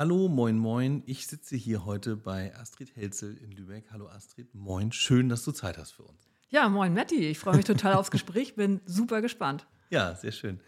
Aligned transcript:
Hallo, 0.00 0.28
moin, 0.28 0.56
moin. 0.56 1.02
Ich 1.04 1.26
sitze 1.26 1.56
hier 1.56 1.84
heute 1.84 2.16
bei 2.16 2.56
Astrid 2.56 2.96
Helzel 2.96 3.36
in 3.36 3.52
Lübeck. 3.52 3.84
Hallo 3.92 4.08
Astrid, 4.08 4.54
moin. 4.54 4.92
Schön, 4.92 5.28
dass 5.28 5.44
du 5.44 5.52
Zeit 5.52 5.76
hast 5.76 5.90
für 5.90 6.04
uns. 6.04 6.26
Ja, 6.48 6.70
moin 6.70 6.94
Matti. 6.94 7.26
Ich 7.26 7.38
freue 7.38 7.56
mich 7.56 7.66
total 7.66 7.92
aufs 7.92 8.10
Gespräch, 8.10 8.54
bin 8.54 8.80
super 8.86 9.20
gespannt. 9.20 9.66
Ja, 9.90 10.14
sehr 10.14 10.32
schön. 10.32 10.58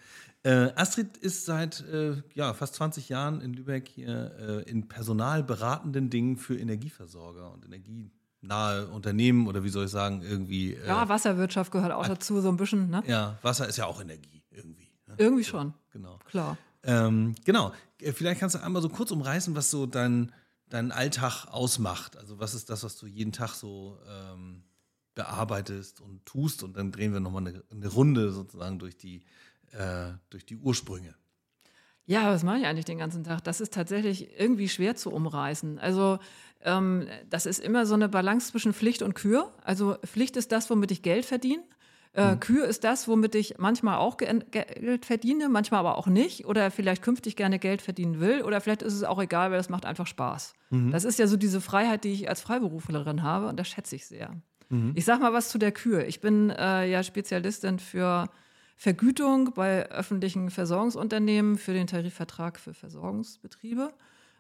Äh, 0.43 0.73
Astrid 0.77 1.17
ist 1.17 1.47
seit 1.47 1.81
äh, 1.81 2.23
ja, 2.35 2.53
fast 2.53 2.75
20 2.75 3.09
Jahren 3.09 3.41
in 3.41 3.55
Lübeck 3.55 3.89
hier 3.89 4.37
äh, 4.39 4.71
in 4.71 4.89
personalberatenden 4.89 6.11
Dingen 6.11 6.37
für 6.37 6.59
Energieversorger 6.59 7.55
und 7.55 7.65
energienahe 7.65 8.89
Unternehmen 8.89 9.47
oder 9.47 9.65
wie 9.65 9.71
soll 9.71 9.87
ich 9.87 9.91
sagen, 9.91 10.21
irgendwie. 10.21 10.75
Äh, 10.75 10.89
ja, 10.89 11.09
Wasserwirtschaft 11.09 11.73
gehört 11.73 11.93
auch 11.93 12.07
dazu, 12.07 12.39
so 12.43 12.51
ein 12.51 12.59
bisschen, 12.59 12.91
ne? 12.91 13.03
Ja, 13.07 13.39
Wasser 13.41 13.67
ist 13.67 13.79
ja 13.79 13.87
auch 13.87 14.03
Energie 14.03 14.43
irgendwie. 14.51 14.91
Ne? 15.07 15.15
Irgendwie 15.17 15.45
schon. 15.45 15.73
Genau. 15.91 16.19
Klar. 16.27 16.59
Ähm, 16.85 17.35
genau. 17.45 17.73
Äh, 18.01 18.13
vielleicht 18.13 18.41
kannst 18.41 18.55
du 18.55 18.63
einmal 18.63 18.83
so 18.83 18.89
kurz 18.89 19.11
umreißen, 19.11 19.55
was 19.55 19.71
so 19.71 19.87
dein, 19.87 20.33
dein 20.69 20.93
Alltag 20.93 21.47
ausmacht. 21.47 22.17
Also 22.17 22.39
was 22.39 22.55
ist 22.55 22.71
das, 22.71 22.83
was 22.85 22.97
du 22.97 23.07
jeden 23.07 23.33
Tag 23.33 23.55
so 23.55 23.99
ähm, 24.09 24.65
bearbeitest 25.15 26.01
und 26.01 26.25
tust? 26.27 26.63
Und 26.63 26.77
dann 26.77 26.93
drehen 26.93 27.13
wir 27.13 27.21
nochmal 27.21 27.47
eine, 27.47 27.63
eine 27.71 27.89
Runde 27.89 28.33
sozusagen 28.33 28.79
durch 28.79 28.97
die, 28.97 29.25
äh, 29.73 30.13
durch 30.31 30.47
die 30.47 30.57
Ursprünge. 30.57 31.15
Ja, 32.05 32.33
was 32.33 32.43
mache 32.43 32.59
ich 32.59 32.67
eigentlich 32.67 32.85
den 32.85 32.99
ganzen 32.99 33.23
Tag? 33.23 33.45
Das 33.45 33.61
ist 33.61 33.73
tatsächlich 33.73 34.39
irgendwie 34.39 34.69
schwer 34.69 34.97
zu 34.97 35.13
umreißen. 35.13 35.79
Also 35.79 36.19
ähm, 36.61 37.07
das 37.31 37.47
ist 37.47 37.61
immer 37.61 37.87
so 37.87 37.95
eine 37.95 38.09
Balance 38.09 38.51
zwischen 38.51 38.75
Pflicht 38.75 39.03
und 39.03 39.15
Kür. 39.15 39.53
Also 39.63 39.97
Pflicht 40.05 40.37
ist 40.37 40.51
das, 40.51 40.69
womit 40.69 40.91
ich 40.91 41.03
Geld 41.03 41.25
verdiene. 41.25 41.63
Äh, 42.15 42.33
mhm. 42.33 42.41
Kür 42.41 42.67
ist 42.67 42.85
das, 42.85 43.09
womit 43.09 43.35
ich 43.35 43.55
manchmal 43.59 43.97
auch 43.97 44.19
Geld 44.19 45.07
verdiene, 45.07 45.49
manchmal 45.49 45.81
aber 45.81 45.97
auch 45.97 46.07
nicht 46.07 46.45
oder 46.45 46.71
vielleicht 46.71 47.03
künftig 47.03 47.37
gerne 47.37 47.59
Geld 47.59 47.81
verdienen 47.81 48.21
will 48.21 48.43
oder 48.43 48.61
vielleicht 48.61 48.83
ist 48.83 48.93
es 48.93 49.03
auch 49.03 49.21
egal, 49.21 49.51
weil 49.51 49.57
das 49.57 49.71
macht 49.71 49.87
einfach 49.87 50.07
Spaß. 50.07 50.53
Mhm. 50.71 50.91
Das 50.91 51.05
ist 51.05 51.19
ja 51.19 51.27
so 51.27 51.37
diese 51.39 51.63
Freiheit, 51.63 52.05
die 52.05 52.13
ich 52.13 52.29
als 52.29 52.43
Freiberuflerin 52.43 53.23
habe 53.23 53.49
und 53.49 53.59
das 53.59 53.69
schätze 53.69 53.97
ich 53.97 54.07
sehr. 54.07 54.31
Mhm. 54.69 54.93
Ich 54.95 55.07
sage 55.07 55.23
mal 55.23 55.33
was 55.33 55.49
zu 55.49 55.57
der 55.57 55.73
Kür. 55.73 56.07
Ich 56.07 56.21
bin 56.21 56.51
äh, 56.51 56.85
ja 56.91 57.03
Spezialistin 57.03 57.79
für 57.79 58.29
Vergütung 58.77 59.55
bei 59.55 59.91
öffentlichen 59.91 60.51
Versorgungsunternehmen 60.51 61.57
für 61.57 61.73
den 61.73 61.87
Tarifvertrag 61.87 62.59
für 62.59 62.75
Versorgungsbetriebe. 62.75 63.91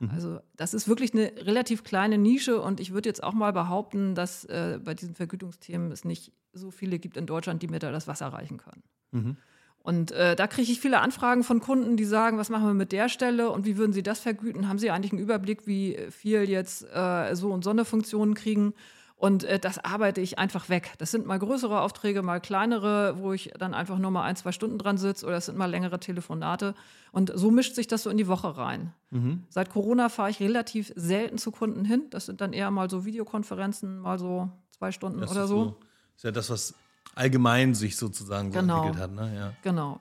Mhm. 0.03 0.11
Also 0.11 0.41
das 0.56 0.75
ist 0.75 0.89
wirklich 0.89 1.14
eine 1.14 1.33
relativ 1.47 1.84
kleine 1.84 2.19
Nische 2.19 2.61
und 2.61 2.81
ich 2.81 2.92
würde 2.92 3.08
jetzt 3.08 3.22
auch 3.22 3.33
mal 3.33 3.53
behaupten, 3.53 4.14
dass 4.14 4.44
äh, 4.44 4.81
bei 4.83 4.94
diesen 4.94 5.14
Vergütungsthemen 5.14 5.92
es 5.92 6.05
nicht 6.05 6.33
so 6.53 6.70
viele 6.70 6.98
gibt 6.98 7.17
in 7.17 7.27
Deutschland, 7.27 7.62
die 7.62 7.69
mir 7.69 7.78
da 7.78 7.92
das 7.92 8.09
Wasser 8.09 8.27
reichen 8.27 8.59
können. 8.59 8.83
Mhm. 9.12 9.36
Und 9.78 10.12
äh, 10.12 10.36
da 10.36 10.47
kriege 10.47 10.70
ich 10.70 10.81
viele 10.81 11.00
Anfragen 11.00 11.42
von 11.44 11.61
Kunden, 11.61 11.97
die 11.97 12.05
sagen, 12.05 12.39
was 12.39 12.50
machen 12.50 12.67
wir 12.67 12.75
mit 12.75 12.92
der 12.92 13.09
Stelle 13.09 13.50
und 13.50 13.64
wie 13.64 13.77
würden 13.77 13.92
Sie 13.92 14.03
das 14.03 14.20
vergüten? 14.20 14.69
Haben 14.69 14.78
Sie 14.78 14.91
eigentlich 14.91 15.12
einen 15.12 15.20
Überblick, 15.20 15.67
wie 15.67 15.98
viel 16.11 16.48
jetzt 16.48 16.84
äh, 16.92 17.34
so 17.34 17.50
und 17.50 17.64
Sonderfunktionen 17.64 18.34
kriegen? 18.34 18.75
Und 19.23 19.45
äh, 19.45 19.61
das 19.61 19.78
arbeite 19.78 20.20
ich 20.20 20.41
einfach 20.41 20.69
weg. 20.69 20.95
Das 20.98 21.12
sind 21.12 21.27
mal 21.27 21.39
größere 21.39 21.81
Aufträge, 21.81 22.23
mal 22.23 22.41
kleinere, 22.41 23.19
wo 23.19 23.33
ich 23.33 23.53
dann 23.56 23.73
einfach 23.73 23.98
nur 23.98 24.11
mal 24.11 24.25
ein, 24.25 24.34
zwei 24.34 24.51
Stunden 24.51 24.78
dran 24.78 24.98
sitze 24.98 25.25
oder 25.25 25.37
es 25.37 25.47
sind 25.47 25.56
mal 25.56 25.70
längere 25.70 26.01
Telefonate. 26.01 26.75
Und 27.12 27.31
so 27.33 27.53
mischt 27.53 27.77
sich 27.77 27.87
das 27.87 28.03
so 28.03 28.11
in 28.11 28.17
die 28.17 28.27
Woche 28.27 28.56
rein. 28.56 28.93
Mhm. 29.11 29.45
Seit 29.48 29.70
Corona 29.70 30.09
fahre 30.09 30.31
ich 30.31 30.41
relativ 30.41 30.93
selten 30.97 31.39
zu 31.39 31.53
Kunden 31.53 31.84
hin. 31.84 32.06
Das 32.11 32.27
sind 32.27 32.41
dann 32.41 32.53
eher 32.53 32.73
mal 32.73 32.91
so 32.91 33.05
Videokonferenzen, 33.05 34.00
mal 34.00 34.19
so 34.19 34.50
zwei 34.77 34.91
Stunden 34.91 35.20
das 35.20 35.31
oder 35.31 35.47
so. 35.47 35.65
so. 35.65 35.77
Ist 36.17 36.25
ja 36.25 36.33
das, 36.33 36.50
was 36.50 36.75
allgemein 37.15 37.77
sich 37.77 37.97
sozusagen 37.97 38.50
so 38.50 38.59
genau. 38.59 38.88
entwickelt 38.88 39.03
hat. 39.05 39.12
Ne? 39.12 39.37
Ja. 39.37 39.53
Genau. 39.62 40.00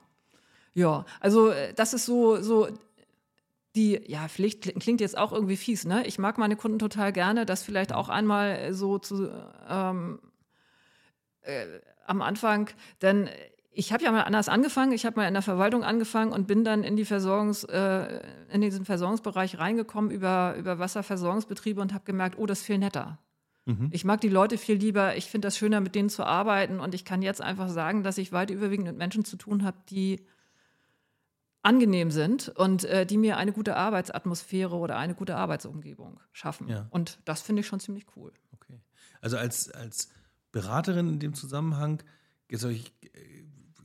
Ja, 0.74 1.04
also 1.20 1.50
äh, 1.50 1.72
das 1.74 1.94
ist 1.94 2.06
so, 2.06 2.42
so 2.42 2.66
die, 3.74 4.00
ja, 4.06 4.28
Pflicht 4.28 4.78
klingt 4.80 5.00
jetzt 5.00 5.16
auch 5.16 5.32
irgendwie 5.32 5.56
fies, 5.56 5.84
ne? 5.84 6.06
Ich 6.06 6.18
mag 6.18 6.38
meine 6.38 6.56
Kunden 6.56 6.78
total 6.78 7.12
gerne, 7.12 7.46
das 7.46 7.62
vielleicht 7.62 7.92
auch 7.92 8.08
einmal 8.08 8.74
so 8.74 8.98
zu 8.98 9.30
ähm, 9.68 10.20
äh, 11.42 11.66
am 12.06 12.20
Anfang, 12.20 12.68
denn 13.00 13.28
ich 13.74 13.92
habe 13.92 14.04
ja 14.04 14.12
mal 14.12 14.22
anders 14.22 14.48
angefangen. 14.48 14.92
Ich 14.92 15.06
habe 15.06 15.20
mal 15.20 15.26
in 15.26 15.32
der 15.32 15.42
Verwaltung 15.42 15.82
angefangen 15.82 16.32
und 16.32 16.46
bin 16.46 16.62
dann 16.62 16.84
in 16.84 16.96
die 16.96 17.06
Versorgungs, 17.06 17.64
äh, 17.64 18.20
in 18.50 18.60
diesen 18.60 18.84
Versorgungsbereich 18.84 19.58
reingekommen 19.58 20.10
über, 20.10 20.54
über 20.58 20.78
Wasserversorgungsbetriebe 20.78 21.80
und 21.80 21.94
habe 21.94 22.04
gemerkt, 22.04 22.36
oh, 22.38 22.44
das 22.44 22.60
ist 22.60 22.66
viel 22.66 22.78
netter. 22.78 23.18
Mhm. 23.64 23.88
Ich 23.90 24.04
mag 24.04 24.20
die 24.20 24.28
Leute 24.28 24.58
viel 24.58 24.76
lieber. 24.76 25.16
Ich 25.16 25.26
finde 25.26 25.46
das 25.46 25.56
schöner, 25.56 25.80
mit 25.80 25.94
denen 25.94 26.10
zu 26.10 26.24
arbeiten. 26.24 26.80
Und 26.80 26.94
ich 26.94 27.06
kann 27.06 27.22
jetzt 27.22 27.40
einfach 27.40 27.70
sagen, 27.70 28.02
dass 28.02 28.18
ich 28.18 28.32
weit 28.32 28.50
überwiegend 28.50 28.88
mit 28.88 28.98
Menschen 28.98 29.24
zu 29.24 29.36
tun 29.36 29.64
habe, 29.64 29.78
die 29.88 30.26
angenehm 31.62 32.10
sind 32.10 32.48
und 32.48 32.84
äh, 32.84 33.06
die 33.06 33.16
mir 33.16 33.36
eine 33.36 33.52
gute 33.52 33.76
Arbeitsatmosphäre 33.76 34.74
oder 34.74 34.96
eine 34.96 35.14
gute 35.14 35.36
Arbeitsumgebung 35.36 36.20
schaffen. 36.32 36.68
Ja. 36.68 36.86
Und 36.90 37.20
das 37.24 37.42
finde 37.42 37.60
ich 37.60 37.66
schon 37.66 37.80
ziemlich 37.80 38.06
cool. 38.16 38.32
Okay. 38.52 38.80
Also 39.20 39.36
als, 39.36 39.70
als 39.70 40.08
Beraterin 40.50 41.08
in 41.08 41.18
dem 41.20 41.34
Zusammenhang, 41.34 42.02
jetzt 42.50 42.64
habe 42.64 42.74
ich 42.74 42.92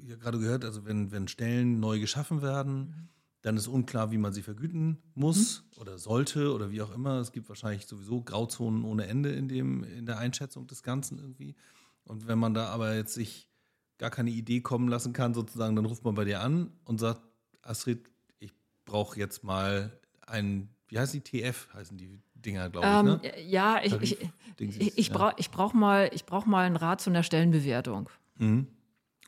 ja 0.08 0.16
gerade 0.16 0.40
gehört, 0.40 0.66
also 0.66 0.86
wenn, 0.86 1.12
wenn 1.12 1.28
Stellen 1.28 1.80
neu 1.80 2.00
geschaffen 2.00 2.42
werden, 2.42 2.80
mhm. 2.80 3.10
dann 3.42 3.58
ist 3.58 3.68
unklar, 3.68 4.12
wie 4.12 4.18
man 4.18 4.34
sie 4.34 4.42
vergüten 4.42 4.98
muss 5.14 5.64
mhm. 5.76 5.82
oder 5.82 5.98
sollte 6.00 6.54
oder 6.54 6.72
wie 6.72 6.82
auch 6.82 6.94
immer. 6.94 7.20
Es 7.20 7.32
gibt 7.32 7.48
wahrscheinlich 7.50 7.86
sowieso 7.86 8.22
Grauzonen 8.22 8.86
ohne 8.86 9.06
Ende 9.08 9.32
in, 9.32 9.48
dem, 9.48 9.84
in 9.84 10.06
der 10.06 10.18
Einschätzung 10.18 10.66
des 10.66 10.82
Ganzen 10.82 11.20
irgendwie. 11.20 11.56
Und 12.04 12.28
wenn 12.28 12.40
man 12.40 12.54
da 12.54 12.68
aber 12.70 12.96
jetzt 12.96 13.14
sich 13.14 13.50
gar 13.98 14.10
keine 14.10 14.30
Idee 14.30 14.62
kommen 14.62 14.88
lassen 14.88 15.14
kann, 15.14 15.34
sozusagen, 15.34 15.76
dann 15.76 15.86
ruft 15.86 16.04
man 16.04 16.16
bei 16.16 16.24
dir 16.24 16.42
an 16.42 16.72
und 16.86 17.00
sagt, 17.00 17.22
Astrid, 17.68 18.10
ich 18.40 18.54
brauche 18.86 19.20
jetzt 19.20 19.44
mal 19.44 19.92
ein, 20.26 20.70
wie 20.88 21.00
heißt 21.00 21.14
die, 21.14 21.22
TF 21.22 21.68
heißen 21.74 21.98
die 21.98 22.20
Dinger, 22.36 22.70
glaube 22.70 22.88
ich, 22.88 23.04
ne? 23.04 23.22
Ähm, 23.24 23.50
ja, 23.50 23.80
ich, 23.84 23.94
ich, 24.02 24.18
ich, 24.60 24.98
ich 24.98 25.12
brauche 25.12 25.36
brauch 25.52 25.74
mal, 25.74 26.10
brauch 26.26 26.46
mal 26.46 26.66
einen 26.66 26.76
Rat 26.76 27.02
zu 27.02 27.10
einer 27.10 27.24
Stellenbewertung. 27.24 28.10
Mhm. 28.38 28.68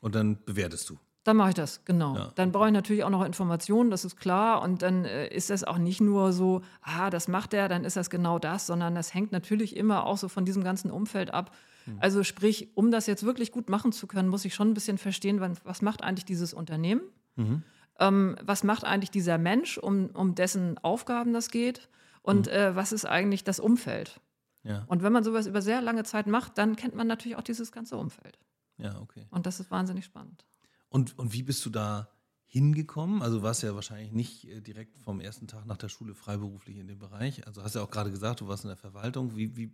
Und 0.00 0.14
dann 0.14 0.38
bewertest 0.44 0.88
du. 0.88 0.98
Dann 1.24 1.36
mache 1.36 1.50
ich 1.50 1.54
das, 1.54 1.84
genau. 1.84 2.16
Ja. 2.16 2.32
Dann 2.34 2.50
brauche 2.50 2.68
ich 2.68 2.72
natürlich 2.72 3.04
auch 3.04 3.10
noch 3.10 3.24
Informationen, 3.24 3.90
das 3.90 4.06
ist 4.06 4.16
klar. 4.16 4.62
Und 4.62 4.80
dann 4.80 5.04
äh, 5.04 5.28
ist 5.28 5.50
das 5.50 5.64
auch 5.64 5.76
nicht 5.76 6.00
nur 6.00 6.32
so, 6.32 6.62
ah, 6.80 7.10
das 7.10 7.28
macht 7.28 7.52
er, 7.52 7.68
dann 7.68 7.84
ist 7.84 7.96
das 7.96 8.08
genau 8.08 8.38
das, 8.38 8.66
sondern 8.66 8.94
das 8.94 9.12
hängt 9.12 9.30
natürlich 9.30 9.76
immer 9.76 10.06
auch 10.06 10.16
so 10.16 10.28
von 10.28 10.46
diesem 10.46 10.64
ganzen 10.64 10.90
Umfeld 10.90 11.34
ab. 11.34 11.54
Mhm. 11.84 11.98
Also 12.00 12.22
sprich, 12.22 12.68
um 12.74 12.90
das 12.90 13.06
jetzt 13.06 13.24
wirklich 13.24 13.52
gut 13.52 13.68
machen 13.68 13.92
zu 13.92 14.06
können, 14.06 14.28
muss 14.30 14.46
ich 14.46 14.54
schon 14.54 14.70
ein 14.70 14.74
bisschen 14.74 14.96
verstehen, 14.96 15.40
was 15.64 15.82
macht 15.82 16.02
eigentlich 16.02 16.24
dieses 16.24 16.54
Unternehmen? 16.54 17.02
Mhm 17.36 17.64
ähm, 18.00 18.36
was 18.42 18.64
macht 18.64 18.84
eigentlich 18.84 19.10
dieser 19.10 19.38
Mensch, 19.38 19.78
um, 19.78 20.10
um 20.10 20.34
dessen 20.34 20.78
Aufgaben 20.78 21.32
das 21.32 21.50
geht 21.50 21.88
und 22.22 22.46
mhm. 22.46 22.52
äh, 22.52 22.76
was 22.76 22.92
ist 22.92 23.04
eigentlich 23.04 23.44
das 23.44 23.60
Umfeld. 23.60 24.20
Ja. 24.62 24.84
Und 24.88 25.02
wenn 25.02 25.12
man 25.12 25.24
sowas 25.24 25.46
über 25.46 25.62
sehr 25.62 25.80
lange 25.80 26.04
Zeit 26.04 26.26
macht, 26.26 26.58
dann 26.58 26.76
kennt 26.76 26.94
man 26.94 27.06
natürlich 27.06 27.36
auch 27.36 27.42
dieses 27.42 27.72
ganze 27.72 27.96
Umfeld. 27.96 28.38
Ja, 28.76 28.98
okay. 29.00 29.26
Und 29.30 29.46
das 29.46 29.60
ist 29.60 29.70
wahnsinnig 29.70 30.04
spannend. 30.04 30.44
Und, 30.88 31.18
und 31.18 31.32
wie 31.32 31.42
bist 31.42 31.64
du 31.64 31.70
da 31.70 32.10
hingekommen? 32.46 33.22
Also 33.22 33.42
warst 33.42 33.62
ja 33.62 33.74
wahrscheinlich 33.74 34.12
nicht 34.12 34.48
äh, 34.48 34.60
direkt 34.60 34.98
vom 34.98 35.20
ersten 35.20 35.46
Tag 35.46 35.66
nach 35.66 35.76
der 35.76 35.88
Schule 35.88 36.14
freiberuflich 36.14 36.78
in 36.78 36.88
dem 36.88 36.98
Bereich. 36.98 37.46
Also 37.46 37.62
hast 37.62 37.74
ja 37.74 37.82
auch 37.82 37.90
gerade 37.90 38.10
gesagt, 38.10 38.40
du 38.40 38.48
warst 38.48 38.64
in 38.64 38.68
der 38.68 38.76
Verwaltung. 38.76 39.36
Wie, 39.36 39.56
wie 39.56 39.72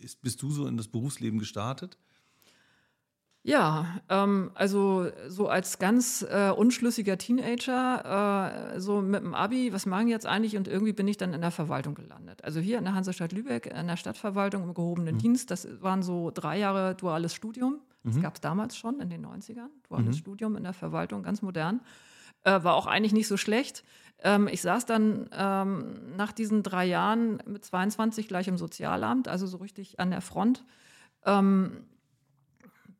ist, 0.00 0.20
bist 0.20 0.42
du 0.42 0.50
so 0.50 0.66
in 0.66 0.76
das 0.76 0.88
Berufsleben 0.88 1.38
gestartet? 1.38 1.98
Ja, 3.42 4.00
ähm, 4.10 4.50
also 4.54 5.08
so 5.28 5.48
als 5.48 5.78
ganz 5.78 6.26
äh, 6.28 6.50
unschlüssiger 6.50 7.16
Teenager, 7.16 8.74
äh, 8.74 8.80
so 8.80 9.00
mit 9.00 9.22
dem 9.22 9.34
Abi, 9.34 9.72
was 9.72 9.86
machen 9.86 10.08
jetzt 10.08 10.26
eigentlich? 10.26 10.58
Und 10.58 10.68
irgendwie 10.68 10.92
bin 10.92 11.08
ich 11.08 11.16
dann 11.16 11.32
in 11.32 11.40
der 11.40 11.50
Verwaltung 11.50 11.94
gelandet. 11.94 12.44
Also 12.44 12.60
hier 12.60 12.76
in 12.76 12.84
der 12.84 12.94
Hansestadt 12.94 13.32
Lübeck, 13.32 13.66
in 13.66 13.86
der 13.86 13.96
Stadtverwaltung 13.96 14.64
im 14.64 14.74
gehobenen 14.74 15.14
mhm. 15.14 15.20
Dienst. 15.20 15.50
Das 15.50 15.66
waren 15.80 16.02
so 16.02 16.30
drei 16.32 16.58
Jahre 16.58 16.94
duales 16.94 17.34
Studium. 17.34 17.78
Das 18.04 18.16
mhm. 18.16 18.22
gab 18.22 18.34
es 18.34 18.42
damals 18.42 18.76
schon 18.76 19.00
in 19.00 19.08
den 19.08 19.24
90ern. 19.24 19.68
Duales 19.88 20.16
mhm. 20.16 20.20
Studium 20.20 20.56
in 20.56 20.64
der 20.64 20.74
Verwaltung, 20.74 21.22
ganz 21.22 21.40
modern. 21.40 21.80
Äh, 22.44 22.62
war 22.62 22.74
auch 22.74 22.86
eigentlich 22.86 23.14
nicht 23.14 23.28
so 23.28 23.38
schlecht. 23.38 23.84
Ähm, 24.22 24.48
ich 24.48 24.60
saß 24.60 24.84
dann 24.84 25.30
ähm, 25.32 26.14
nach 26.16 26.32
diesen 26.32 26.62
drei 26.62 26.84
Jahren 26.84 27.42
mit 27.46 27.64
22 27.64 28.28
gleich 28.28 28.48
im 28.48 28.58
Sozialamt, 28.58 29.28
also 29.28 29.46
so 29.46 29.56
richtig 29.58 29.98
an 29.98 30.10
der 30.10 30.20
Front. 30.20 30.62
Ähm, 31.24 31.84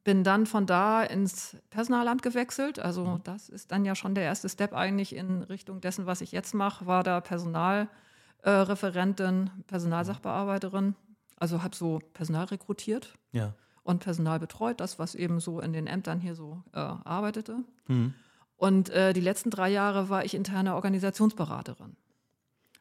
bin 0.05 0.25
dann 0.25 0.47
von 0.47 0.67
da 0.67 1.03
ins 1.03 1.57
Personalamt 1.69 2.23
gewechselt. 2.23 2.79
Also 2.79 3.05
mhm. 3.05 3.21
das 3.25 3.49
ist 3.49 3.73
dann 3.73 3.85
ja 3.85 3.95
schon 3.95 4.15
der 4.15 4.25
erste 4.25 4.49
Step 4.49 4.73
eigentlich 4.73 5.15
in 5.15 5.43
Richtung 5.43 5.81
dessen, 5.81 6.07
was 6.07 6.21
ich 6.21 6.33
jetzt 6.33 6.55
mache. 6.55 6.87
War 6.87 7.03
da 7.03 7.21
Personalreferentin, 7.21 9.47
äh, 9.47 9.51
Personalsachbearbeiterin. 9.67 10.95
Also 11.37 11.63
habe 11.63 11.77
so 11.77 12.01
Personal 12.13 12.45
rekrutiert 12.47 13.15
ja. 13.33 13.55
und 13.83 14.01
Personal 14.01 14.39
betreut, 14.39 14.81
das, 14.81 14.99
was 14.99 15.15
eben 15.15 15.41
so 15.41 15.61
in 15.61 15.73
den 15.73 15.87
Ämtern 15.87 16.21
hier 16.21 16.35
so 16.35 16.63
äh, 16.73 16.79
arbeitete. 16.79 17.65
Mhm. 17.89 18.13
Und 18.57 18.91
äh, 18.91 19.15
die 19.15 19.23
letzten 19.23 19.51
drei 19.51 19.71
Jahre 19.71 20.11
war 20.11 20.25
ich 20.25 20.35
interne 20.35 20.75
Organisationsberaterin. 20.75 21.97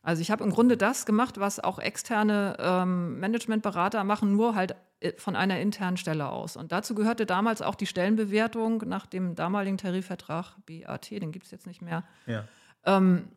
Also 0.01 0.22
ich 0.22 0.31
habe 0.31 0.44
im 0.44 0.51
Grunde 0.51 0.77
das 0.77 1.06
gemacht, 1.06 1.39
was 1.39 1.60
auch 1.60 1.80
externe 1.80 2.56
ähm, 2.60 3.19
Managementberater 3.19 4.04
machen, 4.04 4.36
nur 4.36 4.56
halt 4.56 4.75
von 5.18 5.36
einer 5.36 5.60
internen 5.60 5.98
Stelle 5.98 6.30
aus. 6.30 6.57
Und 6.57 6.72
dazu 6.72 6.94
gehörte 6.96 7.25
damals 7.25 7.62
auch 7.62 7.75
die 7.75 7.86
Stellenbewertung 7.86 8.84
nach 8.86 9.06
dem 9.06 9.36
damaligen 9.36 9.78
Tarifvertrag 9.78 10.56
BAT, 10.66 11.12
den 11.12 11.31
gibt 11.31 11.46
es 11.46 11.51
jetzt 11.51 11.68
nicht 11.68 11.81
mehr. 11.81 12.04
Ja. 12.25 12.46
Ähm, 12.86 13.30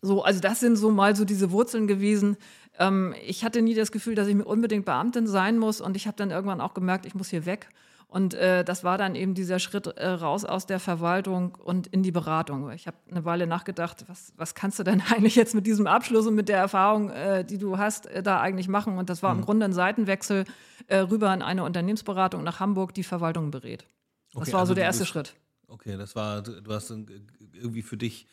So, 0.00 0.22
also 0.22 0.40
das 0.40 0.60
sind 0.60 0.76
so 0.76 0.90
mal 0.90 1.16
so 1.16 1.24
diese 1.24 1.50
Wurzeln 1.50 1.88
gewesen. 1.88 2.36
Ähm, 2.78 3.14
ich 3.26 3.44
hatte 3.44 3.62
nie 3.62 3.74
das 3.74 3.90
Gefühl, 3.90 4.14
dass 4.14 4.28
ich 4.28 4.34
mir 4.36 4.44
unbedingt 4.44 4.84
Beamtin 4.84 5.26
sein 5.26 5.58
muss 5.58 5.80
und 5.80 5.96
ich 5.96 6.06
habe 6.06 6.16
dann 6.16 6.30
irgendwann 6.30 6.60
auch 6.60 6.72
gemerkt, 6.72 7.04
ich 7.04 7.14
muss 7.14 7.30
hier 7.30 7.46
weg. 7.46 7.68
Und 8.10 8.32
äh, 8.32 8.64
das 8.64 8.84
war 8.84 8.96
dann 8.96 9.14
eben 9.14 9.34
dieser 9.34 9.58
Schritt 9.58 9.86
äh, 9.86 10.06
raus 10.06 10.46
aus 10.46 10.64
der 10.64 10.80
Verwaltung 10.80 11.56
und 11.56 11.86
in 11.88 12.02
die 12.02 12.10
Beratung. 12.10 12.70
Ich 12.70 12.86
habe 12.86 12.96
eine 13.10 13.26
Weile 13.26 13.46
nachgedacht, 13.46 14.06
was, 14.08 14.32
was 14.34 14.54
kannst 14.54 14.78
du 14.78 14.82
denn 14.82 15.02
eigentlich 15.14 15.36
jetzt 15.36 15.54
mit 15.54 15.66
diesem 15.66 15.86
Abschluss 15.86 16.26
und 16.26 16.34
mit 16.34 16.48
der 16.48 16.56
Erfahrung, 16.56 17.10
äh, 17.10 17.44
die 17.44 17.58
du 17.58 17.76
hast, 17.76 18.06
äh, 18.06 18.22
da 18.22 18.40
eigentlich 18.40 18.66
machen? 18.66 18.96
Und 18.96 19.10
das 19.10 19.22
war 19.22 19.34
mhm. 19.34 19.40
im 19.40 19.44
Grunde 19.44 19.66
ein 19.66 19.74
Seitenwechsel 19.74 20.46
äh, 20.86 20.96
rüber 21.00 21.32
in 21.34 21.42
eine 21.42 21.64
Unternehmensberatung 21.64 22.42
nach 22.42 22.60
Hamburg, 22.60 22.94
die 22.94 23.02
Verwaltung 23.02 23.50
berät. 23.50 23.84
Das 24.32 24.42
okay, 24.42 24.52
war 24.54 24.60
also 24.60 24.70
so 24.70 24.74
der 24.74 24.84
erste 24.84 25.02
bist, 25.02 25.12
Schritt. 25.12 25.34
Okay, 25.66 25.98
das 25.98 26.16
war, 26.16 26.40
du 26.40 26.72
hast 26.72 26.90
irgendwie 26.90 27.82
für 27.82 27.98
dich 27.98 28.26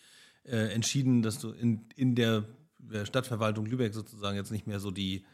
äh, 0.46 0.74
entschieden, 0.74 1.22
dass 1.22 1.40
du 1.40 1.52
in, 1.52 1.90
in 1.98 2.16
der 2.16 2.46
Stadtverwaltung 3.04 3.66
Lübeck 3.66 3.94
sozusagen 3.94 4.38
jetzt 4.38 4.52
nicht 4.52 4.68
mehr 4.68 4.80
so 4.80 4.90
die 4.90 5.26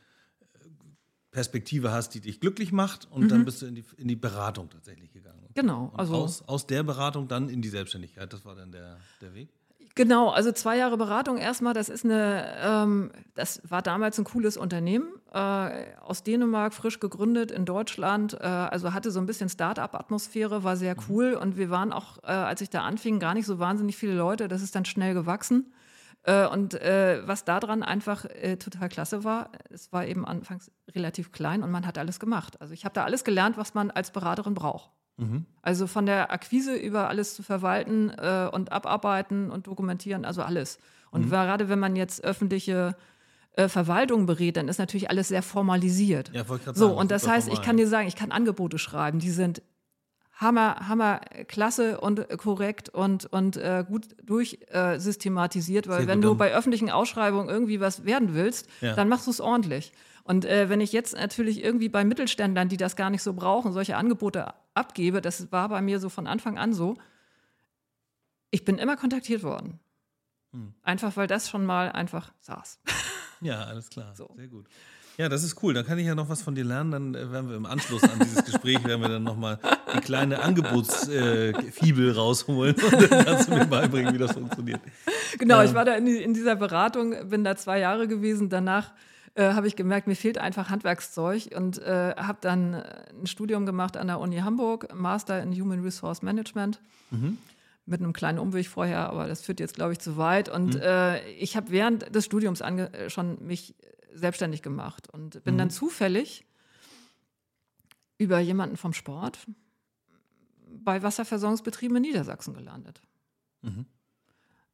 Perspektive 1.32 1.92
hast, 1.92 2.14
die 2.14 2.20
dich 2.20 2.40
glücklich 2.40 2.72
macht 2.72 3.08
und 3.10 3.24
mhm. 3.24 3.28
dann 3.30 3.46
bist 3.46 3.62
du 3.62 3.66
in 3.66 3.76
die, 3.76 3.86
in 3.98 4.08
die 4.08 4.16
Beratung 4.16 4.70
tatsächlich 4.70 5.12
gegangen. 5.14 5.40
Genau. 5.54 5.86
Und 5.94 6.00
also 6.00 6.16
aus, 6.16 6.42
aus 6.48 6.68
der 6.68 6.84
Beratung 6.84 7.28
dann 7.28 7.50
in 7.50 7.62
die 7.62 7.70
Selbstständigkeit, 7.70 8.32
das 8.32 8.46
war 8.46 8.56
dann 8.56 8.72
der, 8.72 8.98
der 9.22 9.34
Weg? 9.34 9.50
Genau, 9.96 10.30
also 10.30 10.54
zwei 10.54 10.78
Jahre 10.78 10.98
Beratung 10.98 11.38
erstmal, 11.38 11.74
das 11.74 11.90
ist 11.90 12.06
eine, 12.06 12.46
ähm, 12.64 13.12
das 13.36 13.62
war 13.68 13.82
damals 13.82 14.18
ein 14.18 14.24
cooles 14.24 14.56
Unternehmen, 14.56 15.10
äh, 15.34 15.86
aus 16.02 16.24
Dänemark, 16.24 16.74
frisch 16.74 17.00
gegründet 17.00 17.52
in 17.52 17.66
Deutschland, 17.66 18.34
äh, 18.36 18.46
also 18.46 18.94
hatte 18.94 19.12
so 19.12 19.20
ein 19.20 19.26
bisschen 19.26 19.50
Start-up-Atmosphäre, 19.50 20.64
war 20.64 20.78
sehr 20.78 20.96
mhm. 20.96 21.04
cool 21.10 21.34
und 21.34 21.58
wir 21.58 21.70
waren 21.70 21.92
auch, 21.92 22.20
äh, 22.24 22.28
als 22.28 22.62
ich 22.62 22.70
da 22.70 22.84
anfing, 22.84 23.20
gar 23.20 23.34
nicht 23.34 23.46
so 23.46 23.60
wahnsinnig 23.60 23.98
viele 23.98 24.16
Leute, 24.16 24.48
das 24.48 24.62
ist 24.62 24.76
dann 24.76 24.86
schnell 24.86 25.14
gewachsen. 25.14 25.74
Äh, 26.24 26.46
und 26.48 26.76
äh, 26.76 27.22
was 27.26 27.46
daran 27.46 27.82
einfach 27.82 28.26
äh, 28.26 28.58
total 28.58 28.90
klasse 28.90 29.24
war, 29.24 29.50
es 29.70 29.92
war 29.92 30.06
eben 30.06 30.26
anfangs 30.26 30.72
relativ 30.94 31.32
klein 31.32 31.64
und 31.64 31.72
man 31.72 31.86
hat 31.88 31.98
alles 31.98 32.20
gemacht. 32.20 32.62
Also 32.62 32.74
ich 32.74 32.86
habe 32.86 32.94
da 32.94 33.04
alles 33.04 33.24
gelernt, 33.24 33.58
was 33.58 33.74
man 33.74 33.90
als 33.90 34.12
Beraterin 34.12 34.54
braucht. 34.54 34.92
Mhm. 35.18 35.46
Also 35.62 35.88
von 35.88 36.06
der 36.06 36.32
Akquise 36.32 36.76
über 36.76 37.10
alles 37.10 37.36
zu 37.36 37.44
verwalten 37.44 38.10
und 38.10 38.72
abarbeiten 38.72 39.52
und 39.52 39.68
dokumentieren, 39.68 40.26
also 40.26 40.42
alles. 40.42 40.80
Und 41.12 41.26
mhm. 41.26 41.30
gerade 41.30 41.70
wenn 41.70 41.80
man 41.80 41.96
jetzt 41.96 42.24
öffentliche 42.24 42.96
Verwaltung 43.68 44.26
berät, 44.26 44.56
dann 44.58 44.70
ist 44.70 44.78
natürlich 44.78 45.10
alles 45.10 45.28
sehr 45.28 45.44
formalisiert. 45.44 46.32
Ja, 46.34 46.46
so, 46.46 46.58
sagen, 46.58 46.94
und 46.94 47.12
das 47.12 47.28
heißt, 47.28 47.48
formal, 47.48 47.60
ich 47.60 47.66
kann 47.66 47.78
dir 47.78 47.88
sagen, 47.88 48.08
ich 48.08 48.16
kann 48.16 48.32
Angebote 48.32 48.80
schreiben, 48.80 49.20
die 49.20 49.30
sind 49.32 49.62
Hammer, 50.42 50.88
Hammer, 50.88 51.22
klasse 51.48 52.02
und 52.02 52.28
korrekt 52.38 52.90
und, 52.90 53.26
und 53.28 53.58
äh, 53.58 53.86
gut 53.88 54.08
durchsystematisiert, 54.24 55.86
äh, 55.86 55.90
weil 55.90 56.00
Sehr 56.00 56.08
wenn 56.08 56.22
du 56.22 56.36
bei 56.36 56.54
öffentlichen 56.54 56.90
Ausschreibungen 56.90 57.48
irgendwie 57.48 57.80
was 57.80 58.06
werden 58.06 58.34
willst, 58.34 58.68
ja. 58.82 58.96
dann 58.96 59.08
machst 59.08 59.28
du 59.28 59.32
es 59.32 59.40
ordentlich. 59.40 59.94
Und 60.24 60.46
äh, 60.46 60.68
wenn 60.68 60.82
ich 60.82 60.92
jetzt 60.92 61.16
natürlich 61.16 61.64
irgendwie 61.64 61.90
bei 61.90 62.04
Mittelständlern, 62.04 62.70
die 62.70 62.78
das 62.78 62.96
gar 62.96 63.10
nicht 63.10 63.24
so 63.24 63.34
brauchen, 63.34 63.72
solche 63.72 63.96
Angebote 63.96 64.54
abgebe, 64.74 65.22
das 65.22 65.52
war 65.52 65.70
bei 65.70 65.82
mir 65.82 66.00
so 66.00 66.10
von 66.10 66.28
Anfang 66.28 66.58
an 66.58 66.74
so, 66.74 66.96
ich 68.50 68.66
bin 68.66 68.78
immer 68.78 68.98
kontaktiert 68.98 69.44
worden. 69.44 69.80
Hm. 70.52 70.74
Einfach 70.84 71.16
weil 71.18 71.28
das 71.28 71.50
schon 71.50 71.66
mal 71.66 71.92
einfach 71.92 72.34
saß. 72.40 72.80
Ja, 73.44 73.64
alles 73.64 73.90
klar. 73.90 74.14
So. 74.16 74.32
Sehr 74.36 74.50
gut. 74.50 74.68
Ja, 75.18 75.28
das 75.28 75.44
ist 75.44 75.62
cool. 75.64 75.74
Dann 75.74 75.84
kann 75.84 75.98
ich 75.98 76.06
ja 76.06 76.14
noch 76.14 76.30
was 76.30 76.44
von 76.44 76.54
dir 76.54 76.64
lernen. 76.64 76.92
Dann 76.92 77.16
äh, 77.16 77.32
werden 77.32 77.50
wir 77.50 77.58
im 77.58 77.66
Anschluss 77.66 78.04
an 78.04 78.20
dieses 78.20 78.46
Gespräch, 78.46 78.84
werden 78.84 79.02
wir 79.02 79.10
dann 79.10 79.24
nochmal 79.24 79.60
die 79.96 80.00
kleine 80.00 80.42
Angebotsfibel 80.42 82.10
äh, 82.10 82.12
rausholen 82.12 82.76
und 82.76 83.12
dann 83.12 83.26
kannst 83.26 83.50
du 83.50 83.56
mir 83.56 83.66
beibringen, 83.66 84.14
wie 84.14 84.18
das 84.18 84.34
funktioniert. 84.34 84.82
Genau, 85.38 85.58
ja. 85.58 85.66
ich 85.66 85.74
war 85.74 85.86
da 85.86 85.96
in, 85.96 86.08
in, 86.08 86.34
dieser 86.34 86.56
Beratung, 86.56 87.30
bin 87.30 87.44
da 87.44 87.56
zwei 87.56 87.80
Jahre 87.80 88.08
gewesen. 88.08 88.50
Danach 88.50 88.92
äh, 89.36 89.54
habe 89.54 89.68
ich 89.68 89.76
gemerkt, 89.76 90.08
mir 90.08 90.16
fehlt 90.16 90.38
einfach 90.38 90.70
Handwerkszeug 90.70 91.50
und 91.56 91.82
äh, 91.82 92.16
habe 92.16 92.40
dann 92.42 92.76
ein 92.76 93.28
Studium 93.28 93.66
gemacht 93.66 93.98
an 93.98 94.08
der 94.08 94.20
Uni 94.20 94.38
Hamburg, 94.38 94.94
Master 94.94 95.42
in 95.42 95.54
Human 95.54 95.82
Resource 95.82 96.22
Management. 96.22 96.82
Mhm 97.12 97.38
mit 97.88 98.00
einem 98.00 98.14
kleinen 98.14 98.40
Umweg 98.40 98.68
vorher, 98.68 99.10
aber 99.10 99.28
das 99.28 99.42
führt 99.42 99.60
jetzt, 99.60 99.76
glaube 99.76 99.92
ich, 99.92 100.00
zu 100.00 100.16
weit. 100.16 100.50
Und 100.50 100.76
mhm. 100.76 100.82
äh, 100.82 101.30
ich 101.32 101.56
habe 101.56 101.72
während 101.72 102.16
des 102.16 102.26
Studiums 102.26 102.64
schon 103.08 103.46
mich 103.46 103.76
selbstständig 104.14 104.62
gemacht 104.62 105.10
und 105.12 105.44
bin 105.44 105.56
mhm. 105.56 105.60
dann 105.60 105.70
zufällig 105.70 106.46
über 108.18 108.40
jemanden 108.40 108.78
vom 108.78 108.94
Sport 108.94 109.40
bei 110.72 111.04
Wasserversorgungsbetrieben 111.04 111.98
in 111.98 112.04
Niedersachsen 112.04 112.54
gelandet. 112.54 113.02
Mhm. 113.62 113.86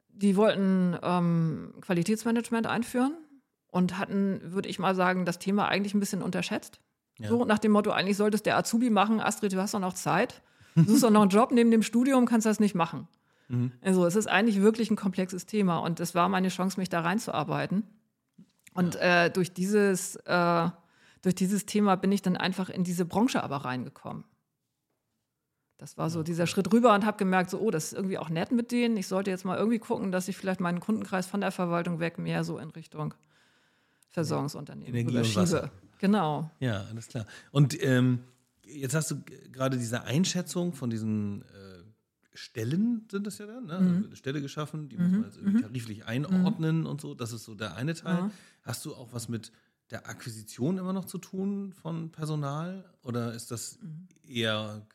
Die 0.10 0.36
wollten 0.36 0.98
ähm, 1.04 1.74
Qualitätsmanagement 1.82 2.66
einführen 2.68 3.16
und 3.68 3.98
hatten, 3.98 4.42
würde 4.44 4.70
ich 4.70 4.80
mal 4.80 4.96
sagen, 4.96 5.26
das 5.26 5.40
Thema 5.40 5.68
eigentlich 5.68 5.94
ein 5.94 6.00
bisschen 6.00 6.22
unterschätzt. 6.22 6.80
Ja. 7.20 7.30
So 7.30 7.46
nach 7.46 7.60
dem 7.60 7.72
Motto, 7.72 7.92
eigentlich 7.92 8.18
solltest 8.18 8.46
der 8.46 8.58
Azubi 8.58 8.90
machen, 8.90 9.20
Astrid, 9.20 9.54
du 9.54 9.62
hast 9.62 9.74
doch 9.74 9.80
noch 9.80 9.94
Zeit. 9.94 10.42
Du 10.76 10.84
suchst 10.84 11.04
doch 11.04 11.10
noch 11.10 11.22
einen 11.22 11.32
Job 11.32 11.52
neben 11.52 11.72
dem 11.72 11.82
Studium, 11.84 12.26
kannst 12.26 12.46
das 12.46 12.60
nicht 12.60 12.76
machen. 12.76 13.08
Mhm. 13.48 13.72
Also 13.82 14.06
es 14.06 14.16
ist 14.16 14.28
eigentlich 14.28 14.62
wirklich 14.62 14.92
ein 14.92 14.96
komplexes 14.96 15.46
Thema 15.46 15.78
und 15.80 16.00
es 16.00 16.16
war 16.16 16.30
meine 16.30 16.50
Chance, 16.50 16.80
mich 16.80 16.90
da 16.90 17.02
reinzuarbeiten. 17.02 17.84
Und 18.74 18.96
äh, 18.98 19.32
durch, 19.32 19.54
dieses, 19.54 20.18
äh, 20.18 20.70
durch 21.24 21.36
dieses 21.36 21.66
Thema 21.66 21.96
bin 21.96 22.12
ich 22.12 22.22
dann 22.22 22.38
einfach 22.38 22.70
in 22.70 22.84
diese 22.84 23.06
Branche 23.06 23.44
aber 23.44 23.58
reingekommen. 23.58 24.24
Das 25.78 25.98
war 25.98 26.10
so 26.10 26.24
dieser 26.24 26.48
Schritt 26.48 26.74
rüber 26.74 26.94
und 26.96 27.06
habe 27.06 27.18
gemerkt, 27.18 27.52
so, 27.52 27.60
oh, 27.60 27.70
das 27.70 27.86
ist 27.86 27.94
irgendwie 27.94 28.18
auch 28.18 28.30
nett 28.30 28.52
mit 28.52 28.72
denen. 28.72 28.98
Ich 28.98 29.08
sollte 29.08 29.30
jetzt 29.30 29.46
mal 29.46 29.58
irgendwie 29.58 29.80
gucken, 29.80 30.12
dass 30.12 30.28
ich 30.28 30.36
vielleicht 30.36 30.60
meinen 30.60 30.80
Kundenkreis 30.80 31.28
von 31.28 31.40
der 31.42 31.52
Verwaltung 31.52 32.00
weg 32.00 32.18
mehr 32.18 32.44
so 32.44 32.58
in 32.58 32.70
Richtung 32.72 33.14
Versorgungsunternehmen 34.10 34.96
Energie 34.96 35.18
und 35.18 35.36
Wasser. 35.36 35.70
Genau. 36.00 36.50
Ja, 36.60 36.86
alles 36.90 37.08
klar. 37.08 37.28
Und 37.52 37.82
ähm, 37.84 38.20
jetzt 38.64 38.96
hast 38.96 39.12
du 39.12 39.22
gerade 39.52 39.78
diese 39.78 40.04
Einschätzung 40.04 40.74
von 40.74 40.90
diesen 40.90 41.44
äh, 41.44 41.84
Stellen, 42.34 43.08
sind 43.12 43.28
das 43.28 43.38
ja 43.38 43.46
dann, 43.46 43.66
ne? 43.66 43.80
Mhm. 43.80 44.04
Also 44.06 44.16
Stelle 44.16 44.42
geschaffen, 44.42 44.90
die 44.90 44.98
mhm. 44.98 45.04
muss 45.04 45.12
man 45.12 45.24
jetzt 45.24 45.38
irgendwie 45.38 45.58
mhm. 45.58 45.62
tariflich 45.62 46.06
einordnen 46.06 46.80
mhm. 46.82 46.86
und 46.88 47.02
so. 47.02 47.14
Das 47.14 47.32
ist 47.32 47.44
so 47.44 47.54
der 47.54 47.76
eine 47.76 47.94
Teil. 47.94 48.18
Ja. 48.18 48.32
Hast 48.64 48.86
du 48.86 48.96
auch 48.96 49.10
was 49.12 49.30
mit 49.30 49.52
der 49.92 50.10
Akquisition 50.10 50.78
immer 50.78 50.94
noch 50.94 51.06
zu 51.06 51.18
tun 51.18 51.74
von 51.74 52.12
Personal 52.12 52.84
oder 53.04 53.34
ist 53.34 53.52
das 53.52 53.80
mhm. 53.82 54.08
eher 54.28 54.86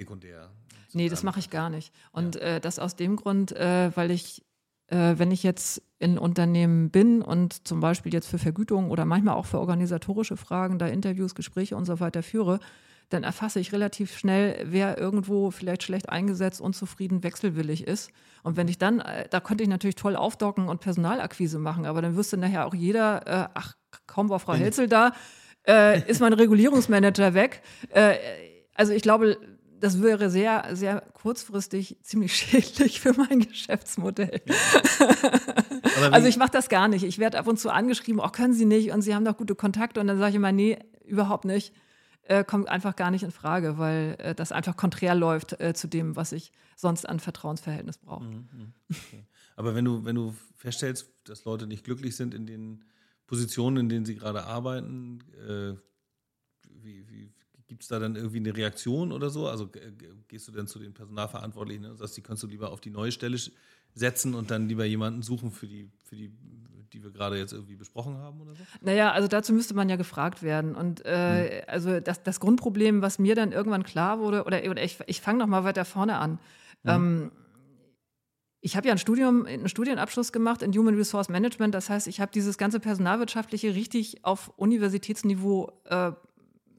sekundär? 0.00 0.50
Nee, 0.92 1.08
das 1.08 1.22
mache 1.22 1.38
ich 1.38 1.50
gar 1.50 1.70
nicht. 1.70 1.92
Und 2.12 2.34
ja. 2.34 2.42
äh, 2.42 2.60
das 2.60 2.78
aus 2.78 2.96
dem 2.96 3.16
Grund, 3.16 3.52
äh, 3.52 3.94
weil 3.94 4.10
ich, 4.10 4.42
äh, 4.88 5.14
wenn 5.16 5.30
ich 5.30 5.42
jetzt 5.42 5.82
in 5.98 6.18
Unternehmen 6.18 6.90
bin 6.90 7.22
und 7.22 7.66
zum 7.66 7.80
Beispiel 7.80 8.12
jetzt 8.12 8.28
für 8.28 8.38
Vergütung 8.38 8.90
oder 8.90 9.04
manchmal 9.04 9.34
auch 9.34 9.46
für 9.46 9.60
organisatorische 9.60 10.36
Fragen 10.36 10.78
da 10.78 10.86
Interviews, 10.86 11.34
Gespräche 11.34 11.76
und 11.76 11.84
so 11.84 12.00
weiter 12.00 12.22
führe, 12.22 12.58
dann 13.10 13.24
erfasse 13.24 13.58
ich 13.60 13.72
relativ 13.72 14.16
schnell, 14.16 14.64
wer 14.66 14.96
irgendwo 14.96 15.50
vielleicht 15.50 15.82
schlecht 15.82 16.08
eingesetzt, 16.08 16.60
unzufrieden, 16.60 17.22
wechselwillig 17.22 17.86
ist. 17.86 18.10
Und 18.42 18.56
wenn 18.56 18.68
ich 18.68 18.78
dann, 18.78 19.00
äh, 19.00 19.28
da 19.28 19.40
könnte 19.40 19.62
ich 19.62 19.68
natürlich 19.68 19.96
toll 19.96 20.16
aufdocken 20.16 20.68
und 20.68 20.80
Personalakquise 20.80 21.58
machen, 21.58 21.86
aber 21.86 22.02
dann 22.02 22.16
wüsste 22.16 22.36
nachher 22.36 22.66
auch 22.66 22.74
jeder, 22.74 23.26
äh, 23.26 23.48
ach, 23.54 23.76
kaum 24.06 24.28
war 24.28 24.40
Frau 24.40 24.54
Helzel 24.54 24.88
da, 24.88 25.12
äh, 25.66 26.08
ist 26.08 26.20
mein 26.20 26.32
Regulierungsmanager 26.32 27.34
weg. 27.34 27.62
Also 28.74 28.94
ich 28.94 29.02
glaube, 29.02 29.36
das 29.80 30.02
wäre 30.02 30.30
sehr, 30.30 30.68
sehr 30.72 31.00
kurzfristig 31.14 31.98
ziemlich 32.02 32.34
schädlich 32.36 33.00
für 33.00 33.12
mein 33.12 33.40
Geschäftsmodell. 33.40 34.40
also 36.10 36.28
ich 36.28 36.36
mache 36.36 36.52
das 36.52 36.68
gar 36.68 36.88
nicht. 36.88 37.04
Ich 37.04 37.18
werde 37.18 37.38
ab 37.38 37.46
und 37.46 37.58
zu 37.58 37.70
angeschrieben, 37.70 38.20
auch 38.20 38.28
oh, 38.28 38.32
können 38.32 38.54
Sie 38.54 38.66
nicht 38.66 38.92
und 38.92 39.02
Sie 39.02 39.14
haben 39.14 39.24
doch 39.24 39.36
gute 39.36 39.54
Kontakte 39.54 40.00
und 40.00 40.06
dann 40.06 40.18
sage 40.18 40.30
ich 40.30 40.36
immer, 40.36 40.52
nee, 40.52 40.78
überhaupt 41.04 41.44
nicht 41.44 41.72
äh, 42.30 42.44
kommt 42.44 42.68
einfach 42.68 42.94
gar 42.94 43.10
nicht 43.10 43.24
in 43.24 43.32
Frage, 43.32 43.76
weil 43.76 44.14
äh, 44.18 44.34
das 44.36 44.52
einfach 44.52 44.76
konträr 44.76 45.16
läuft 45.16 45.60
äh, 45.60 45.74
zu 45.74 45.88
dem, 45.88 46.14
was 46.14 46.30
ich 46.30 46.52
sonst 46.76 47.08
an 47.08 47.18
Vertrauensverhältnis 47.18 47.98
brauche. 47.98 48.24
Mhm, 48.24 48.48
mhm, 48.52 48.72
okay. 48.88 49.26
Aber 49.56 49.74
wenn 49.74 49.84
du, 49.84 50.04
wenn 50.04 50.14
du 50.14 50.34
feststellst, 50.54 51.12
dass 51.24 51.44
Leute 51.44 51.66
nicht 51.66 51.84
glücklich 51.84 52.14
sind 52.14 52.32
in 52.32 52.46
den 52.46 52.84
Positionen, 53.26 53.78
in 53.78 53.88
denen 53.88 54.04
sie 54.06 54.14
gerade 54.14 54.44
arbeiten, 54.44 55.24
äh, 55.34 55.74
wie, 56.70 57.08
wie 57.08 57.32
gibt 57.70 57.82
es 57.84 57.88
da 57.88 58.00
dann 58.00 58.16
irgendwie 58.16 58.38
eine 58.38 58.56
Reaktion 58.56 59.12
oder 59.12 59.30
so? 59.30 59.46
Also 59.46 59.70
gehst 60.26 60.48
du 60.48 60.52
dann 60.52 60.66
zu 60.66 60.80
den 60.80 60.92
Personalverantwortlichen 60.92 61.86
und 61.86 61.98
sagst, 61.98 62.16
die 62.16 62.20
kannst 62.20 62.42
du 62.42 62.48
lieber 62.48 62.72
auf 62.72 62.80
die 62.80 62.90
neue 62.90 63.12
Stelle 63.12 63.38
setzen 63.94 64.34
und 64.34 64.50
dann 64.50 64.68
lieber 64.68 64.84
jemanden 64.84 65.22
suchen 65.22 65.52
für 65.52 65.68
die, 65.68 65.88
für 66.04 66.16
die 66.16 66.32
die 66.92 67.04
wir 67.04 67.12
gerade 67.12 67.38
jetzt 67.38 67.52
irgendwie 67.52 67.76
besprochen 67.76 68.18
haben 68.18 68.40
oder 68.40 68.56
so? 68.56 68.64
Naja, 68.80 69.12
also 69.12 69.28
dazu 69.28 69.52
müsste 69.52 69.74
man 69.74 69.88
ja 69.88 69.94
gefragt 69.94 70.42
werden. 70.42 70.74
Und 70.74 71.06
äh, 71.06 71.60
hm. 71.60 71.64
also 71.68 72.00
das, 72.00 72.24
das 72.24 72.40
Grundproblem, 72.40 73.00
was 73.00 73.20
mir 73.20 73.36
dann 73.36 73.52
irgendwann 73.52 73.84
klar 73.84 74.18
wurde, 74.18 74.42
oder, 74.42 74.68
oder 74.68 74.82
ich, 74.82 74.98
ich 75.06 75.20
fange 75.20 75.38
noch 75.38 75.46
mal 75.46 75.62
weiter 75.62 75.84
vorne 75.84 76.18
an. 76.18 76.40
Hm. 76.82 76.90
Ähm, 76.90 77.32
ich 78.60 78.76
habe 78.76 78.88
ja 78.88 78.92
ein 78.92 78.98
Studium, 78.98 79.46
einen 79.46 79.68
Studienabschluss 79.68 80.32
gemacht 80.32 80.62
in 80.62 80.72
Human 80.72 80.96
Resource 80.96 81.28
Management. 81.28 81.76
Das 81.76 81.88
heißt, 81.88 82.08
ich 82.08 82.20
habe 82.20 82.32
dieses 82.32 82.58
ganze 82.58 82.80
Personalwirtschaftliche 82.80 83.76
richtig 83.76 84.24
auf 84.24 84.52
Universitätsniveau 84.56 85.70
äh, 85.84 86.10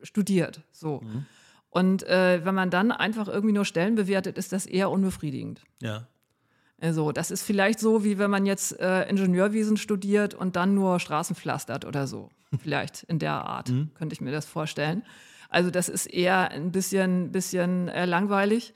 studiert. 0.03 0.61
So. 0.71 1.01
Mhm. 1.01 1.25
Und 1.69 2.03
äh, 2.03 2.43
wenn 2.43 2.53
man 2.53 2.69
dann 2.69 2.91
einfach 2.91 3.27
irgendwie 3.27 3.53
nur 3.53 3.65
Stellen 3.65 3.95
bewertet, 3.95 4.37
ist 4.37 4.51
das 4.51 4.65
eher 4.65 4.89
unbefriedigend. 4.89 5.61
Ja. 5.81 6.07
Also, 6.81 7.11
das 7.11 7.29
ist 7.31 7.43
vielleicht 7.43 7.79
so, 7.79 8.03
wie 8.03 8.17
wenn 8.17 8.31
man 8.31 8.45
jetzt 8.45 8.79
äh, 8.79 9.07
Ingenieurwesen 9.07 9.77
studiert 9.77 10.33
und 10.33 10.55
dann 10.55 10.73
nur 10.73 10.99
Straßen 10.99 11.35
pflastert 11.35 11.85
oder 11.85 12.07
so. 12.07 12.29
Vielleicht 12.59 13.03
in 13.03 13.19
der 13.19 13.45
Art, 13.45 13.69
mhm. 13.69 13.91
könnte 13.93 14.13
ich 14.13 14.21
mir 14.21 14.31
das 14.31 14.45
vorstellen. 14.45 15.03
Also, 15.47 15.69
das 15.69 15.89
ist 15.89 16.07
eher 16.07 16.49
ein 16.49 16.71
bisschen, 16.71 17.31
bisschen 17.31 17.87
äh, 17.87 18.05
langweilig. 18.05 18.73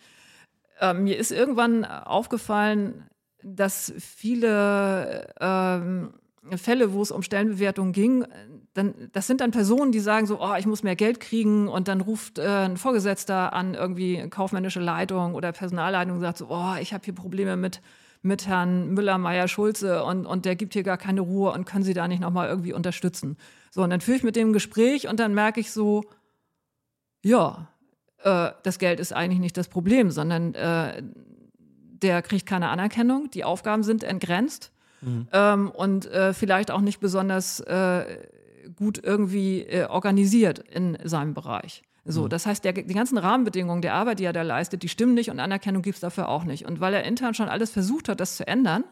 Äh, 0.79 0.93
mir 0.93 1.17
ist 1.17 1.31
irgendwann 1.31 1.83
aufgefallen, 1.83 3.05
dass 3.43 3.93
viele 3.97 5.33
ähm, 5.39 6.13
Fälle, 6.57 6.93
wo 6.93 7.01
es 7.01 7.11
um 7.11 7.23
Stellenbewertung 7.23 7.91
ging, 7.91 8.25
dann, 8.75 8.93
das 9.13 9.25
sind 9.25 9.39
dann 9.39 9.51
Personen, 9.51 9.93
die 9.93 10.01
sagen 10.01 10.27
so, 10.27 10.41
oh, 10.41 10.53
ich 10.59 10.65
muss 10.65 10.83
mehr 10.83 10.97
Geld 10.97 11.21
kriegen 11.21 11.69
und 11.69 11.87
dann 11.87 12.01
ruft 12.01 12.39
äh, 12.39 12.65
ein 12.65 12.75
Vorgesetzter 12.75 13.53
an, 13.53 13.73
irgendwie 13.73 14.29
kaufmännische 14.29 14.81
Leitung 14.81 15.33
oder 15.33 15.53
Personalleitung 15.53 16.15
und 16.15 16.21
sagt 16.21 16.39
so, 16.39 16.47
oh, 16.49 16.75
ich 16.81 16.93
habe 16.93 17.03
hier 17.05 17.15
Probleme 17.15 17.55
mit, 17.55 17.81
mit 18.21 18.47
Herrn 18.47 18.89
Müller, 18.89 19.17
Meier, 19.17 19.47
Schulze 19.47 20.03
und, 20.03 20.25
und 20.25 20.43
der 20.43 20.57
gibt 20.57 20.73
hier 20.73 20.83
gar 20.83 20.97
keine 20.97 21.21
Ruhe 21.21 21.53
und 21.53 21.63
können 21.63 21.85
Sie 21.85 21.93
da 21.93 22.09
nicht 22.09 22.19
nochmal 22.19 22.49
irgendwie 22.49 22.73
unterstützen? 22.73 23.37
So, 23.71 23.81
und 23.81 23.91
dann 23.91 24.01
führe 24.01 24.17
ich 24.17 24.23
mit 24.23 24.35
dem 24.35 24.51
Gespräch 24.51 25.07
und 25.07 25.21
dann 25.21 25.33
merke 25.33 25.61
ich 25.61 25.71
so, 25.71 26.03
ja, 27.23 27.69
äh, 28.23 28.49
das 28.63 28.77
Geld 28.77 28.99
ist 28.99 29.13
eigentlich 29.13 29.39
nicht 29.39 29.55
das 29.55 29.69
Problem, 29.69 30.11
sondern 30.11 30.53
äh, 30.53 31.01
der 32.01 32.21
kriegt 32.21 32.45
keine 32.45 32.67
Anerkennung, 32.67 33.29
die 33.31 33.45
Aufgaben 33.45 33.83
sind 33.83 34.03
entgrenzt 34.03 34.73
mhm. 34.99 35.29
ähm, 35.31 35.71
und 35.71 36.07
äh, 36.07 36.33
vielleicht 36.33 36.71
auch 36.71 36.81
nicht 36.81 36.99
besonders 36.99 37.61
äh, 37.61 38.03
gut 38.75 38.99
irgendwie 39.03 39.61
äh, 39.61 39.85
organisiert 39.85 40.59
in 40.59 40.97
seinem 41.03 41.33
Bereich. 41.33 41.83
So, 42.05 42.23
mhm. 42.23 42.29
das 42.29 42.45
heißt, 42.45 42.63
der, 42.63 42.73
die 42.73 42.93
ganzen 42.93 43.17
Rahmenbedingungen 43.17 43.81
der 43.81 43.95
Arbeit, 43.95 44.19
die 44.19 44.25
er 44.25 44.33
da 44.33 44.43
leistet, 44.43 44.83
die 44.83 44.89
stimmen 44.89 45.15
nicht 45.15 45.31
und 45.31 45.39
Anerkennung 45.39 45.81
gibt 45.81 45.95
es 45.95 46.01
dafür 46.01 46.29
auch 46.29 46.43
nicht. 46.43 46.65
Und 46.65 46.79
weil 46.79 46.93
er 46.93 47.03
intern 47.03 47.33
schon 47.33 47.49
alles 47.49 47.71
versucht 47.71 48.09
hat, 48.09 48.19
das 48.19 48.37
zu 48.37 48.47
ändern 48.47 48.83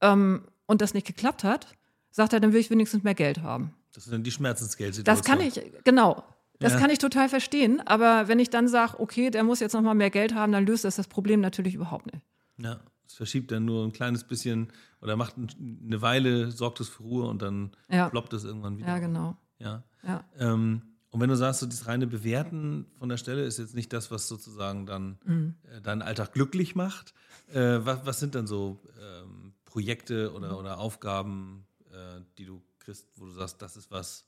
ähm, 0.00 0.44
und 0.66 0.80
das 0.80 0.94
nicht 0.94 1.06
geklappt 1.06 1.44
hat, 1.44 1.76
sagt 2.10 2.32
er, 2.32 2.40
dann 2.40 2.52
will 2.52 2.60
ich 2.60 2.70
wenigstens 2.70 3.04
mehr 3.04 3.14
Geld 3.14 3.42
haben. 3.42 3.74
Das 3.92 4.04
sind 4.04 4.12
dann 4.12 4.24
die 4.24 4.32
Schmerzensgeldsituationen. 4.32 5.04
Das 5.04 5.54
kann 5.54 5.64
ich, 5.64 5.84
genau. 5.84 6.24
Das 6.58 6.72
ja. 6.74 6.80
kann 6.80 6.90
ich 6.90 6.98
total 6.98 7.28
verstehen. 7.28 7.80
Aber 7.86 8.26
wenn 8.26 8.40
ich 8.40 8.50
dann 8.50 8.66
sage, 8.66 8.98
okay, 8.98 9.30
der 9.30 9.44
muss 9.44 9.60
jetzt 9.60 9.72
noch 9.72 9.82
mal 9.82 9.94
mehr 9.94 10.10
Geld 10.10 10.34
haben, 10.34 10.50
dann 10.52 10.66
löst 10.66 10.84
das 10.84 10.96
das 10.96 11.06
Problem 11.06 11.40
natürlich 11.40 11.74
überhaupt 11.74 12.12
nicht. 12.12 12.24
Ja, 12.58 12.80
es 13.06 13.14
verschiebt 13.14 13.50
dann 13.50 13.64
nur 13.64 13.84
ein 13.84 13.92
kleines 13.92 14.24
bisschen 14.24 14.72
oder 15.00 15.16
macht 15.16 15.34
eine 15.36 16.02
Weile, 16.02 16.50
sorgt 16.50 16.80
es 16.80 16.88
für 16.88 17.02
Ruhe 17.02 17.26
und 17.26 17.42
dann 17.42 17.72
ja. 17.90 18.08
ploppt 18.08 18.32
es 18.32 18.44
irgendwann 18.44 18.78
wieder. 18.78 18.88
Ja, 18.88 18.98
genau. 18.98 19.36
Ja. 19.58 19.84
ja. 20.02 20.24
Ähm, 20.38 20.82
und 21.10 21.20
wenn 21.20 21.28
du 21.28 21.36
sagst, 21.36 21.60
so 21.60 21.66
das 21.66 21.86
reine 21.86 22.06
Bewerten 22.06 22.86
von 22.98 23.08
der 23.08 23.18
Stelle 23.18 23.44
ist 23.44 23.58
jetzt 23.58 23.74
nicht 23.74 23.92
das, 23.92 24.10
was 24.10 24.26
sozusagen 24.26 24.84
dann 24.84 25.18
mhm. 25.24 25.54
äh, 25.72 25.80
deinen 25.80 26.02
Alltag 26.02 26.32
glücklich 26.32 26.74
macht, 26.74 27.14
äh, 27.52 27.78
was, 27.84 28.04
was, 28.04 28.18
sind 28.18 28.34
dann 28.34 28.46
so 28.46 28.80
ähm, 29.00 29.52
Projekte 29.64 30.32
oder, 30.32 30.52
mhm. 30.52 30.56
oder 30.56 30.78
Aufgaben, 30.78 31.66
äh, 31.92 32.20
die 32.38 32.46
du 32.46 32.62
kriegst, 32.80 33.06
wo 33.16 33.26
du 33.26 33.30
sagst, 33.30 33.62
das 33.62 33.76
ist 33.76 33.90
was, 33.90 34.26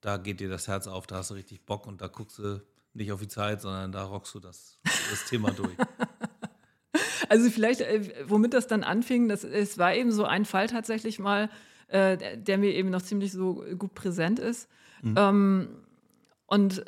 da 0.00 0.16
geht 0.16 0.40
dir 0.40 0.48
das 0.48 0.66
Herz 0.66 0.86
auf, 0.86 1.06
da 1.06 1.16
hast 1.16 1.30
du 1.30 1.34
richtig 1.34 1.64
Bock 1.64 1.86
und 1.86 2.00
da 2.00 2.08
guckst 2.08 2.38
du 2.38 2.62
nicht 2.94 3.12
auf 3.12 3.20
die 3.20 3.28
Zeit, 3.28 3.60
sondern 3.60 3.92
da 3.92 4.04
rockst 4.04 4.34
du 4.34 4.40
das, 4.40 4.80
das 5.10 5.26
Thema 5.26 5.52
durch. 5.52 5.76
Also 7.28 7.50
vielleicht, 7.50 7.80
äh, 7.80 8.02
womit 8.26 8.54
das 8.54 8.66
dann 8.66 8.82
anfing, 8.82 9.28
das, 9.28 9.44
es 9.44 9.78
war 9.78 9.94
eben 9.94 10.12
so 10.12 10.24
ein 10.24 10.44
Fall 10.44 10.66
tatsächlich 10.66 11.18
mal, 11.18 11.50
äh, 11.88 12.36
der 12.36 12.58
mir 12.58 12.74
eben 12.74 12.90
noch 12.90 13.02
ziemlich 13.02 13.32
so 13.32 13.64
gut 13.78 13.94
präsent 13.94 14.38
ist. 14.38 14.68
Mhm. 15.02 15.14
Ähm, 15.16 15.68
und 16.46 16.84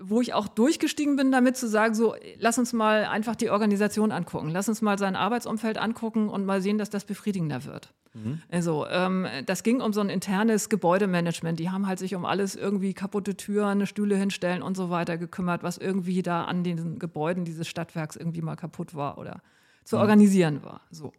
wo 0.00 0.20
ich 0.20 0.34
auch 0.34 0.48
durchgestiegen 0.48 1.16
bin, 1.16 1.30
damit 1.32 1.56
zu 1.56 1.68
sagen, 1.68 1.94
so, 1.94 2.14
lass 2.38 2.58
uns 2.58 2.72
mal 2.72 3.04
einfach 3.04 3.36
die 3.36 3.50
Organisation 3.50 4.12
angucken, 4.12 4.50
lass 4.50 4.68
uns 4.68 4.82
mal 4.82 4.98
sein 4.98 5.16
Arbeitsumfeld 5.16 5.78
angucken 5.78 6.28
und 6.28 6.44
mal 6.44 6.60
sehen, 6.60 6.78
dass 6.78 6.90
das 6.90 7.04
befriedigender 7.04 7.64
wird. 7.64 7.92
Mhm. 8.12 8.42
Also, 8.50 8.86
ähm, 8.88 9.26
das 9.46 9.62
ging 9.62 9.80
um 9.80 9.92
so 9.92 10.00
ein 10.00 10.08
internes 10.08 10.68
Gebäudemanagement. 10.68 11.58
Die 11.58 11.70
haben 11.70 11.86
halt 11.86 11.98
sich 11.98 12.14
um 12.14 12.24
alles 12.24 12.54
irgendwie 12.54 12.92
kaputte 12.92 13.36
Türen, 13.36 13.86
Stühle 13.86 14.16
hinstellen 14.16 14.62
und 14.62 14.76
so 14.76 14.90
weiter 14.90 15.16
gekümmert, 15.16 15.62
was 15.62 15.78
irgendwie 15.78 16.22
da 16.22 16.44
an 16.44 16.64
den 16.64 16.98
Gebäuden 16.98 17.44
dieses 17.44 17.68
Stadtwerks 17.68 18.16
irgendwie 18.16 18.42
mal 18.42 18.56
kaputt 18.56 18.94
war 18.94 19.18
oder 19.18 19.42
zu 19.84 19.96
mhm. 19.96 20.02
organisieren 20.02 20.62
war. 20.62 20.80
So. 20.90 21.12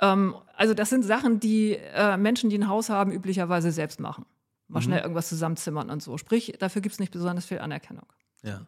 Ähm, 0.00 0.34
also 0.56 0.74
das 0.74 0.90
sind 0.90 1.04
Sachen, 1.04 1.40
die 1.40 1.72
äh, 1.72 2.16
Menschen, 2.16 2.50
die 2.50 2.58
ein 2.58 2.68
Haus 2.68 2.88
haben, 2.88 3.12
üblicherweise 3.12 3.70
selbst 3.72 4.00
machen. 4.00 4.24
Mal 4.68 4.80
mhm. 4.80 4.84
schnell 4.84 5.00
irgendwas 5.00 5.28
zusammenzimmern 5.28 5.90
und 5.90 6.02
so. 6.02 6.18
Sprich, 6.18 6.54
dafür 6.58 6.82
gibt 6.82 6.94
es 6.94 6.98
nicht 6.98 7.12
besonders 7.12 7.46
viel 7.46 7.58
Anerkennung. 7.58 8.06
Ja. 8.42 8.66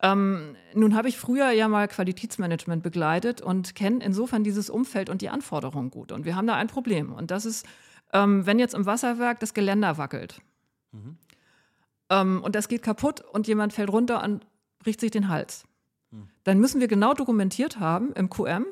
Ähm, 0.00 0.56
nun 0.74 0.94
habe 0.94 1.08
ich 1.08 1.18
früher 1.18 1.50
ja 1.50 1.68
mal 1.68 1.88
Qualitätsmanagement 1.88 2.82
begleitet 2.82 3.40
und 3.40 3.74
kenne 3.74 4.04
insofern 4.04 4.44
dieses 4.44 4.70
Umfeld 4.70 5.10
und 5.10 5.22
die 5.22 5.28
Anforderungen 5.28 5.90
gut. 5.90 6.12
Und 6.12 6.24
wir 6.24 6.36
haben 6.36 6.46
da 6.46 6.54
ein 6.54 6.68
Problem. 6.68 7.12
Und 7.12 7.30
das 7.30 7.44
ist, 7.44 7.66
ähm, 8.12 8.46
wenn 8.46 8.58
jetzt 8.58 8.74
im 8.74 8.86
Wasserwerk 8.86 9.40
das 9.40 9.54
Geländer 9.54 9.98
wackelt 9.98 10.40
mhm. 10.92 11.18
ähm, 12.10 12.42
und 12.42 12.54
das 12.54 12.68
geht 12.68 12.82
kaputt 12.82 13.20
und 13.20 13.46
jemand 13.48 13.72
fällt 13.72 13.90
runter 13.90 14.22
und 14.22 14.46
bricht 14.78 15.00
sich 15.00 15.10
den 15.10 15.28
Hals 15.28 15.64
dann 16.44 16.58
müssen 16.58 16.80
wir 16.80 16.88
genau 16.88 17.14
dokumentiert 17.14 17.78
haben 17.78 18.12
im 18.12 18.30
QM, 18.30 18.66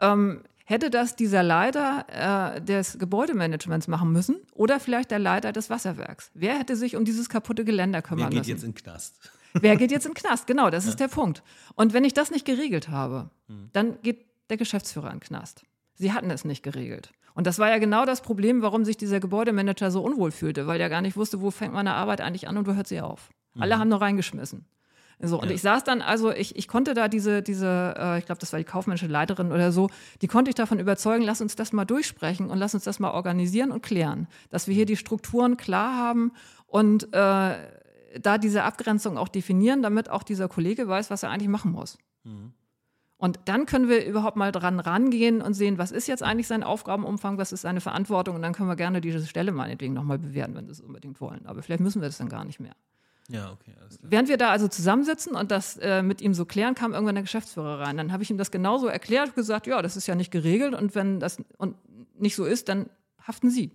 ähm, 0.00 0.42
hätte 0.64 0.90
das 0.90 1.16
dieser 1.16 1.42
Leiter 1.42 2.54
äh, 2.56 2.60
des 2.60 2.98
Gebäudemanagements 2.98 3.88
machen 3.88 4.12
müssen 4.12 4.36
oder 4.54 4.80
vielleicht 4.80 5.10
der 5.10 5.18
Leiter 5.18 5.52
des 5.52 5.70
Wasserwerks. 5.70 6.30
Wer 6.34 6.58
hätte 6.58 6.76
sich 6.76 6.96
um 6.96 7.04
dieses 7.04 7.28
kaputte 7.28 7.64
Geländer 7.64 8.02
kümmern 8.02 8.28
müssen? 8.28 8.32
Wer 8.32 8.42
geht 8.42 8.48
müssen? 8.48 8.50
jetzt 8.50 8.64
in 8.64 8.70
den 8.70 8.82
Knast? 8.82 9.30
Wer 9.54 9.76
geht 9.76 9.90
jetzt 9.90 10.06
in 10.06 10.12
den 10.12 10.16
Knast? 10.16 10.46
Genau, 10.46 10.70
das 10.70 10.84
ja. 10.84 10.90
ist 10.90 11.00
der 11.00 11.08
Punkt. 11.08 11.42
Und 11.74 11.92
wenn 11.92 12.04
ich 12.04 12.14
das 12.14 12.30
nicht 12.30 12.44
geregelt 12.44 12.88
habe, 12.88 13.30
hm. 13.48 13.70
dann 13.72 14.00
geht 14.02 14.26
der 14.50 14.56
Geschäftsführer 14.56 15.08
in 15.08 15.18
den 15.18 15.20
Knast. 15.20 15.62
Sie 15.94 16.12
hatten 16.12 16.30
es 16.30 16.44
nicht 16.44 16.62
geregelt. 16.62 17.12
Und 17.34 17.46
das 17.46 17.58
war 17.58 17.68
ja 17.68 17.78
genau 17.78 18.04
das 18.04 18.20
Problem, 18.20 18.62
warum 18.62 18.84
sich 18.84 18.96
dieser 18.96 19.20
Gebäudemanager 19.20 19.90
so 19.90 20.02
unwohl 20.02 20.30
fühlte, 20.30 20.66
weil 20.66 20.80
er 20.80 20.88
gar 20.88 21.00
nicht 21.00 21.16
wusste, 21.16 21.40
wo 21.40 21.50
fängt 21.50 21.72
meine 21.72 21.94
Arbeit 21.94 22.20
eigentlich 22.20 22.48
an 22.48 22.56
und 22.56 22.66
wo 22.66 22.74
hört 22.74 22.88
sie 22.88 23.00
auf. 23.00 23.30
Mhm. 23.54 23.62
Alle 23.62 23.78
haben 23.78 23.88
nur 23.88 24.00
reingeschmissen. 24.00 24.66
So, 25.24 25.40
und 25.40 25.48
ja. 25.48 25.54
ich 25.54 25.62
saß 25.62 25.84
dann, 25.84 26.02
also 26.02 26.32
ich, 26.32 26.56
ich 26.56 26.66
konnte 26.66 26.94
da 26.94 27.06
diese, 27.06 27.42
diese 27.42 27.94
äh, 27.96 28.18
ich 28.18 28.26
glaube, 28.26 28.40
das 28.40 28.52
war 28.52 28.58
die 28.58 28.64
kaufmännische 28.64 29.06
Leiterin 29.06 29.52
oder 29.52 29.70
so, 29.70 29.88
die 30.20 30.26
konnte 30.26 30.48
ich 30.48 30.56
davon 30.56 30.80
überzeugen, 30.80 31.22
lass 31.22 31.40
uns 31.40 31.54
das 31.54 31.72
mal 31.72 31.84
durchsprechen 31.84 32.50
und 32.50 32.58
lass 32.58 32.74
uns 32.74 32.82
das 32.82 32.98
mal 32.98 33.12
organisieren 33.12 33.70
und 33.70 33.82
klären, 33.82 34.26
dass 34.50 34.66
wir 34.66 34.74
hier 34.74 34.84
die 34.84 34.96
Strukturen 34.96 35.56
klar 35.56 35.96
haben 35.96 36.32
und 36.66 37.04
äh, 37.14 37.54
da 38.20 38.38
diese 38.38 38.64
Abgrenzung 38.64 39.16
auch 39.16 39.28
definieren, 39.28 39.80
damit 39.80 40.10
auch 40.10 40.24
dieser 40.24 40.48
Kollege 40.48 40.88
weiß, 40.88 41.08
was 41.10 41.22
er 41.22 41.30
eigentlich 41.30 41.48
machen 41.48 41.70
muss. 41.70 41.98
Mhm. 42.24 42.52
Und 43.16 43.38
dann 43.44 43.66
können 43.66 43.88
wir 43.88 44.04
überhaupt 44.04 44.36
mal 44.36 44.50
dran 44.50 44.80
rangehen 44.80 45.40
und 45.40 45.54
sehen, 45.54 45.78
was 45.78 45.92
ist 45.92 46.08
jetzt 46.08 46.24
eigentlich 46.24 46.48
sein 46.48 46.64
Aufgabenumfang, 46.64 47.38
was 47.38 47.52
ist 47.52 47.60
seine 47.60 47.80
Verantwortung 47.80 48.34
und 48.34 48.42
dann 48.42 48.52
können 48.52 48.68
wir 48.68 48.74
gerne 48.74 49.00
diese 49.00 49.24
Stelle 49.24 49.52
meinetwegen 49.52 49.94
nochmal 49.94 50.18
bewerten, 50.18 50.56
wenn 50.56 50.66
wir 50.66 50.72
es 50.72 50.80
unbedingt 50.80 51.20
wollen. 51.20 51.46
Aber 51.46 51.62
vielleicht 51.62 51.80
müssen 51.80 52.02
wir 52.02 52.08
das 52.08 52.18
dann 52.18 52.28
gar 52.28 52.44
nicht 52.44 52.58
mehr. 52.58 52.74
Ja, 53.28 53.52
okay. 53.52 53.72
Während 54.02 54.28
wir 54.28 54.36
da 54.36 54.50
also 54.50 54.68
zusammensitzen 54.68 55.34
und 55.34 55.50
das 55.50 55.76
äh, 55.78 56.02
mit 56.02 56.20
ihm 56.20 56.34
so 56.34 56.44
klären, 56.44 56.74
kam 56.74 56.92
irgendwann 56.92 57.14
der 57.14 57.22
Geschäftsführer 57.22 57.80
rein. 57.80 57.96
Dann 57.96 58.12
habe 58.12 58.22
ich 58.22 58.30
ihm 58.30 58.38
das 58.38 58.50
genauso 58.50 58.88
erklärt 58.88 59.28
und 59.28 59.36
gesagt, 59.36 59.66
ja, 59.66 59.80
das 59.80 59.96
ist 59.96 60.06
ja 60.06 60.14
nicht 60.14 60.30
geregelt 60.30 60.74
und 60.74 60.94
wenn 60.94 61.20
das 61.20 61.38
und 61.56 61.76
nicht 62.18 62.36
so 62.36 62.44
ist, 62.44 62.68
dann 62.68 62.90
haften 63.26 63.50
Sie. 63.50 63.72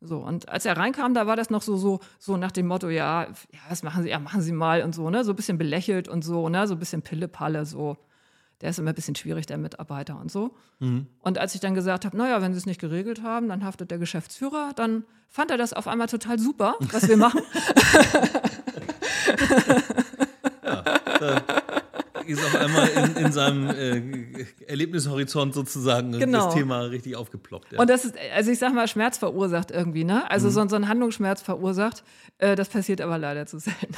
So, 0.00 0.18
und 0.18 0.48
als 0.48 0.66
er 0.66 0.76
reinkam, 0.76 1.14
da 1.14 1.26
war 1.26 1.36
das 1.36 1.50
noch 1.50 1.62
so, 1.62 1.76
so, 1.76 2.00
so 2.18 2.36
nach 2.36 2.52
dem 2.52 2.66
Motto, 2.66 2.88
ja, 2.88 3.24
ja, 3.24 3.60
was 3.68 3.82
machen 3.82 4.02
Sie, 4.02 4.10
ja, 4.10 4.18
machen 4.18 4.42
Sie 4.42 4.52
mal 4.52 4.82
und 4.82 4.94
so, 4.94 5.08
ne, 5.10 5.24
so 5.24 5.32
ein 5.32 5.36
bisschen 5.36 5.58
belächelt 5.58 6.08
und 6.08 6.22
so, 6.22 6.48
ne, 6.48 6.66
so 6.66 6.74
ein 6.74 6.78
bisschen 6.78 7.02
Pille-Palle, 7.02 7.64
so 7.66 7.96
der 8.60 8.70
ist 8.70 8.78
immer 8.78 8.90
ein 8.90 8.94
bisschen 8.94 9.14
schwierig, 9.14 9.46
der 9.46 9.58
Mitarbeiter 9.58 10.18
und 10.18 10.30
so. 10.30 10.54
Mhm. 10.78 11.06
Und 11.20 11.38
als 11.38 11.54
ich 11.54 11.60
dann 11.60 11.74
gesagt 11.74 12.04
habe, 12.04 12.16
naja, 12.16 12.40
wenn 12.42 12.52
sie 12.52 12.58
es 12.58 12.66
nicht 12.66 12.80
geregelt 12.80 13.22
haben, 13.22 13.48
dann 13.48 13.64
haftet 13.64 13.90
der 13.90 13.98
Geschäftsführer, 13.98 14.72
dann 14.74 15.04
fand 15.28 15.50
er 15.50 15.58
das 15.58 15.72
auf 15.72 15.88
einmal 15.88 16.06
total 16.06 16.38
super, 16.38 16.76
was 16.92 17.08
wir 17.08 17.16
machen. 17.16 17.40
ja, 20.64 20.84
da 21.20 21.42
ist 22.26 22.44
auf 22.44 22.54
einmal 22.56 22.88
in, 22.88 23.16
in 23.26 23.32
seinem 23.32 23.68
äh, 23.68 24.46
Erlebnishorizont 24.66 25.54
sozusagen 25.54 26.12
genau. 26.12 26.46
das 26.46 26.54
Thema 26.54 26.80
richtig 26.80 27.16
aufgeploppt. 27.16 27.72
Ja. 27.72 27.80
Und 27.80 27.90
das 27.90 28.04
ist, 28.04 28.14
also 28.34 28.50
ich 28.50 28.58
sag 28.58 28.74
mal, 28.74 28.88
Schmerz 28.88 29.18
verursacht 29.18 29.70
irgendwie, 29.70 30.04
ne? 30.04 30.28
Also 30.30 30.48
mhm. 30.48 30.52
so, 30.52 30.68
so 30.68 30.76
ein 30.76 30.88
Handlungsschmerz 30.88 31.42
verursacht. 31.42 32.04
Äh, 32.38 32.56
das 32.56 32.68
passiert 32.68 33.00
aber 33.00 33.18
leider 33.18 33.46
zu 33.46 33.58
selten. 33.58 33.94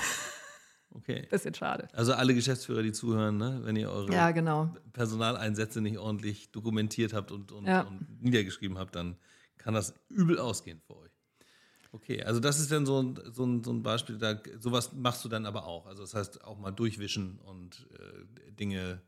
Okay. 0.91 1.27
Bisschen 1.31 1.55
schade. 1.55 1.89
Also 1.93 2.15
alle 2.15 2.35
Geschäftsführer, 2.35 2.83
die 2.83 2.93
zuhören, 2.93 3.37
ne? 3.37 3.61
wenn 3.65 3.77
ihr 3.77 3.91
eure 3.91 4.13
ja, 4.13 4.31
genau. 4.31 4.75
Personaleinsätze 4.93 5.81
nicht 5.81 5.99
ordentlich 5.99 6.51
dokumentiert 6.51 7.13
habt 7.13 7.31
und, 7.31 7.53
und, 7.53 7.67
ja. 7.67 7.83
und, 7.83 8.23
niedergeschrieben 8.23 8.79
habt, 8.79 8.97
dann 8.97 9.17
kann 9.59 9.75
das 9.75 9.95
übel 10.09 10.39
ausgehen 10.39 10.81
für 10.87 10.97
euch. 10.97 11.11
Okay, 11.93 12.23
also 12.23 12.41
das 12.41 12.59
ist 12.61 12.71
dann 12.71 12.85
so, 12.85 13.03
ein, 13.03 13.19
so, 13.33 13.45
ein, 13.45 13.65
so 13.65 13.73
ein 13.73 13.83
Beispiel, 13.83 14.19
da, 14.19 14.41
sowas 14.59 14.93
machst 14.93 15.25
du 15.25 15.29
dann 15.29 15.47
aber 15.47 15.67
auch. 15.67 15.87
Also 15.87 16.03
das 16.03 16.15
heißt 16.15 16.45
auch 16.45 16.59
mal 16.59 16.71
durchwischen 16.71 17.39
und 17.39 17.87
äh, 17.95 18.53
Dinge 18.53 19.01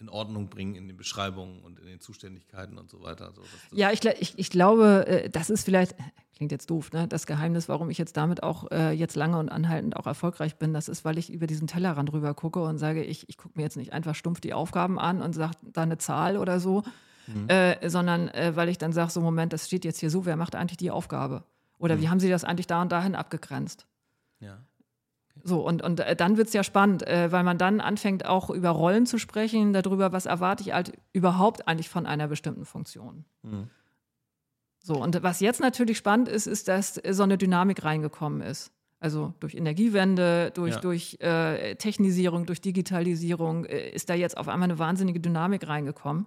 in 0.00 0.08
Ordnung 0.08 0.48
bringen 0.48 0.74
in 0.74 0.88
den 0.88 0.96
Beschreibungen 0.96 1.60
und 1.60 1.78
in 1.78 1.86
den 1.86 2.00
Zuständigkeiten 2.00 2.78
und 2.78 2.90
so 2.90 3.02
weiter. 3.02 3.26
Also 3.26 3.42
ja, 3.70 3.92
ich, 3.92 4.04
ich, 4.04 4.38
ich 4.38 4.50
glaube, 4.50 5.06
äh, 5.06 5.30
das 5.30 5.50
ist 5.50 5.64
vielleicht, 5.64 5.94
klingt 6.34 6.52
jetzt 6.52 6.70
doof, 6.70 6.90
ne? 6.92 7.06
das 7.06 7.26
Geheimnis, 7.26 7.68
warum 7.68 7.90
ich 7.90 7.98
jetzt 7.98 8.16
damit 8.16 8.42
auch 8.42 8.70
äh, 8.70 8.92
jetzt 8.92 9.14
lange 9.14 9.38
und 9.38 9.50
anhaltend 9.50 9.96
auch 9.96 10.06
erfolgreich 10.06 10.56
bin, 10.56 10.72
das 10.72 10.88
ist, 10.88 11.04
weil 11.04 11.18
ich 11.18 11.30
über 11.30 11.46
diesen 11.46 11.68
Tellerrand 11.68 12.12
rüber 12.12 12.32
gucke 12.34 12.62
und 12.62 12.78
sage, 12.78 13.04
ich, 13.04 13.28
ich 13.28 13.36
gucke 13.36 13.58
mir 13.58 13.62
jetzt 13.62 13.76
nicht 13.76 13.92
einfach 13.92 14.14
stumpf 14.14 14.40
die 14.40 14.54
Aufgaben 14.54 14.98
an 14.98 15.20
und 15.20 15.34
sage 15.34 15.54
da 15.62 15.82
eine 15.82 15.98
Zahl 15.98 16.38
oder 16.38 16.60
so, 16.60 16.82
mhm. 17.26 17.48
äh, 17.48 17.88
sondern 17.88 18.28
äh, 18.28 18.56
weil 18.56 18.70
ich 18.70 18.78
dann 18.78 18.92
sage, 18.92 19.10
so 19.10 19.20
Moment, 19.20 19.52
das 19.52 19.66
steht 19.66 19.84
jetzt 19.84 20.00
hier 20.00 20.10
so, 20.10 20.24
wer 20.24 20.36
macht 20.36 20.54
eigentlich 20.54 20.78
die 20.78 20.90
Aufgabe? 20.90 21.44
Oder 21.78 21.96
mhm. 21.96 22.00
wie 22.00 22.08
haben 22.08 22.20
Sie 22.20 22.30
das 22.30 22.44
eigentlich 22.44 22.66
da 22.66 22.80
und 22.80 22.90
dahin 22.90 23.14
abgegrenzt? 23.14 23.86
Ja. 24.38 24.64
So, 25.44 25.66
und, 25.66 25.82
und 25.82 26.00
äh, 26.00 26.16
dann 26.16 26.36
wird 26.36 26.48
es 26.48 26.54
ja 26.54 26.62
spannend, 26.62 27.06
äh, 27.06 27.32
weil 27.32 27.44
man 27.44 27.58
dann 27.58 27.80
anfängt, 27.80 28.26
auch 28.26 28.50
über 28.50 28.70
Rollen 28.70 29.06
zu 29.06 29.18
sprechen, 29.18 29.72
darüber, 29.72 30.12
was 30.12 30.26
erwarte 30.26 30.62
ich 30.62 30.72
halt 30.72 30.92
überhaupt 31.12 31.66
eigentlich 31.68 31.88
von 31.88 32.06
einer 32.06 32.28
bestimmten 32.28 32.64
Funktion. 32.64 33.24
Mhm. 33.42 33.70
So, 34.82 34.94
und 34.94 35.22
was 35.22 35.40
jetzt 35.40 35.60
natürlich 35.60 35.98
spannend 35.98 36.28
ist, 36.28 36.46
ist, 36.46 36.68
dass 36.68 36.94
so 37.10 37.22
eine 37.22 37.36
Dynamik 37.36 37.84
reingekommen 37.84 38.40
ist. 38.40 38.72
Also 38.98 39.32
durch 39.40 39.54
Energiewende, 39.54 40.50
durch, 40.52 40.74
ja. 40.74 40.80
durch 40.80 41.16
äh, 41.20 41.74
Technisierung, 41.76 42.44
durch 42.44 42.60
Digitalisierung 42.60 43.64
äh, 43.64 43.90
ist 43.90 44.10
da 44.10 44.14
jetzt 44.14 44.36
auf 44.36 44.48
einmal 44.48 44.68
eine 44.68 44.78
wahnsinnige 44.78 45.20
Dynamik 45.20 45.66
reingekommen. 45.66 46.26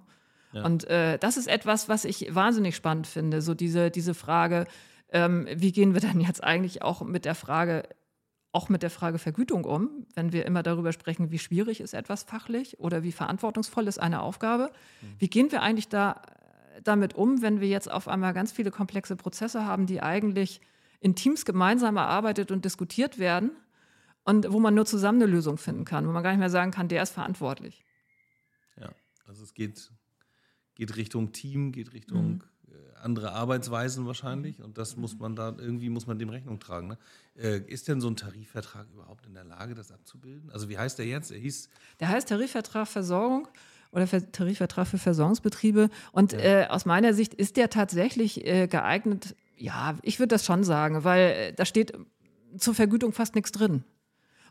Ja. 0.53 0.65
Und 0.65 0.85
äh, 0.85 1.19
das 1.19 1.37
ist 1.37 1.47
etwas, 1.47 1.87
was 1.89 2.03
ich 2.05 2.33
wahnsinnig 2.33 2.75
spannend 2.75 3.07
finde. 3.07 3.41
So 3.41 3.53
diese, 3.53 3.91
diese 3.91 4.13
Frage, 4.13 4.65
ähm, 5.11 5.47
wie 5.53 5.71
gehen 5.71 5.93
wir 5.93 6.01
denn 6.01 6.19
jetzt 6.19 6.43
eigentlich 6.43 6.81
auch 6.81 7.01
mit 7.01 7.25
der 7.25 7.35
Frage, 7.35 7.83
auch 8.53 8.69
mit 8.69 8.83
der 8.83 8.91
Frage 8.91 9.17
Vergütung 9.17 9.65
um, 9.65 10.05
wenn 10.13 10.31
wir 10.31 10.45
immer 10.45 10.63
darüber 10.63 10.93
sprechen, 10.93 11.31
wie 11.31 11.39
schwierig 11.39 11.81
ist 11.81 11.93
etwas 11.93 12.23
fachlich 12.23 12.79
oder 12.79 13.03
wie 13.03 13.11
verantwortungsvoll 13.11 13.87
ist 13.87 13.97
eine 13.97 14.21
Aufgabe. 14.21 14.71
Mhm. 15.01 15.15
Wie 15.17 15.27
gehen 15.27 15.51
wir 15.51 15.61
eigentlich 15.61 15.89
da 15.89 16.21
damit 16.83 17.15
um, 17.15 17.41
wenn 17.41 17.61
wir 17.61 17.67
jetzt 17.67 17.91
auf 17.91 18.07
einmal 18.07 18.33
ganz 18.33 18.51
viele 18.51 18.71
komplexe 18.71 19.15
Prozesse 19.15 19.65
haben, 19.65 19.85
die 19.85 20.01
eigentlich 20.01 20.61
in 20.99 21.15
Teams 21.15 21.45
gemeinsam 21.45 21.97
erarbeitet 21.97 22.51
und 22.51 22.63
diskutiert 22.63 23.19
werden 23.19 23.51
und 24.23 24.51
wo 24.51 24.59
man 24.59 24.73
nur 24.73 24.85
zusammen 24.85 25.21
eine 25.21 25.31
Lösung 25.31 25.57
finden 25.57 25.85
kann, 25.85 26.07
wo 26.07 26.11
man 26.11 26.23
gar 26.23 26.31
nicht 26.31 26.39
mehr 26.39 26.49
sagen 26.49 26.71
kann, 26.71 26.87
der 26.87 27.03
ist 27.03 27.11
verantwortlich. 27.11 27.83
Ja, 28.79 28.89
also 29.25 29.43
es 29.43 29.53
geht, 29.53 29.91
geht 30.75 30.95
Richtung 30.95 31.31
Team, 31.31 31.71
geht 31.71 31.93
Richtung 31.93 32.33
mhm. 32.33 32.43
Andere 33.03 33.33
Arbeitsweisen 33.33 34.05
wahrscheinlich 34.05 34.61
und 34.61 34.77
das 34.77 34.97
muss 34.97 35.17
man 35.19 35.35
da 35.35 35.55
irgendwie 35.57 35.89
muss 35.89 36.07
man 36.07 36.17
dem 36.19 36.29
Rechnung 36.29 36.59
tragen. 36.59 36.87
Ne? 36.87 36.97
Äh, 37.35 37.59
ist 37.67 37.87
denn 37.87 38.01
so 38.01 38.07
ein 38.07 38.15
Tarifvertrag 38.15 38.87
überhaupt 38.93 39.25
in 39.25 39.33
der 39.33 39.43
Lage, 39.43 39.75
das 39.75 39.91
abzubilden? 39.91 40.49
Also 40.51 40.69
wie 40.69 40.77
heißt 40.77 40.97
der 40.99 41.05
jetzt? 41.05 41.31
Er 41.31 41.39
hieß 41.39 41.69
der 41.99 42.09
heißt 42.09 42.29
Tarifvertrag 42.29 42.87
Versorgung 42.87 43.47
oder 43.93 44.07
Tarifvertrag 44.07 44.87
für 44.87 44.97
Versorgungsbetriebe. 44.97 45.89
Und 46.11 46.33
ja. 46.33 46.39
äh, 46.39 46.67
aus 46.67 46.85
meiner 46.85 47.13
Sicht 47.13 47.33
ist 47.33 47.57
der 47.57 47.69
tatsächlich 47.69 48.45
äh, 48.45 48.67
geeignet. 48.67 49.35
Ja, 49.57 49.97
ich 50.01 50.19
würde 50.19 50.29
das 50.29 50.45
schon 50.45 50.63
sagen, 50.63 51.03
weil 51.03 51.31
äh, 51.31 51.53
da 51.53 51.65
steht 51.65 51.93
zur 52.57 52.73
Vergütung 52.73 53.13
fast 53.13 53.35
nichts 53.35 53.51
drin. 53.51 53.83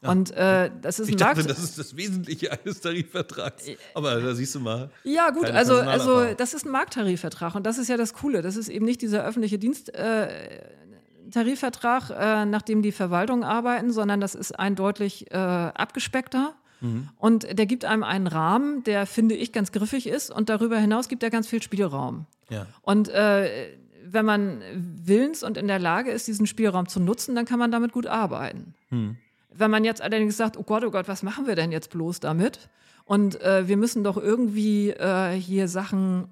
Ja. 0.03 0.11
Und 0.11 0.33
äh, 0.33 0.71
das 0.83 0.99
ist 0.99 1.09
ich 1.09 1.15
ein 1.15 1.19
dachte, 1.19 1.45
das 1.45 1.63
ist 1.63 1.79
das 1.79 1.97
Wesentliche 1.97 2.53
eines 2.53 2.81
Tarifvertrags. 2.81 3.65
Aber 3.95 4.21
da 4.21 4.35
siehst 4.35 4.55
du 4.55 4.61
mal. 4.61 4.91
Ja, 5.05 5.31
gut, 5.31 5.47
also, 5.47 5.77
also 5.77 6.35
das 6.35 6.53
ist 6.55 6.67
ein 6.67 6.73
Markttarifvertrag 6.73 7.55
und 7.55 7.65
das 7.65 7.79
ist 7.79 7.89
ja 7.89 7.97
das 7.97 8.13
Coole. 8.15 8.43
Das 8.43 8.57
ist 8.57 8.69
eben 8.69 8.85
nicht 8.85 9.01
dieser 9.01 9.25
öffentliche 9.25 9.59
Diensttarifvertrag, 9.59 12.11
äh, 12.11 12.43
äh, 12.43 12.47
nach 12.47 12.63
dem 12.63 12.83
die 12.83 12.93
Verwaltungen 12.93 13.45
arbeiten, 13.45 13.93
sondern 13.93 14.21
das 14.21 14.35
ist 14.35 14.59
ein 14.59 14.75
deutlich 14.75 15.31
äh, 15.31 15.37
abgespeckter 15.37 16.57
Mhm. 16.83 17.09
Und 17.17 17.59
der 17.59 17.67
gibt 17.67 17.85
einem 17.85 18.03
einen 18.03 18.27
Rahmen, 18.27 18.85
der, 18.85 19.07
finde 19.07 19.35
ich, 19.35 19.53
ganz 19.53 19.73
griffig 19.73 20.07
ist. 20.07 20.31
Und 20.31 20.49
darüber 20.49 20.79
hinaus 20.79 21.09
gibt 21.09 21.23
er 21.23 21.31
ganz 21.31 21.47
viel 21.47 21.63
Spielraum. 21.63 22.27
Ja. 22.51 22.67
Und 22.83 23.09
äh, 23.09 23.71
wenn 24.05 24.27
man 24.27 24.63
willens 24.75 25.43
und 25.43 25.57
in 25.57 25.69
der 25.69 25.79
Lage 25.79 26.11
ist, 26.11 26.27
diesen 26.27 26.47
Spielraum 26.47 26.89
zu 26.89 27.01
nutzen, 27.01 27.35
dann 27.35 27.47
kann 27.47 27.59
man 27.59 27.71
damit 27.71 27.93
gut 27.93 28.07
arbeiten. 28.07 28.75
Mhm. 28.91 29.17
Wenn 29.55 29.71
man 29.71 29.85
jetzt 29.85 30.01
allerdings 30.01 30.37
sagt, 30.37 30.57
oh 30.57 30.63
Gott, 30.63 30.85
oh 30.85 30.91
Gott, 30.91 31.09
was 31.09 31.23
machen 31.23 31.47
wir 31.47 31.57
denn 31.57 31.73
jetzt 31.73 31.91
bloß 31.91 32.21
damit? 32.21 32.69
Und 33.05 33.41
äh, 33.41 33.69
wir 33.69 33.77
müssen 33.77 34.05
doch 34.05 34.17
irgendwie 34.17 34.91
äh, 34.91 35.33
hier 35.33 35.69
Sachen, 35.69 36.29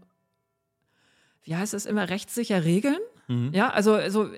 wie 1.42 1.56
heißt 1.56 1.74
das 1.74 1.86
immer, 1.86 2.08
rechtssicher 2.08 2.64
regeln. 2.64 2.98
Mhm. 3.28 3.50
Ja, 3.52 3.70
also, 3.70 3.94
also 3.94 4.30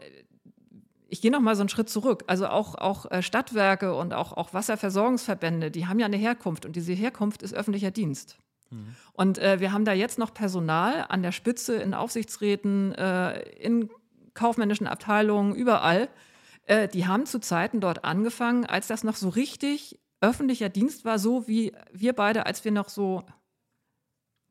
ich 1.09 1.21
gehe 1.21 1.31
noch 1.31 1.41
mal 1.41 1.55
so 1.55 1.61
einen 1.61 1.69
Schritt 1.69 1.91
zurück. 1.91 2.25
Also 2.27 2.47
auch, 2.47 2.75
auch 2.75 3.11
äh, 3.11 3.23
Stadtwerke 3.23 3.95
und 3.95 4.15
auch, 4.15 4.33
auch 4.33 4.55
Wasserversorgungsverbände, 4.55 5.71
die 5.71 5.87
haben 5.87 5.99
ja 5.99 6.07
eine 6.07 6.17
Herkunft 6.17 6.65
und 6.65 6.75
diese 6.75 6.95
Herkunft 6.95 7.43
ist 7.43 7.53
öffentlicher 7.53 7.91
Dienst. 7.91 8.39
Mhm. 8.71 8.97
Und 9.13 9.39
äh, 9.39 9.61
wir 9.61 9.73
haben 9.73 9.85
da 9.85 9.93
jetzt 9.93 10.19
noch 10.19 10.33
Personal 10.33 11.05
an 11.09 11.23
der 11.23 11.33
Spitze, 11.33 11.77
in 11.77 11.93
Aufsichtsräten, 11.93 12.95
äh, 12.95 13.41
in 13.59 13.91
kaufmännischen 14.33 14.87
Abteilungen, 14.87 15.55
überall. 15.55 16.09
Äh, 16.65 16.89
die 16.89 17.07
haben 17.07 17.27
zu 17.27 17.41
Zeiten 17.41 17.81
dort 17.81 18.05
angefangen, 18.05 18.67
als 18.67 18.87
das 18.87 19.05
noch 19.05 19.17
so 19.17 19.29
richtig 19.29 20.01
öffentlicher 20.21 20.69
Dienst 20.69 21.05
war, 21.05 21.19
so 21.19 21.49
wie 21.49 21.73
wir 21.93 22.13
beide, 22.13 22.47
als 22.47 22.65
wir 22.65 22.73
noch 22.73 22.89
so 22.89 23.25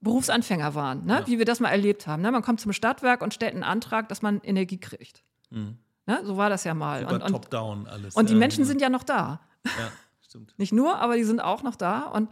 Berufsanfänger 0.02 0.76
waren, 0.76 1.06
ne? 1.06 1.20
Ja. 1.20 1.28
wie 1.28 1.38
wir 1.38 1.46
das 1.46 1.60
mal 1.60 1.70
erlebt 1.70 2.08
haben. 2.08 2.22
Ne? 2.22 2.32
Man 2.32 2.42
kommt 2.42 2.60
zum 2.60 2.74
Stadtwerk 2.74 3.22
und 3.22 3.34
stellt 3.34 3.54
einen 3.54 3.64
Antrag, 3.64 4.10
dass 4.10 4.22
man 4.22 4.42
Energie 4.42 4.80
kriegt. 4.80 5.24
Mhm. 5.52 5.78
Ne? 6.08 6.22
So 6.26 6.38
war 6.38 6.50
das 6.50 6.64
ja 6.64 6.74
mal. 6.74 7.02
Super 7.02 7.14
und, 7.16 7.22
und, 7.22 7.32
top-down 7.32 7.88
alles. 7.88 8.16
Und 8.16 8.30
die 8.30 8.36
Menschen 8.36 8.64
genau. 8.64 8.68
sind 8.68 8.82
ja 8.82 8.90
noch 8.90 9.04
da. 9.04 9.42
Ja, 9.66 9.92
stimmt. 10.22 10.56
Nicht 10.58 10.74
nur, 10.74 10.98
aber 10.98 11.16
die 11.16 11.24
sind 11.24 11.40
auch 11.40 11.62
noch 11.62 11.76
da. 11.76 12.02
Und 12.08 12.30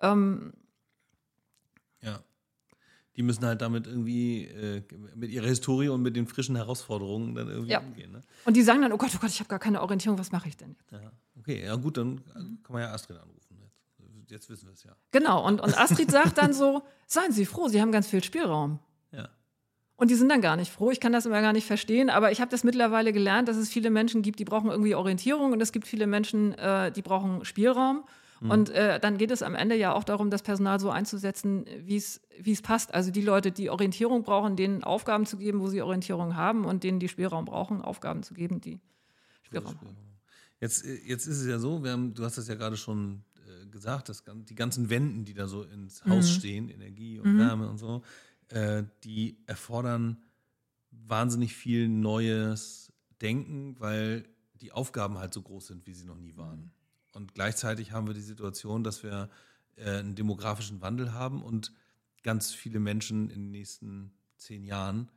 ähm, 0.00 0.52
ja. 2.02 2.18
Die 3.18 3.22
müssen 3.22 3.44
halt 3.44 3.60
damit 3.60 3.86
irgendwie 3.86 4.44
äh, 4.44 4.82
mit 5.14 5.30
ihrer 5.30 5.46
Historie 5.46 5.88
und 5.88 6.00
mit 6.00 6.16
den 6.16 6.26
frischen 6.26 6.56
Herausforderungen 6.56 7.34
dann 7.34 7.48
irgendwie 7.48 7.72
ja. 7.72 7.80
umgehen. 7.80 8.12
Ne? 8.12 8.22
Und 8.46 8.56
die 8.56 8.62
sagen 8.62 8.80
dann, 8.80 8.92
oh 8.92 8.96
Gott, 8.96 9.10
oh 9.14 9.18
Gott, 9.20 9.30
ich 9.30 9.40
habe 9.40 9.48
gar 9.48 9.58
keine 9.58 9.82
Orientierung, 9.82 10.18
was 10.18 10.32
mache 10.32 10.48
ich 10.48 10.56
denn 10.56 10.70
jetzt? 10.70 10.92
Ja, 10.92 11.12
okay, 11.38 11.64
ja 11.64 11.74
gut, 11.74 11.98
dann 11.98 12.22
kann 12.62 12.72
man 12.72 12.82
ja 12.82 12.92
Astrid 12.92 13.18
anrufen. 13.18 13.58
Jetzt, 14.20 14.30
jetzt 14.30 14.50
wissen 14.50 14.66
wir 14.68 14.72
es 14.72 14.84
ja. 14.84 14.92
Genau, 15.10 15.46
und, 15.46 15.60
und 15.60 15.76
Astrid 15.76 16.10
sagt 16.10 16.38
dann 16.38 16.54
so, 16.54 16.82
seien 17.06 17.32
Sie 17.32 17.44
froh, 17.44 17.68
Sie 17.68 17.82
haben 17.82 17.92
ganz 17.92 18.06
viel 18.06 18.24
Spielraum. 18.24 18.78
Und 19.98 20.12
die 20.12 20.14
sind 20.14 20.28
dann 20.28 20.40
gar 20.40 20.54
nicht 20.54 20.72
froh. 20.72 20.92
Ich 20.92 21.00
kann 21.00 21.12
das 21.12 21.26
immer 21.26 21.40
gar 21.40 21.52
nicht 21.52 21.66
verstehen, 21.66 22.08
aber 22.08 22.30
ich 22.30 22.40
habe 22.40 22.52
das 22.52 22.62
mittlerweile 22.62 23.12
gelernt, 23.12 23.48
dass 23.48 23.56
es 23.56 23.68
viele 23.68 23.90
Menschen 23.90 24.22
gibt, 24.22 24.38
die 24.38 24.44
brauchen 24.44 24.70
irgendwie 24.70 24.94
Orientierung 24.94 25.52
und 25.52 25.60
es 25.60 25.72
gibt 25.72 25.88
viele 25.88 26.06
Menschen, 26.06 26.54
äh, 26.54 26.92
die 26.92 27.02
brauchen 27.02 27.44
Spielraum. 27.44 28.04
Mhm. 28.40 28.50
Und 28.50 28.70
äh, 28.70 29.00
dann 29.00 29.18
geht 29.18 29.30
es 29.30 29.42
am 29.42 29.54
Ende 29.54 29.76
ja 29.76 29.92
auch 29.92 30.04
darum, 30.04 30.30
das 30.30 30.42
Personal 30.42 30.78
so 30.80 30.90
einzusetzen, 30.90 31.66
wie 31.84 31.96
es 31.96 32.62
passt. 32.62 32.94
Also 32.94 33.10
die 33.10 33.22
Leute, 33.22 33.52
die 33.52 33.70
Orientierung 33.70 34.22
brauchen, 34.22 34.56
denen 34.56 34.84
Aufgaben 34.84 35.26
zu 35.26 35.36
geben, 35.36 35.60
wo 35.60 35.68
sie 35.68 35.82
Orientierung 35.82 36.36
haben 36.36 36.64
und 36.64 36.84
denen, 36.84 37.00
die 37.00 37.08
Spielraum 37.08 37.44
brauchen, 37.44 37.82
Aufgaben 37.82 38.22
zu 38.22 38.34
geben, 38.34 38.60
die 38.60 38.80
Spielraum 39.42 39.80
haben. 39.80 39.96
Jetzt, 40.60 40.84
äh, 40.84 41.00
jetzt 41.04 41.26
ist 41.26 41.40
es 41.40 41.46
ja 41.46 41.58
so, 41.58 41.84
haben, 41.86 42.14
du 42.14 42.24
hast 42.24 42.38
das 42.38 42.48
ja 42.48 42.54
gerade 42.54 42.76
schon 42.76 43.24
äh, 43.46 43.66
gesagt, 43.66 44.08
dass 44.08 44.24
die 44.26 44.54
ganzen 44.54 44.90
Wänden, 44.90 45.24
die 45.24 45.34
da 45.34 45.48
so 45.48 45.62
ins 45.62 46.04
Haus 46.04 46.26
mhm. 46.26 46.34
stehen, 46.38 46.68
Energie 46.68 47.18
und 47.18 47.34
mhm. 47.34 47.38
Wärme 47.38 47.68
und 47.68 47.78
so, 47.78 48.02
äh, 48.48 48.84
die 49.04 49.38
erfordern 49.46 50.22
wahnsinnig 50.90 51.54
viel 51.54 51.88
neues 51.88 52.92
Denken, 53.20 53.76
weil 53.78 54.24
die 54.60 54.72
Aufgaben 54.72 55.18
halt 55.18 55.34
so 55.34 55.42
groß 55.42 55.68
sind, 55.68 55.86
wie 55.86 55.94
sie 55.94 56.04
noch 56.04 56.18
nie 56.18 56.36
waren. 56.36 56.72
Und 57.18 57.34
gleichzeitig 57.34 57.90
haben 57.90 58.06
wir 58.06 58.14
die 58.14 58.20
Situation, 58.20 58.84
dass 58.84 59.02
wir 59.02 59.28
äh, 59.74 59.98
einen 59.98 60.14
demografischen 60.14 60.80
Wandel 60.80 61.12
haben 61.12 61.42
und 61.42 61.72
ganz 62.22 62.52
viele 62.52 62.78
Menschen 62.78 63.28
in 63.28 63.46
den 63.46 63.50
nächsten 63.50 64.12
zehn 64.36 64.62
Jahren 64.62 65.10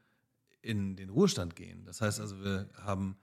in 0.64 0.96
den 0.96 1.12
Ruhestand 1.12 1.56
gehen. 1.56 1.86
Das 1.86 2.02
heißt 2.02 2.20
also, 2.20 2.44
wir 2.44 2.70
haben 2.74 3.18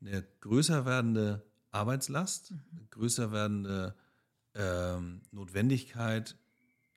eine 0.00 0.26
größer 0.40 0.84
werdende 0.84 1.46
Arbeitslast, 1.70 2.50
mhm. 2.50 2.88
größer 2.90 3.30
werdende 3.30 3.94
ähm, 4.56 5.20
Notwendigkeit, 5.30 6.36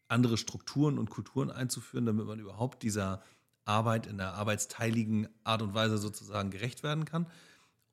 andere 0.08 0.38
Strukturen 0.38 0.98
und 0.98 1.12
Kulturen 1.12 1.52
einzuführen, 1.52 2.08
damit 2.08 2.26
man 2.26 2.40
überhaupt 2.40 2.82
dieser 2.82 3.22
Arbeit 3.66 4.08
in 4.08 4.18
der 4.18 4.34
arbeitsteiligen 4.34 5.30
Art 5.44 5.62
und 5.62 5.76
Weise 5.76 6.00
sozusagen 6.00 6.50
gerecht 6.50 6.82
werden 6.82 7.06
kann. 7.06 7.28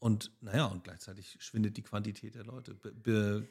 Und 0.01 0.31
naja, 0.41 0.67
und 0.67 0.85
gleichzeitig 0.85 1.37
schwindet 1.41 1.77
die 1.77 1.83
Quantität 1.83 2.37
der 2.37 2.45
Leute. 2.45 2.77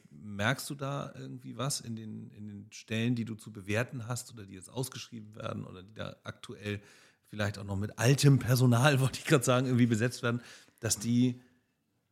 Merkst 0.10 0.70
du 0.70 0.76
da 0.76 1.14
irgendwie 1.16 1.58
was 1.58 1.82
in 1.82 1.96
den, 1.96 2.32
in 2.32 2.48
den 2.48 2.72
Stellen, 2.72 3.16
die 3.16 3.26
du 3.26 3.36
zu 3.36 3.52
bewerten 3.52 4.08
hast 4.08 4.34
oder 4.34 4.46
die 4.46 4.54
jetzt 4.54 4.70
ausgeschrieben 4.70 5.36
werden 5.36 5.66
oder 5.66 5.84
die 5.84 5.94
da 5.94 6.16
aktuell 6.24 6.82
vielleicht 7.26 7.58
auch 7.58 7.66
noch 7.66 7.76
mit 7.76 8.00
altem 8.00 8.40
Personal, 8.40 9.00
wollte 9.02 9.20
ich 9.20 9.26
gerade 9.26 9.44
sagen, 9.44 9.66
irgendwie 9.66 9.88
besetzt 9.88 10.24
werden, 10.24 10.42
dass 10.80 10.98
die, 10.98 11.42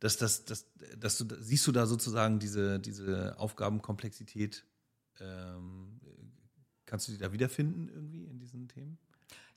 dass 0.00 0.18
das, 0.18 0.44
dass, 0.44 0.66
dass 0.98 1.16
du, 1.16 1.26
siehst 1.40 1.66
du 1.66 1.72
da 1.72 1.86
sozusagen 1.86 2.38
diese, 2.38 2.78
diese 2.78 3.38
Aufgabenkomplexität 3.38 4.66
ähm, 5.18 5.98
Kannst 6.86 7.08
du 7.08 7.12
dich 7.12 7.20
da 7.20 7.32
wiederfinden 7.32 7.88
irgendwie 7.88 8.24
in 8.24 8.38
diesen 8.38 8.68
Themen? 8.68 8.96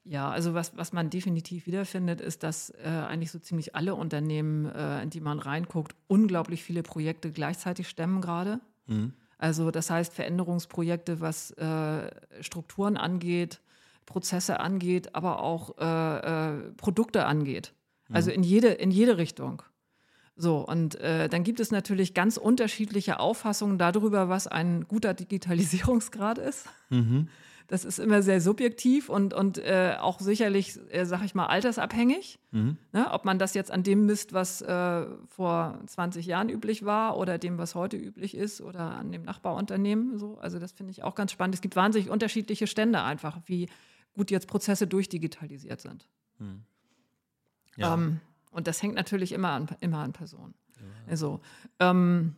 Ja, 0.09 0.31
also 0.31 0.55
was, 0.55 0.75
was 0.75 0.91
man 0.91 1.11
definitiv 1.11 1.67
wiederfindet, 1.67 2.19
ist, 2.19 2.41
dass 2.41 2.71
äh, 2.83 2.87
eigentlich 2.87 3.29
so 3.29 3.37
ziemlich 3.37 3.75
alle 3.75 3.93
Unternehmen, 3.93 4.65
äh, 4.65 5.03
in 5.03 5.11
die 5.11 5.21
man 5.21 5.37
reinguckt, 5.37 5.93
unglaublich 6.07 6.63
viele 6.63 6.81
Projekte 6.81 7.31
gleichzeitig 7.31 7.87
stemmen 7.87 8.19
gerade. 8.19 8.59
Mhm. 8.87 9.13
Also 9.37 9.69
das 9.69 9.91
heißt 9.91 10.11
Veränderungsprojekte, 10.11 11.21
was 11.21 11.51
äh, 11.51 12.09
Strukturen 12.41 12.97
angeht, 12.97 13.61
Prozesse 14.07 14.59
angeht, 14.59 15.13
aber 15.13 15.43
auch 15.43 15.77
äh, 15.77 16.17
äh, 16.55 16.71
Produkte 16.71 17.27
angeht. 17.27 17.73
Also 18.11 18.31
mhm. 18.31 18.37
in 18.37 18.43
jede, 18.43 18.69
in 18.69 18.89
jede 18.89 19.17
Richtung. 19.17 19.61
So, 20.35 20.65
und 20.67 20.95
äh, 20.95 21.29
dann 21.29 21.43
gibt 21.43 21.59
es 21.59 21.69
natürlich 21.69 22.15
ganz 22.15 22.37
unterschiedliche 22.37 23.19
Auffassungen 23.19 23.77
darüber, 23.77 24.27
was 24.27 24.47
ein 24.47 24.87
guter 24.87 25.13
Digitalisierungsgrad 25.13 26.39
ist. 26.39 26.65
Mhm. 26.89 27.27
Das 27.69 27.85
ist 27.85 27.99
immer 27.99 28.23
sehr 28.23 28.41
subjektiv 28.41 29.09
und, 29.09 29.31
und 29.31 29.59
äh, 29.59 29.95
auch 29.99 30.19
sicherlich, 30.19 30.79
äh, 30.89 31.05
sag 31.05 31.23
ich 31.23 31.35
mal, 31.35 31.45
altersabhängig. 31.45 32.39
Mhm. 32.49 32.77
Ne? 32.91 33.11
Ob 33.11 33.25
man 33.25 33.37
das 33.37 33.53
jetzt 33.53 33.69
an 33.69 33.83
dem 33.83 34.07
misst, 34.07 34.33
was 34.33 34.63
äh, 34.63 35.05
vor 35.27 35.79
20 35.85 36.25
Jahren 36.25 36.49
üblich 36.49 36.83
war 36.83 37.15
oder 37.15 37.37
dem, 37.37 37.59
was 37.59 37.75
heute 37.75 37.95
üblich 37.95 38.35
ist 38.35 38.59
oder 38.59 38.95
an 38.95 39.11
dem 39.11 39.21
Nachbarunternehmen. 39.21 40.17
So. 40.17 40.39
Also 40.39 40.57
das 40.57 40.71
finde 40.71 40.89
ich 40.89 41.03
auch 41.03 41.13
ganz 41.13 41.31
spannend. 41.31 41.53
Es 41.53 41.61
gibt 41.61 41.75
wahnsinnig 41.75 42.09
unterschiedliche 42.09 42.65
Stände 42.65 43.03
einfach, 43.03 43.37
wie 43.45 43.69
gut 44.15 44.31
jetzt 44.31 44.47
Prozesse 44.47 44.87
durchdigitalisiert 44.87 45.79
sind. 45.79 46.09
Mhm. 46.39 46.63
Ja. 47.77 47.93
Ähm, 47.93 48.19
und 48.49 48.65
das 48.65 48.81
hängt 48.81 48.95
natürlich 48.95 49.31
immer 49.31 49.51
an, 49.51 49.67
immer 49.79 49.99
an 49.99 50.11
Personen. 50.11 50.55
Ja. 50.75 51.11
Also, 51.11 51.39
ähm, 51.79 52.35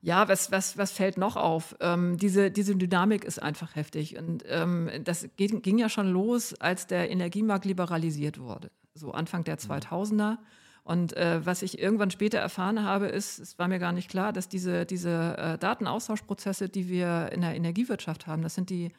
ja, 0.00 0.28
was, 0.28 0.52
was, 0.52 0.78
was 0.78 0.92
fällt 0.92 1.18
noch 1.18 1.36
auf? 1.36 1.76
Ähm, 1.80 2.16
diese, 2.18 2.50
diese 2.50 2.76
Dynamik 2.76 3.24
ist 3.24 3.42
einfach 3.42 3.74
heftig. 3.74 4.16
Und 4.16 4.44
ähm, 4.46 4.90
das 5.04 5.28
ging, 5.36 5.60
ging, 5.62 5.78
ja 5.78 5.88
schon 5.88 6.08
los, 6.08 6.54
als 6.54 6.86
der 6.86 7.10
Energiemarkt 7.10 7.64
liberalisiert 7.64 8.38
wurde, 8.38 8.70
so 8.94 9.10
Anfang 9.10 9.44
der 9.44 9.58
2000er. 9.58 10.32
Mhm. 10.32 10.38
Und 10.84 11.16
äh, 11.16 11.44
was 11.44 11.62
ich 11.62 11.78
irgendwann 11.78 12.10
später 12.10 12.38
erfahren 12.38 12.82
habe, 12.82 13.08
ist, 13.08 13.38
es 13.38 13.58
war 13.58 13.68
mir 13.68 13.78
gar 13.78 13.92
nicht 13.92 14.08
klar, 14.08 14.32
dass 14.32 14.48
diese, 14.48 14.86
diese 14.86 15.36
äh, 15.36 15.58
Datenaustauschprozesse, 15.58 16.68
die 16.68 16.88
wir 16.88 17.30
in 17.32 17.42
der 17.42 17.54
Energiewirtschaft 17.54 18.26
haben, 18.26 18.42
das 18.42 18.54
sind 18.54 18.70
die 18.70 18.92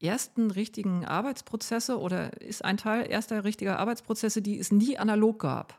ersten 0.00 0.50
richtigen 0.50 1.04
Arbeitsprozesse 1.04 1.98
oder 2.00 2.40
ist 2.40 2.64
ein 2.64 2.76
Teil 2.76 3.08
erster 3.08 3.44
richtiger 3.44 3.78
Arbeitsprozesse, 3.78 4.42
die 4.42 4.58
es 4.58 4.72
nie 4.72 4.98
analog 4.98 5.38
gab. 5.38 5.78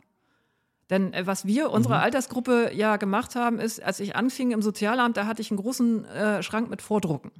Denn 0.89 1.13
äh, 1.13 1.25
was 1.27 1.45
wir, 1.45 1.71
unsere 1.71 1.95
mhm. 1.95 2.01
Altersgruppe 2.01 2.71
ja 2.73 2.97
gemacht 2.97 3.35
haben, 3.35 3.59
ist, 3.59 3.83
als 3.83 3.99
ich 3.99 4.15
anfing 4.15 4.51
im 4.51 4.61
Sozialamt, 4.61 5.17
da 5.17 5.25
hatte 5.25 5.41
ich 5.41 5.51
einen 5.51 5.59
großen 5.59 6.05
äh, 6.05 6.43
Schrank 6.43 6.69
mit 6.69 6.81
Vordrucken. 6.81 7.31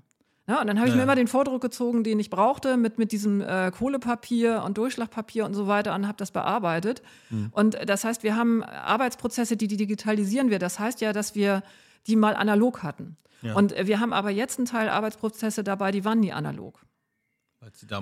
Ja, 0.49 0.61
und 0.61 0.67
dann 0.67 0.77
habe 0.77 0.87
ich 0.87 0.93
ja. 0.93 0.97
mir 0.97 1.03
immer 1.03 1.15
den 1.15 1.27
Vordruck 1.27 1.61
gezogen, 1.61 2.05
den 2.05 2.19
ich 2.21 2.29
brauchte, 2.29 2.77
mit, 2.77 2.97
mit 2.97 3.11
diesem 3.11 3.41
äh, 3.41 3.69
Kohlepapier 3.71 4.63
und 4.65 4.77
Durchschlagpapier 4.77 5.45
und 5.45 5.53
so 5.53 5.67
weiter 5.67 5.93
und 5.93 6.07
habe 6.07 6.17
das 6.17 6.31
bearbeitet. 6.31 7.01
Mhm. 7.29 7.49
Und 7.51 7.77
das 7.85 8.05
heißt, 8.05 8.23
wir 8.23 8.37
haben 8.37 8.63
Arbeitsprozesse, 8.63 9.57
die, 9.57 9.67
die 9.67 9.75
digitalisieren 9.75 10.49
wir. 10.49 10.59
Das 10.59 10.79
heißt 10.79 11.01
ja, 11.01 11.11
dass 11.11 11.35
wir 11.35 11.63
die 12.07 12.15
mal 12.15 12.33
analog 12.33 12.81
hatten. 12.81 13.17
Ja. 13.41 13.55
Und 13.55 13.73
äh, 13.73 13.87
wir 13.87 13.99
haben 13.99 14.13
aber 14.13 14.29
jetzt 14.29 14.57
einen 14.57 14.67
Teil 14.67 14.87
Arbeitsprozesse 14.87 15.65
dabei, 15.65 15.91
die 15.91 16.05
waren 16.05 16.21
nie 16.21 16.31
analog 16.31 16.79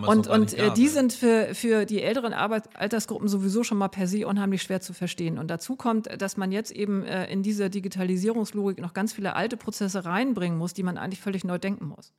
und 0.08 0.28
und 0.28 0.54
äh, 0.54 0.74
die 0.74 0.88
sind 0.88 1.14
für, 1.14 1.54
für 1.54 1.86
die 1.86 2.02
älteren 2.02 2.34
Arbeit 2.34 2.76
Altersgruppen 2.76 3.28
sowieso 3.28 3.64
schon 3.64 3.78
mal 3.78 3.88
per 3.88 4.08
se 4.08 4.28
unheimlich 4.28 4.62
schwer 4.62 4.82
zu 4.82 4.94
verstehen. 4.94 5.38
Und 5.38 5.48
dazu 5.48 5.76
kommt, 5.76 6.10
dass 6.22 6.38
man 6.38 6.52
jetzt 6.52 6.72
eben 6.72 7.04
äh, 7.04 7.32
in 7.32 7.44
diese 7.44 7.70
Digitalisierungslogik 7.70 8.80
noch 8.80 8.94
ganz 8.94 9.14
viele 9.14 9.36
alte 9.36 9.58
Prozesse 9.58 10.06
reinbringen 10.06 10.58
muss, 10.58 10.74
die 10.74 10.84
man 10.84 10.98
eigentlich 10.98 11.22
völlig 11.22 11.44
neu 11.44 11.58
denken 11.58 11.88
muss. 11.88 12.14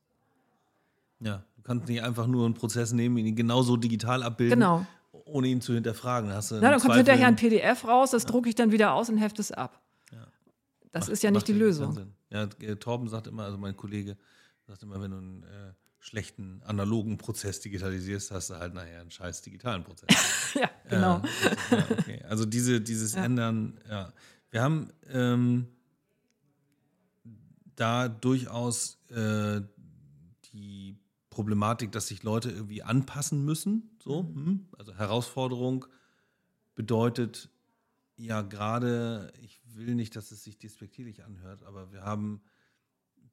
Ja, 1.19 1.43
du 1.55 1.61
kannst 1.63 1.87
nicht 1.87 2.03
einfach 2.03 2.27
nur 2.27 2.45
einen 2.45 2.53
Prozess 2.53 2.93
nehmen, 2.93 3.17
ihn 3.17 3.35
genauso 3.35 3.77
digital 3.77 4.23
abbilden, 4.23 4.59
genau. 4.59 4.85
ohne 5.25 5.47
ihn 5.47 5.61
zu 5.61 5.73
hinterfragen. 5.73 6.31
Hast 6.31 6.51
du 6.51 6.55
Na, 6.55 6.71
dann 6.71 6.79
kommt 6.79 6.95
hinterher 6.95 7.27
ein 7.27 7.35
PDF 7.35 7.85
raus, 7.85 8.11
das 8.11 8.23
ja. 8.23 8.29
drucke 8.29 8.49
ich 8.49 8.55
dann 8.55 8.71
wieder 8.71 8.93
aus 8.93 9.09
und 9.09 9.17
hefte 9.17 9.41
es 9.41 9.51
ab. 9.51 9.81
Ja. 10.11 10.27
Das 10.91 11.05
macht, 11.05 11.13
ist 11.13 11.23
ja 11.23 11.31
nicht 11.31 11.47
die 11.47 11.53
Lösung. 11.53 12.13
Ja, 12.29 12.45
Torben 12.47 13.07
sagt 13.07 13.27
immer, 13.27 13.43
also 13.43 13.57
mein 13.57 13.75
Kollege 13.75 14.17
sagt 14.67 14.83
immer, 14.83 15.01
wenn 15.01 15.11
du 15.11 15.17
ein 15.17 15.43
äh, 15.43 15.73
schlechten 16.07 16.61
analogen 16.63 17.17
Prozess 17.17 17.59
digitalisierst, 17.59 18.31
hast 18.31 18.49
du 18.49 18.55
halt 18.55 18.73
nachher 18.73 19.01
einen 19.01 19.11
scheiß 19.11 19.41
digitalen 19.41 19.83
Prozess. 19.83 20.07
ja, 20.53 20.69
genau. 20.87 21.17
Äh, 21.17 21.21
also, 21.21 21.75
ja, 21.75 21.97
okay. 21.99 22.23
also 22.29 22.45
diese, 22.45 22.79
dieses 22.79 23.15
ja. 23.15 23.25
Ändern, 23.25 23.77
ja. 23.89 24.13
Wir 24.49 24.61
haben 24.61 24.89
ähm, 25.09 25.67
da 27.75 28.07
durchaus 28.07 28.99
äh, 29.09 29.61
die 30.53 30.95
Problematik, 31.29 31.91
dass 31.91 32.07
sich 32.07 32.23
Leute 32.23 32.51
irgendwie 32.51 32.83
anpassen 32.83 33.43
müssen. 33.43 33.89
So, 34.01 34.23
mhm. 34.23 34.45
hm? 34.45 34.67
Also 34.77 34.95
Herausforderung 34.95 35.87
bedeutet 36.73 37.49
ja 38.15 38.43
gerade, 38.43 39.33
ich 39.41 39.59
will 39.65 39.93
nicht, 39.93 40.15
dass 40.15 40.31
es 40.31 40.45
sich 40.45 40.57
despektierlich 40.57 41.25
anhört, 41.25 41.63
aber 41.63 41.91
wir 41.91 42.03
haben 42.03 42.41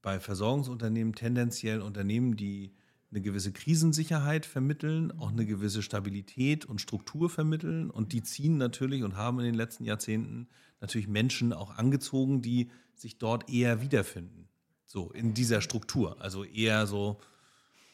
bei 0.04 0.20
Versorgungsunternehmen 0.20 1.14
tendenziell 1.14 1.80
Unternehmen, 1.80 2.36
die 2.36 2.74
eine 3.10 3.22
gewisse 3.22 3.52
Krisensicherheit 3.52 4.44
vermitteln, 4.44 5.18
auch 5.18 5.30
eine 5.30 5.46
gewisse 5.46 5.82
Stabilität 5.82 6.66
und 6.66 6.80
Struktur 6.80 7.30
vermitteln. 7.30 7.90
Und 7.90 8.12
die 8.12 8.22
ziehen 8.22 8.58
natürlich 8.58 9.02
und 9.02 9.16
haben 9.16 9.38
in 9.38 9.46
den 9.46 9.54
letzten 9.54 9.84
Jahrzehnten 9.84 10.46
natürlich 10.80 11.08
Menschen 11.08 11.54
auch 11.54 11.70
angezogen, 11.70 12.42
die 12.42 12.70
sich 12.94 13.16
dort 13.16 13.48
eher 13.48 13.80
wiederfinden. 13.80 14.46
So 14.84 15.10
in 15.10 15.32
dieser 15.32 15.62
Struktur. 15.62 16.20
Also 16.20 16.44
eher 16.44 16.86
so 16.86 17.18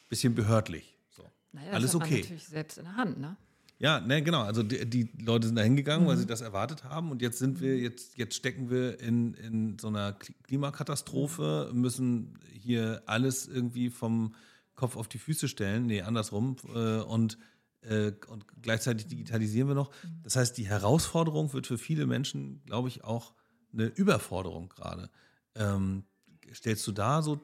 ein 0.04 0.08
bisschen 0.08 0.34
behördlich. 0.34 0.98
So. 1.10 1.22
Naja, 1.52 1.72
Alles 1.72 1.92
das 1.92 2.00
hat 2.00 2.06
okay. 2.06 2.14
Man 2.14 2.22
natürlich 2.22 2.46
selbst 2.48 2.78
in 2.78 2.84
der 2.84 2.96
Hand, 2.96 3.20
ne? 3.20 3.36
Ja, 3.80 3.98
ne, 3.98 4.22
genau. 4.22 4.42
Also 4.42 4.62
die, 4.62 4.84
die 4.88 5.08
Leute 5.24 5.46
sind 5.46 5.56
da 5.56 5.62
hingegangen, 5.62 6.04
mhm. 6.04 6.10
weil 6.10 6.18
sie 6.18 6.26
das 6.26 6.42
erwartet 6.42 6.84
haben. 6.84 7.10
Und 7.10 7.22
jetzt 7.22 7.38
sind 7.38 7.60
wir, 7.60 7.78
jetzt, 7.78 8.18
jetzt 8.18 8.34
stecken 8.36 8.68
wir 8.68 9.00
in, 9.00 9.32
in 9.34 9.78
so 9.78 9.88
einer 9.88 10.12
Klimakatastrophe, 10.12 11.70
müssen 11.72 12.38
hier 12.52 13.02
alles 13.06 13.48
irgendwie 13.48 13.88
vom 13.88 14.34
Kopf 14.74 14.96
auf 14.96 15.08
die 15.08 15.16
Füße 15.16 15.48
stellen. 15.48 15.86
Nee, 15.86 16.02
andersrum. 16.02 16.56
Äh, 16.74 16.98
und, 17.00 17.38
äh, 17.80 18.12
und 18.28 18.44
gleichzeitig 18.60 19.06
digitalisieren 19.06 19.68
wir 19.68 19.74
noch. 19.74 19.90
Mhm. 20.04 20.20
Das 20.24 20.36
heißt, 20.36 20.58
die 20.58 20.68
Herausforderung 20.68 21.54
wird 21.54 21.66
für 21.66 21.78
viele 21.78 22.06
Menschen, 22.06 22.62
glaube 22.66 22.88
ich, 22.88 23.02
auch 23.02 23.32
eine 23.72 23.86
Überforderung 23.86 24.68
gerade. 24.68 25.08
Ähm, 25.54 26.04
stellst 26.52 26.86
du 26.86 26.92
da 26.92 27.22
so 27.22 27.40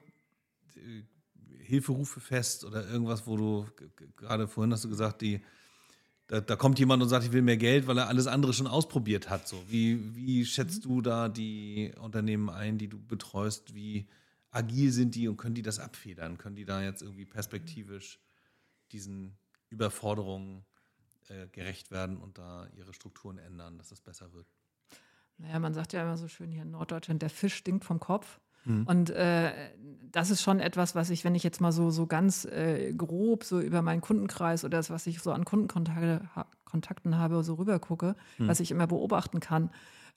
äh, 0.74 1.02
Hilferufe 1.60 2.20
fest 2.20 2.66
oder 2.66 2.86
irgendwas, 2.86 3.26
wo 3.26 3.38
du 3.38 3.66
gerade 4.16 4.46
vorhin 4.48 4.74
hast 4.74 4.84
du 4.84 4.90
gesagt, 4.90 5.22
die 5.22 5.40
da, 6.28 6.40
da, 6.40 6.56
kommt 6.56 6.78
jemand 6.78 7.02
und 7.02 7.08
sagt, 7.08 7.24
ich 7.24 7.32
will 7.32 7.42
mehr 7.42 7.56
Geld, 7.56 7.86
weil 7.86 7.98
er 7.98 8.08
alles 8.08 8.26
andere 8.26 8.52
schon 8.52 8.66
ausprobiert 8.66 9.30
hat. 9.30 9.46
So. 9.46 9.62
Wie, 9.68 10.14
wie 10.16 10.44
schätzt 10.44 10.84
du 10.84 11.00
da 11.00 11.28
die 11.28 11.92
Unternehmen 12.00 12.50
ein, 12.50 12.78
die 12.78 12.88
du 12.88 12.98
betreust? 12.98 13.74
Wie 13.74 14.08
agil 14.50 14.90
sind 14.90 15.14
die 15.14 15.28
und 15.28 15.36
können 15.36 15.54
die 15.54 15.62
das 15.62 15.78
abfedern? 15.78 16.38
Können 16.38 16.56
die 16.56 16.64
da 16.64 16.82
jetzt 16.82 17.02
irgendwie 17.02 17.26
perspektivisch 17.26 18.18
diesen 18.92 19.36
Überforderungen 19.70 20.64
äh, 21.28 21.46
gerecht 21.48 21.90
werden 21.90 22.16
und 22.18 22.38
da 22.38 22.68
ihre 22.76 22.92
Strukturen 22.92 23.38
ändern, 23.38 23.78
dass 23.78 23.92
es 23.92 24.00
besser 24.00 24.32
wird? 24.32 24.46
Naja, 25.38 25.58
man 25.58 25.74
sagt 25.74 25.92
ja 25.92 26.02
immer 26.02 26.16
so 26.16 26.28
schön 26.28 26.50
hier 26.50 26.62
in 26.62 26.70
Norddeutschland, 26.70 27.22
der 27.22 27.30
Fisch 27.30 27.54
stinkt 27.54 27.84
vom 27.84 28.00
Kopf. 28.00 28.40
Mhm. 28.66 28.84
Und 28.86 29.10
äh, 29.10 29.52
das 30.12 30.30
ist 30.30 30.42
schon 30.42 30.60
etwas, 30.60 30.94
was 30.94 31.10
ich, 31.10 31.24
wenn 31.24 31.34
ich 31.34 31.42
jetzt 31.42 31.60
mal 31.60 31.72
so, 31.72 31.90
so 31.90 32.06
ganz 32.06 32.44
äh, 32.44 32.92
grob 32.92 33.44
so 33.44 33.60
über 33.60 33.82
meinen 33.82 34.00
Kundenkreis 34.00 34.64
oder 34.64 34.78
das, 34.78 34.90
was 34.90 35.06
ich 35.06 35.20
so 35.20 35.32
an 35.32 35.44
Kundenkontakten 35.44 37.18
habe, 37.18 37.42
so 37.42 37.54
rüber 37.54 37.78
gucke, 37.78 38.16
mhm. 38.38 38.48
was 38.48 38.60
ich 38.60 38.70
immer 38.70 38.86
beobachten 38.86 39.40
kann. 39.40 39.70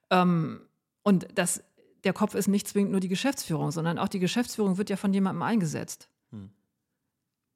Ähm, 0.10 0.62
und 1.04 1.28
das, 1.36 1.64
der 2.04 2.14
Kopf 2.14 2.36
ist 2.36 2.48
nicht 2.48 2.68
zwingend 2.68 2.92
nur 2.92 3.02
die 3.02 3.08
Geschäftsführung, 3.08 3.72
sondern 3.72 3.98
auch 4.00 4.08
die 4.08 4.20
Geschäftsführung 4.20 4.78
wird 4.78 4.90
ja 4.90 4.98
von 4.98 5.14
jemandem 5.14 5.44
eingesetzt. 5.44 6.10
Mhm. 6.32 6.50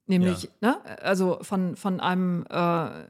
Nämlich, 0.06 0.50
ja. 0.60 0.72
ne, 0.84 1.00
also 1.02 1.38
von, 1.42 1.76
von 1.76 1.98
einem 2.00 2.44
äh, 2.50 3.04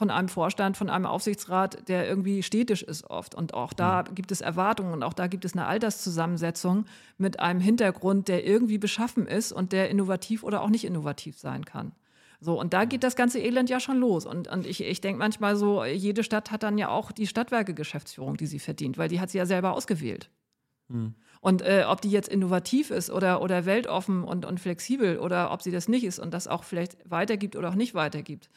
von 0.00 0.08
einem 0.08 0.30
Vorstand, 0.30 0.78
von 0.78 0.88
einem 0.88 1.04
Aufsichtsrat, 1.04 1.86
der 1.86 2.08
irgendwie 2.08 2.42
städtisch 2.42 2.82
ist 2.82 3.10
oft. 3.10 3.34
Und 3.34 3.52
auch 3.52 3.74
da 3.74 4.02
mhm. 4.02 4.14
gibt 4.14 4.32
es 4.32 4.40
Erwartungen 4.40 4.94
und 4.94 5.02
auch 5.02 5.12
da 5.12 5.26
gibt 5.26 5.44
es 5.44 5.52
eine 5.52 5.66
Alterszusammensetzung 5.66 6.86
mit 7.18 7.38
einem 7.38 7.60
Hintergrund, 7.60 8.28
der 8.28 8.46
irgendwie 8.46 8.78
beschaffen 8.78 9.26
ist 9.26 9.52
und 9.52 9.72
der 9.72 9.90
innovativ 9.90 10.42
oder 10.42 10.62
auch 10.62 10.70
nicht 10.70 10.86
innovativ 10.86 11.38
sein 11.38 11.66
kann. 11.66 11.92
So, 12.40 12.58
und 12.58 12.72
da 12.72 12.86
geht 12.86 13.04
das 13.04 13.14
ganze 13.14 13.40
Elend 13.40 13.68
ja 13.68 13.78
schon 13.78 13.98
los. 13.98 14.24
Und, 14.24 14.48
und 14.48 14.66
ich, 14.66 14.82
ich 14.82 15.02
denke 15.02 15.18
manchmal 15.18 15.54
so, 15.54 15.84
jede 15.84 16.24
Stadt 16.24 16.50
hat 16.50 16.62
dann 16.62 16.78
ja 16.78 16.88
auch 16.88 17.12
die 17.12 17.26
Stadtwerke-Geschäftsführung, 17.26 18.38
die 18.38 18.46
sie 18.46 18.58
verdient, 18.58 18.96
weil 18.96 19.10
die 19.10 19.20
hat 19.20 19.28
sie 19.28 19.36
ja 19.36 19.44
selber 19.44 19.74
ausgewählt. 19.74 20.30
Mhm. 20.88 21.14
Und 21.42 21.60
äh, 21.60 21.84
ob 21.86 22.00
die 22.00 22.10
jetzt 22.10 22.30
innovativ 22.30 22.90
ist 22.90 23.10
oder, 23.10 23.42
oder 23.42 23.66
weltoffen 23.66 24.24
und, 24.24 24.46
und 24.46 24.60
flexibel 24.60 25.18
oder 25.18 25.52
ob 25.52 25.60
sie 25.60 25.70
das 25.70 25.88
nicht 25.88 26.04
ist 26.04 26.18
und 26.18 26.32
das 26.32 26.48
auch 26.48 26.64
vielleicht 26.64 26.96
weitergibt 27.04 27.54
oder 27.54 27.68
auch 27.68 27.74
nicht 27.74 27.92
weitergibt, 27.92 28.48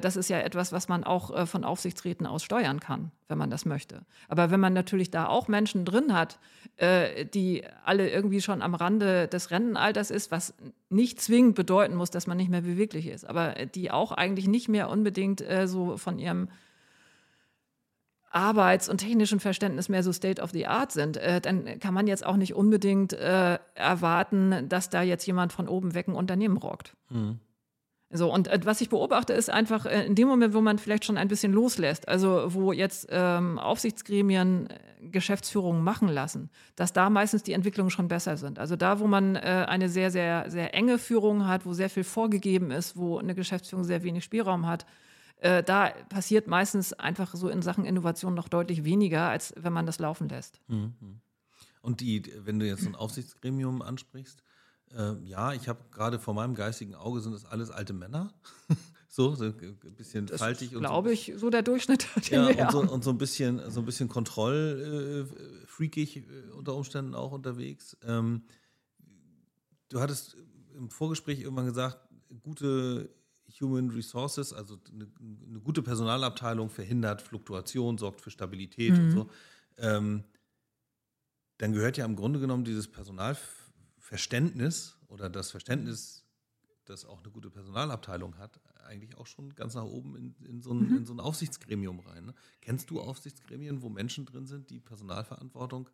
das 0.00 0.16
ist 0.16 0.28
ja 0.28 0.38
etwas, 0.38 0.72
was 0.72 0.88
man 0.88 1.04
auch 1.04 1.34
äh, 1.34 1.46
von 1.46 1.64
Aufsichtsräten 1.64 2.26
aus 2.26 2.42
steuern 2.42 2.80
kann, 2.80 3.10
wenn 3.28 3.38
man 3.38 3.50
das 3.50 3.64
möchte. 3.64 4.02
Aber 4.28 4.50
wenn 4.50 4.60
man 4.60 4.72
natürlich 4.72 5.10
da 5.10 5.26
auch 5.26 5.48
Menschen 5.48 5.84
drin 5.84 6.14
hat, 6.14 6.38
äh, 6.76 7.26
die 7.26 7.64
alle 7.84 8.10
irgendwie 8.10 8.40
schon 8.40 8.62
am 8.62 8.74
Rande 8.74 9.28
des 9.28 9.50
Rentenalters 9.50 10.10
ist, 10.10 10.30
was 10.30 10.54
nicht 10.88 11.20
zwingend 11.20 11.54
bedeuten 11.54 11.96
muss, 11.96 12.10
dass 12.10 12.26
man 12.26 12.36
nicht 12.36 12.50
mehr 12.50 12.62
beweglich 12.62 13.06
ist, 13.06 13.24
aber 13.24 13.54
die 13.74 13.90
auch 13.90 14.12
eigentlich 14.12 14.48
nicht 14.48 14.68
mehr 14.68 14.88
unbedingt 14.88 15.44
so 15.66 15.96
von 15.96 16.18
ihrem 16.18 16.48
Arbeits- 18.34 18.88
und 18.88 18.98
technischen 18.98 19.38
Verständnis 19.38 19.88
mehr 19.88 20.02
so 20.02 20.12
State 20.12 20.42
of 20.42 20.50
the 20.50 20.66
Art 20.66 20.90
sind, 20.90 21.16
äh, 21.16 21.40
dann 21.40 21.78
kann 21.78 21.94
man 21.94 22.08
jetzt 22.08 22.26
auch 22.26 22.36
nicht 22.36 22.54
unbedingt 22.54 23.12
äh, 23.12 23.58
erwarten, 23.74 24.68
dass 24.68 24.90
da 24.90 25.02
jetzt 25.02 25.24
jemand 25.26 25.52
von 25.52 25.68
oben 25.68 25.94
weg 25.94 26.08
ein 26.08 26.14
Unternehmen 26.14 26.56
rockt. 26.56 26.96
Mhm. 27.10 27.38
So, 28.10 28.32
und 28.32 28.48
äh, 28.48 28.60
was 28.64 28.80
ich 28.80 28.90
beobachte, 28.90 29.32
ist 29.32 29.50
einfach 29.50 29.86
äh, 29.86 30.06
in 30.06 30.14
dem 30.14 30.28
Moment, 30.28 30.54
wo 30.54 30.60
man 30.60 30.78
vielleicht 30.78 31.04
schon 31.04 31.18
ein 31.18 31.28
bisschen 31.28 31.52
loslässt, 31.52 32.06
also 32.08 32.54
wo 32.54 32.72
jetzt 32.72 33.08
ähm, 33.10 33.58
Aufsichtsgremien 33.58 34.68
äh, 34.70 35.08
Geschäftsführungen 35.08 35.82
machen 35.82 36.08
lassen, 36.08 36.50
dass 36.76 36.92
da 36.92 37.10
meistens 37.10 37.42
die 37.42 37.52
Entwicklungen 37.52 37.90
schon 37.90 38.08
besser 38.08 38.36
sind. 38.36 38.58
Also 38.58 38.76
da, 38.76 39.00
wo 39.00 39.06
man 39.06 39.36
äh, 39.36 39.66
eine 39.68 39.88
sehr, 39.88 40.10
sehr, 40.10 40.50
sehr 40.50 40.74
enge 40.74 40.98
Führung 40.98 41.46
hat, 41.46 41.66
wo 41.66 41.72
sehr 41.72 41.90
viel 41.90 42.04
vorgegeben 42.04 42.70
ist, 42.70 42.96
wo 42.96 43.18
eine 43.18 43.34
Geschäftsführung 43.34 43.84
sehr 43.84 44.02
wenig 44.02 44.22
Spielraum 44.22 44.66
hat, 44.66 44.86
äh, 45.38 45.62
da 45.62 45.90
passiert 46.08 46.46
meistens 46.46 46.92
einfach 46.92 47.34
so 47.34 47.48
in 47.48 47.62
Sachen 47.62 47.84
Innovation 47.84 48.34
noch 48.34 48.48
deutlich 48.48 48.84
weniger, 48.84 49.28
als 49.28 49.54
wenn 49.56 49.72
man 49.72 49.86
das 49.86 49.98
laufen 49.98 50.28
lässt. 50.28 50.60
Mhm. 50.68 51.20
Und 51.82 52.00
die, 52.00 52.22
wenn 52.44 52.58
du 52.58 52.66
jetzt 52.66 52.86
ein 52.86 52.94
Aufsichtsgremium 52.94 53.82
ansprichst, 53.82 54.43
äh, 54.96 55.14
ja, 55.24 55.52
ich 55.52 55.68
habe 55.68 55.80
gerade 55.90 56.18
vor 56.18 56.32
meinem 56.34 56.54
geistigen 56.54 56.94
Auge 56.94 57.20
sind 57.20 57.32
das 57.32 57.44
alles 57.44 57.70
alte 57.70 57.92
Männer. 57.92 58.32
so, 59.08 59.34
so 59.34 59.44
ein 59.44 59.76
bisschen 59.96 60.24
das 60.26 60.40
faltig. 60.40 60.74
und 60.74 60.80
glaube 60.80 61.10
so, 61.10 61.12
ich, 61.12 61.34
so 61.36 61.50
der 61.50 61.60
Durchschnitt. 61.62 62.08
Ja, 62.30 62.48
und 62.48 62.72
so, 62.72 62.80
und 62.80 63.04
so, 63.04 63.10
ein 63.10 63.18
bisschen, 63.18 63.70
so 63.70 63.80
ein 63.80 63.86
bisschen 63.86 64.08
kontrollfreakig 64.08 66.16
äh, 66.16 66.20
äh, 66.20 66.50
unter 66.50 66.74
Umständen 66.74 67.14
auch 67.14 67.32
unterwegs. 67.32 67.96
Ähm, 68.04 68.42
du 69.88 70.00
hattest 70.00 70.36
im 70.76 70.90
Vorgespräch 70.90 71.40
irgendwann 71.40 71.66
gesagt, 71.66 71.98
gute 72.42 73.10
Human 73.60 73.90
Resources, 73.90 74.52
also 74.52 74.78
eine, 74.92 75.06
eine 75.48 75.60
gute 75.60 75.82
Personalabteilung 75.82 76.70
verhindert 76.70 77.22
Fluktuation, 77.22 77.98
sorgt 77.98 78.20
für 78.20 78.30
Stabilität 78.30 78.92
mhm. 78.92 79.04
und 79.04 79.10
so. 79.12 79.30
Ähm, 79.78 80.24
dann 81.58 81.72
gehört 81.72 81.96
ja 81.96 82.04
im 82.04 82.16
Grunde 82.16 82.40
genommen 82.40 82.64
dieses 82.64 82.88
Personalverständnis 84.04 84.98
oder 85.08 85.30
das 85.30 85.50
Verständnis, 85.50 86.24
das 86.84 87.04
auch 87.04 87.22
eine 87.22 87.30
gute 87.30 87.50
Personalabteilung 87.50 88.36
hat, 88.38 88.60
eigentlich 88.86 89.16
auch 89.16 89.26
schon 89.26 89.54
ganz 89.54 89.74
nach 89.74 89.84
oben 89.84 90.16
in, 90.16 90.34
in, 90.46 90.60
so, 90.60 90.72
ein, 90.72 90.90
mhm. 90.90 90.96
in 90.98 91.06
so, 91.06 91.14
ein, 91.14 91.20
Aufsichtsgremium 91.20 92.00
rein. 92.00 92.26
Ne? 92.26 92.34
Kennst 92.60 92.90
du 92.90 93.00
Aufsichtsgremien, 93.00 93.80
wo 93.82 93.88
Menschen 93.88 94.26
drin 94.26 94.46
sind, 94.46 94.68
die 94.68 94.80
Personalverantwortung 94.80 95.88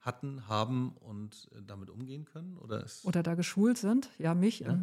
hatten, 0.00 0.48
haben 0.48 0.92
und 0.92 1.48
äh, 1.52 1.62
damit 1.62 1.90
umgehen 1.90 2.24
können? 2.24 2.56
Oder, 2.56 2.86
oder 3.02 3.22
da 3.22 3.34
geschult 3.34 3.76
sind? 3.76 4.10
Ja, 4.18 4.34
mich. 4.34 4.60
Ja? 4.60 4.78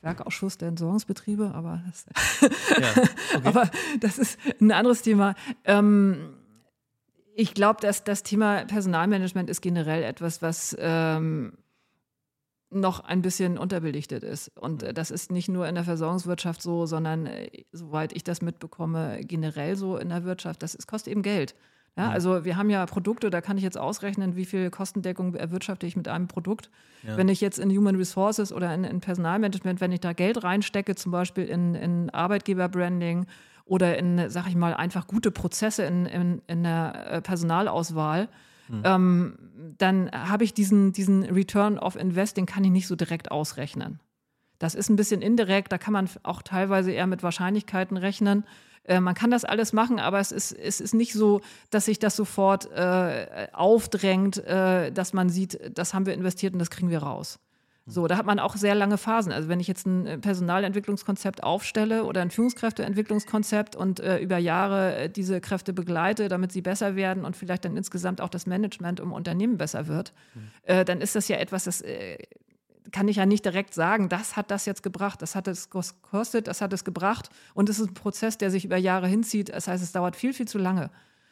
Werkausschuss 0.00 0.56
der 0.56 0.68
Entsorgungsbetriebe, 0.68 1.52
aber 1.52 1.84
das, 1.86 2.06
ja, 2.80 3.02
okay. 3.36 3.40
aber 3.44 3.70
das 4.00 4.16
ist 4.16 4.38
ein 4.58 4.72
anderes 4.72 5.02
Thema. 5.02 5.34
Ähm, 5.64 6.34
ich 7.34 7.52
glaube, 7.52 7.82
dass 7.82 8.02
das 8.04 8.22
Thema 8.22 8.64
Personalmanagement 8.64 9.50
ist 9.50 9.60
generell 9.60 10.02
etwas, 10.02 10.40
was 10.40 10.74
ähm, 10.80 11.58
noch 12.70 13.00
ein 13.00 13.22
bisschen 13.22 13.58
unterbelichtet 13.58 14.22
ist. 14.22 14.56
Und 14.56 14.82
äh, 14.82 14.94
das 14.94 15.10
ist 15.10 15.30
nicht 15.30 15.48
nur 15.48 15.68
in 15.68 15.74
der 15.74 15.84
Versorgungswirtschaft 15.84 16.62
so, 16.62 16.86
sondern 16.86 17.26
äh, 17.26 17.50
soweit 17.72 18.12
ich 18.12 18.24
das 18.24 18.42
mitbekomme, 18.42 19.20
generell 19.22 19.76
so 19.76 19.96
in 19.96 20.08
der 20.08 20.24
Wirtschaft. 20.24 20.62
Das, 20.62 20.72
das 20.72 20.86
kostet 20.86 21.12
eben 21.12 21.22
Geld. 21.22 21.54
Ja, 21.96 22.04
ja, 22.04 22.10
also 22.10 22.44
wir 22.44 22.56
haben 22.56 22.70
ja 22.70 22.86
Produkte, 22.86 23.30
da 23.30 23.40
kann 23.40 23.56
ich 23.56 23.64
jetzt 23.64 23.76
ausrechnen, 23.76 24.36
wie 24.36 24.44
viel 24.44 24.70
Kostendeckung 24.70 25.34
erwirtschafte 25.34 25.86
ich 25.86 25.96
mit 25.96 26.06
einem 26.06 26.28
Produkt. 26.28 26.70
Ja. 27.02 27.16
Wenn 27.16 27.28
ich 27.28 27.40
jetzt 27.40 27.58
in 27.58 27.70
Human 27.70 27.96
Resources 27.96 28.52
oder 28.52 28.72
in, 28.72 28.84
in, 28.84 29.00
Personalmanagement, 29.00 29.80
wenn 29.80 29.90
ich 29.90 30.00
da 30.00 30.12
Geld 30.12 30.44
reinstecke, 30.44 30.94
zum 30.94 31.10
Beispiel 31.10 31.44
in, 31.44 31.74
in 31.74 32.10
Arbeitgeberbranding 32.10 33.26
oder 33.64 33.98
in, 33.98 34.30
sag 34.30 34.46
ich 34.46 34.54
mal, 34.54 34.74
einfach 34.74 35.08
gute 35.08 35.32
Prozesse 35.32 35.82
in, 35.82 36.06
in, 36.06 36.42
in 36.46 36.62
der 36.62 37.10
äh, 37.10 37.20
Personalauswahl, 37.20 38.28
mhm. 38.70 38.82
ähm, 38.84 39.38
dann 39.78 40.10
habe 40.12 40.44
ich 40.44 40.54
diesen, 40.54 40.92
diesen 40.92 41.24
Return 41.24 41.78
of 41.78 41.96
Invest, 41.96 42.36
den 42.36 42.46
kann 42.46 42.64
ich 42.64 42.70
nicht 42.70 42.86
so 42.86 42.96
direkt 42.96 43.30
ausrechnen. 43.30 44.00
Das 44.58 44.74
ist 44.74 44.90
ein 44.90 44.96
bisschen 44.96 45.22
indirekt, 45.22 45.72
da 45.72 45.78
kann 45.78 45.92
man 45.92 46.08
auch 46.22 46.42
teilweise 46.42 46.92
eher 46.92 47.06
mit 47.06 47.22
Wahrscheinlichkeiten 47.22 47.96
rechnen. 47.96 48.44
Äh, 48.84 49.00
man 49.00 49.14
kann 49.14 49.30
das 49.30 49.44
alles 49.44 49.72
machen, 49.72 49.98
aber 49.98 50.20
es 50.20 50.32
ist, 50.32 50.52
es 50.52 50.80
ist 50.80 50.94
nicht 50.94 51.12
so, 51.12 51.40
dass 51.70 51.86
sich 51.86 51.98
das 51.98 52.14
sofort 52.16 52.70
äh, 52.72 53.48
aufdrängt, 53.52 54.38
äh, 54.38 54.92
dass 54.92 55.12
man 55.12 55.30
sieht, 55.30 55.58
das 55.76 55.94
haben 55.94 56.06
wir 56.06 56.14
investiert 56.14 56.52
und 56.52 56.58
das 56.58 56.70
kriegen 56.70 56.90
wir 56.90 57.02
raus. 57.02 57.38
So, 57.86 58.06
da 58.06 58.16
hat 58.16 58.26
man 58.26 58.38
auch 58.38 58.56
sehr 58.56 58.74
lange 58.74 58.98
Phasen. 58.98 59.32
Also 59.32 59.48
wenn 59.48 59.58
ich 59.58 59.66
jetzt 59.66 59.86
ein 59.86 60.06
äh, 60.06 60.18
Personalentwicklungskonzept 60.18 61.42
aufstelle 61.42 62.04
oder 62.04 62.20
ein 62.20 62.30
Führungskräfteentwicklungskonzept 62.30 63.74
und 63.74 64.00
äh, 64.00 64.18
über 64.18 64.38
Jahre 64.38 64.96
äh, 64.96 65.08
diese 65.08 65.40
Kräfte 65.40 65.72
begleite, 65.72 66.28
damit 66.28 66.52
sie 66.52 66.62
besser 66.62 66.94
werden 66.94 67.24
und 67.24 67.36
vielleicht 67.36 67.64
dann 67.64 67.76
insgesamt 67.76 68.20
auch 68.20 68.28
das 68.28 68.46
Management 68.46 69.00
im 69.00 69.12
Unternehmen 69.12 69.56
besser 69.56 69.88
wird, 69.88 70.12
mhm. 70.34 70.50
äh, 70.64 70.84
dann 70.84 71.00
ist 71.00 71.16
das 71.16 71.28
ja 71.28 71.38
etwas, 71.38 71.64
das 71.64 71.80
äh, 71.80 72.18
kann 72.92 73.08
ich 73.08 73.16
ja 73.16 73.26
nicht 73.26 73.44
direkt 73.44 73.74
sagen, 73.74 74.08
das 74.08 74.36
hat 74.36 74.50
das 74.50 74.66
jetzt 74.66 74.82
gebracht, 74.82 75.22
das 75.22 75.34
hat 75.34 75.48
es 75.48 75.70
gekostet, 75.70 76.46
das 76.46 76.60
hat 76.60 76.72
es 76.72 76.84
gebracht. 76.84 77.30
Und 77.54 77.68
es 77.68 77.78
ist 77.78 77.88
ein 77.88 77.94
Prozess, 77.94 78.38
der 78.38 78.50
sich 78.50 78.64
über 78.64 78.76
Jahre 78.76 79.06
hinzieht. 79.06 79.50
Das 79.50 79.68
heißt, 79.68 79.82
es 79.82 79.92
dauert 79.92 80.16
viel, 80.16 80.32
viel 80.32 80.46
zu 80.46 80.58
lange, 80.58 80.90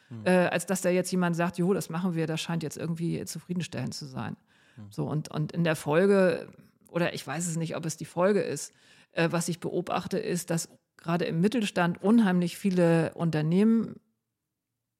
mhm. 0.09 0.25
äh, 0.25 0.47
als 0.47 0.65
dass 0.65 0.81
da 0.81 0.89
jetzt 0.89 1.11
jemand 1.11 1.35
sagt, 1.35 1.57
jo, 1.57 1.73
das 1.73 1.89
machen 1.89 2.15
wir, 2.15 2.27
das 2.27 2.41
scheint 2.41 2.63
jetzt 2.63 2.77
irgendwie 2.77 3.23
zufriedenstellend 3.25 3.93
zu 3.93 4.05
sein. 4.05 4.35
Mhm. 4.79 4.91
So, 4.91 5.05
und, 5.05 5.29
und 5.29 5.51
in 5.51 5.63
der 5.63 5.75
Folge, 5.75 6.49
oder 6.91 7.13
ich 7.13 7.25
weiß 7.25 7.47
es 7.47 7.57
nicht, 7.57 7.75
ob 7.75 7.85
es 7.85 7.97
die 7.97 8.05
Folge 8.05 8.41
ist, 8.41 8.73
äh, 9.11 9.29
was 9.31 9.47
ich 9.49 9.59
beobachte, 9.59 10.17
ist, 10.19 10.49
dass 10.49 10.69
gerade 10.97 11.25
im 11.25 11.41
Mittelstand 11.41 12.01
unheimlich 12.01 12.57
viele 12.57 13.13
Unternehmen 13.13 13.99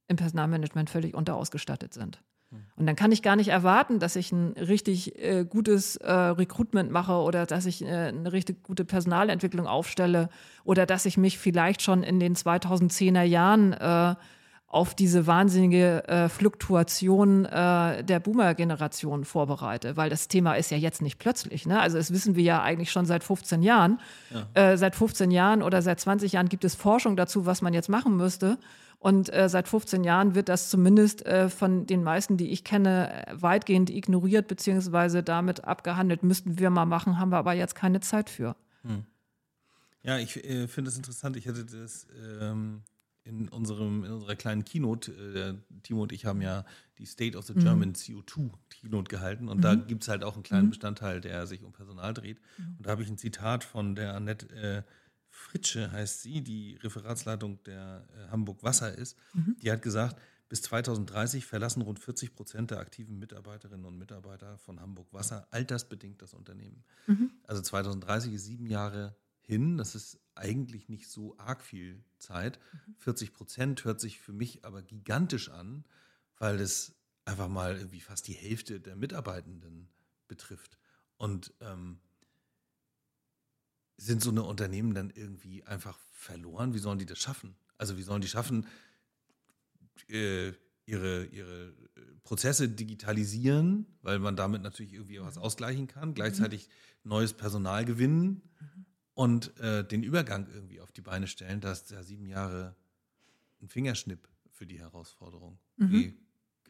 im 0.08 0.16
Personalmanagement 0.16 0.90
völlig 0.90 1.14
unterausgestattet 1.14 1.94
sind. 1.94 2.22
Und 2.76 2.88
dann 2.88 2.96
kann 2.96 3.12
ich 3.12 3.22
gar 3.22 3.36
nicht 3.36 3.50
erwarten, 3.50 4.00
dass 4.00 4.16
ich 4.16 4.32
ein 4.32 4.54
richtig 4.54 5.20
äh, 5.20 5.46
gutes 5.46 5.98
äh, 5.98 6.12
Recruitment 6.12 6.90
mache 6.92 7.14
oder 7.14 7.46
dass 7.46 7.68
ich 7.68 7.84
äh, 7.84 7.88
eine 7.88 8.32
richtig 8.32 8.64
gute 8.64 8.86
Personalentwicklung 8.86 9.68
aufstelle 9.68 10.30
oder 10.64 10.88
dass 10.88 11.06
ich 11.06 11.18
mich 11.18 11.38
vielleicht 11.38 11.84
schon 11.84 12.02
in 12.02 12.20
den 12.20 12.36
2010er 12.36 13.22
Jahren 13.22 13.74
äh, 13.74 14.16
auf 14.70 14.94
diese 14.94 15.28
wahnsinnige 15.28 16.08
äh, 16.08 16.30
Fluktuation 16.30 17.46
äh, 17.46 18.04
der 18.04 18.20
Boomer-Generation 18.20 19.26
vorbereite, 19.26 19.98
weil 19.98 20.10
das 20.10 20.28
Thema 20.28 20.54
ist 20.54 20.70
ja 20.70 20.78
jetzt 20.78 21.02
nicht 21.02 21.18
plötzlich. 21.18 21.66
Ne? 21.66 21.80
Also 21.80 21.98
das 21.98 22.12
wissen 22.14 22.36
wir 22.36 22.44
ja 22.44 22.62
eigentlich 22.62 22.92
schon 22.92 23.06
seit 23.06 23.24
15 23.24 23.64
Jahren. 23.64 24.00
Ja. 24.56 24.78
seit 24.78 24.96
15 24.96 25.32
Jahren 25.32 25.64
oder 25.64 25.82
seit 25.82 26.00
20 26.00 26.34
Jahren 26.34 26.50
gibt 26.50 26.64
es 26.64 26.76
Forschung 26.76 27.16
dazu, 27.16 27.48
was 27.48 27.62
man 27.62 27.74
jetzt 27.74 27.90
machen 27.90 28.16
müsste. 28.16 28.58
Und 29.00 29.34
äh, 29.34 29.48
seit 29.48 29.70
15 29.70 30.04
Jahren 30.04 30.36
wird 30.36 30.50
das 30.50 30.70
zumindest 30.70 31.26
äh, 31.26 31.50
von 31.50 31.86
den 31.86 32.04
meisten, 32.04 32.36
die 32.36 32.52
ich 32.52 32.66
kenne, 32.66 33.26
weitgehend 33.32 33.90
ignoriert 33.90 34.48
beziehungsweise 34.48 35.24
damit 35.24 35.64
abgehandelt. 35.64 36.22
Müssten 36.22 36.60
wir 36.60 36.70
mal 36.70 36.86
machen, 36.86 37.18
haben 37.18 37.32
wir 37.32 37.38
aber 37.38 37.54
jetzt 37.54 37.76
keine 37.76 38.02
Zeit 38.02 38.30
für. 38.30 38.58
Hm. 38.84 39.06
Ja, 40.04 40.18
ich 40.18 40.44
äh, 40.44 40.68
finde 40.68 40.90
es 40.90 40.98
interessant. 40.98 41.38
Ich 41.38 41.48
hatte 41.48 41.64
das 41.64 42.08
ähm, 42.42 42.82
in, 43.24 43.50
unserem, 43.50 44.04
in 44.04 44.12
unserer 44.12 44.36
kleinen 44.36 44.66
Keynote, 44.66 45.12
äh, 45.12 45.82
Timo 45.84 46.04
und 46.04 46.12
ich 46.12 46.26
haben 46.26 46.42
ja 46.42 46.66
die 46.98 47.06
State 47.06 47.38
of 47.38 47.46
the 47.46 47.54
German 47.54 47.90
mhm. 47.90 47.96
CO2 47.96 48.52
Keynote 48.70 49.10
gehalten 49.10 49.48
und 49.48 49.58
mhm. 49.58 49.62
da 49.62 49.76
gibt 49.76 50.04
es 50.04 50.10
halt 50.10 50.24
auch 50.24 50.34
einen 50.34 50.44
kleinen 50.44 50.66
mhm. 50.66 50.72
Bestandteil, 50.72 51.22
der 51.22 51.48
sich 51.48 51.64
um 51.64 51.72
Personal 51.72 52.14
dreht. 52.14 52.40
Mhm. 52.58 52.76
Und 52.78 52.86
da 52.86 52.92
habe 52.92 53.04
ich 53.04 53.10
ein 53.10 53.18
Zitat 53.18 53.64
von 53.64 53.96
der 53.96 54.16
Annette 54.16 54.50
äh, 54.56 54.84
Fritsche 55.32 55.92
heißt 55.92 56.22
sie, 56.22 56.42
die 56.42 56.76
Referatsleitung 56.78 57.64
der 57.64 58.08
äh, 58.16 58.32
Hamburg 58.32 58.64
Wasser 58.64 58.94
ist, 58.98 59.18
mhm. 59.34 59.56
die 59.62 59.72
hat 59.72 59.82
gesagt, 59.82 60.20
bis 60.50 60.64
2030 60.64 61.46
verlassen 61.46 61.84
rund 61.84 62.00
40 62.00 62.34
Prozent 62.34 62.72
der 62.72 62.80
aktiven 62.80 63.20
Mitarbeiterinnen 63.20 63.86
und 63.86 63.98
Mitarbeiter 63.98 64.58
von 64.58 64.80
Hamburg 64.80 65.14
Wasser 65.14 65.48
altersbedingt 65.52 66.22
das 66.22 66.34
Unternehmen. 66.34 66.84
Mhm. 67.06 67.32
Also 67.44 67.62
2030 67.62 68.34
ist 68.34 68.46
sieben 68.46 68.66
Jahre 68.66 69.16
hin. 69.50 69.78
Das 69.78 69.96
ist 69.96 70.20
eigentlich 70.36 70.90
nicht 70.90 71.10
so 71.10 71.38
arg 71.38 71.64
viel 71.64 72.04
Zeit. 72.20 72.60
Mhm. 72.72 72.96
40 73.00 73.34
Prozent 73.34 73.84
hört 73.84 74.00
sich 74.00 74.20
für 74.20 74.32
mich 74.32 74.64
aber 74.64 74.84
gigantisch 74.84 75.50
an, 75.50 75.86
weil 76.38 76.62
es 76.62 76.96
einfach 77.26 77.50
mal 77.50 77.76
irgendwie 77.76 78.00
fast 78.00 78.28
die 78.28 78.34
Hälfte 78.34 78.80
der 78.80 78.96
Mitarbeitenden 78.96 79.90
betrifft. 80.28 80.78
Und 81.18 81.54
ähm, 81.62 82.00
sind 83.98 84.22
so 84.22 84.30
eine 84.30 84.44
Unternehmen 84.44 84.94
dann 84.94 85.10
irgendwie 85.10 85.64
einfach 85.64 86.00
verloren? 86.12 86.74
Wie 86.74 86.80
sollen 86.80 87.00
die 87.00 87.08
das 87.08 87.20
schaffen? 87.20 87.56
Also 87.78 87.98
wie 87.98 88.04
sollen 88.04 88.22
die 88.22 88.28
schaffen, 88.28 88.68
äh, 90.08 90.54
ihre, 90.86 91.26
ihre 91.26 91.70
äh, 91.70 92.02
Prozesse 92.24 92.70
digitalisieren, 92.70 93.88
weil 94.02 94.20
man 94.20 94.36
damit 94.36 94.62
natürlich 94.62 94.94
irgendwie 94.94 95.20
was 95.20 95.38
ausgleichen 95.38 95.88
kann, 95.88 96.14
gleichzeitig 96.14 96.70
neues 97.04 97.34
Personal 97.34 97.84
gewinnen 97.84 98.44
und 99.20 99.58
äh, 99.60 99.84
den 99.84 100.04
Übergang 100.04 100.48
irgendwie 100.54 100.80
auf 100.80 100.92
die 100.92 101.02
Beine 101.02 101.28
stellen, 101.28 101.60
dass 101.60 101.82
ist 101.82 101.92
ja 101.92 102.04
sieben 102.04 102.26
Jahre 102.26 102.76
ein 103.62 103.68
Fingerschnipp 103.68 104.28
für 104.52 104.66
die 104.66 104.80
Herausforderung. 104.80 105.60
Mhm. 105.78 105.92
Wie 105.92 106.18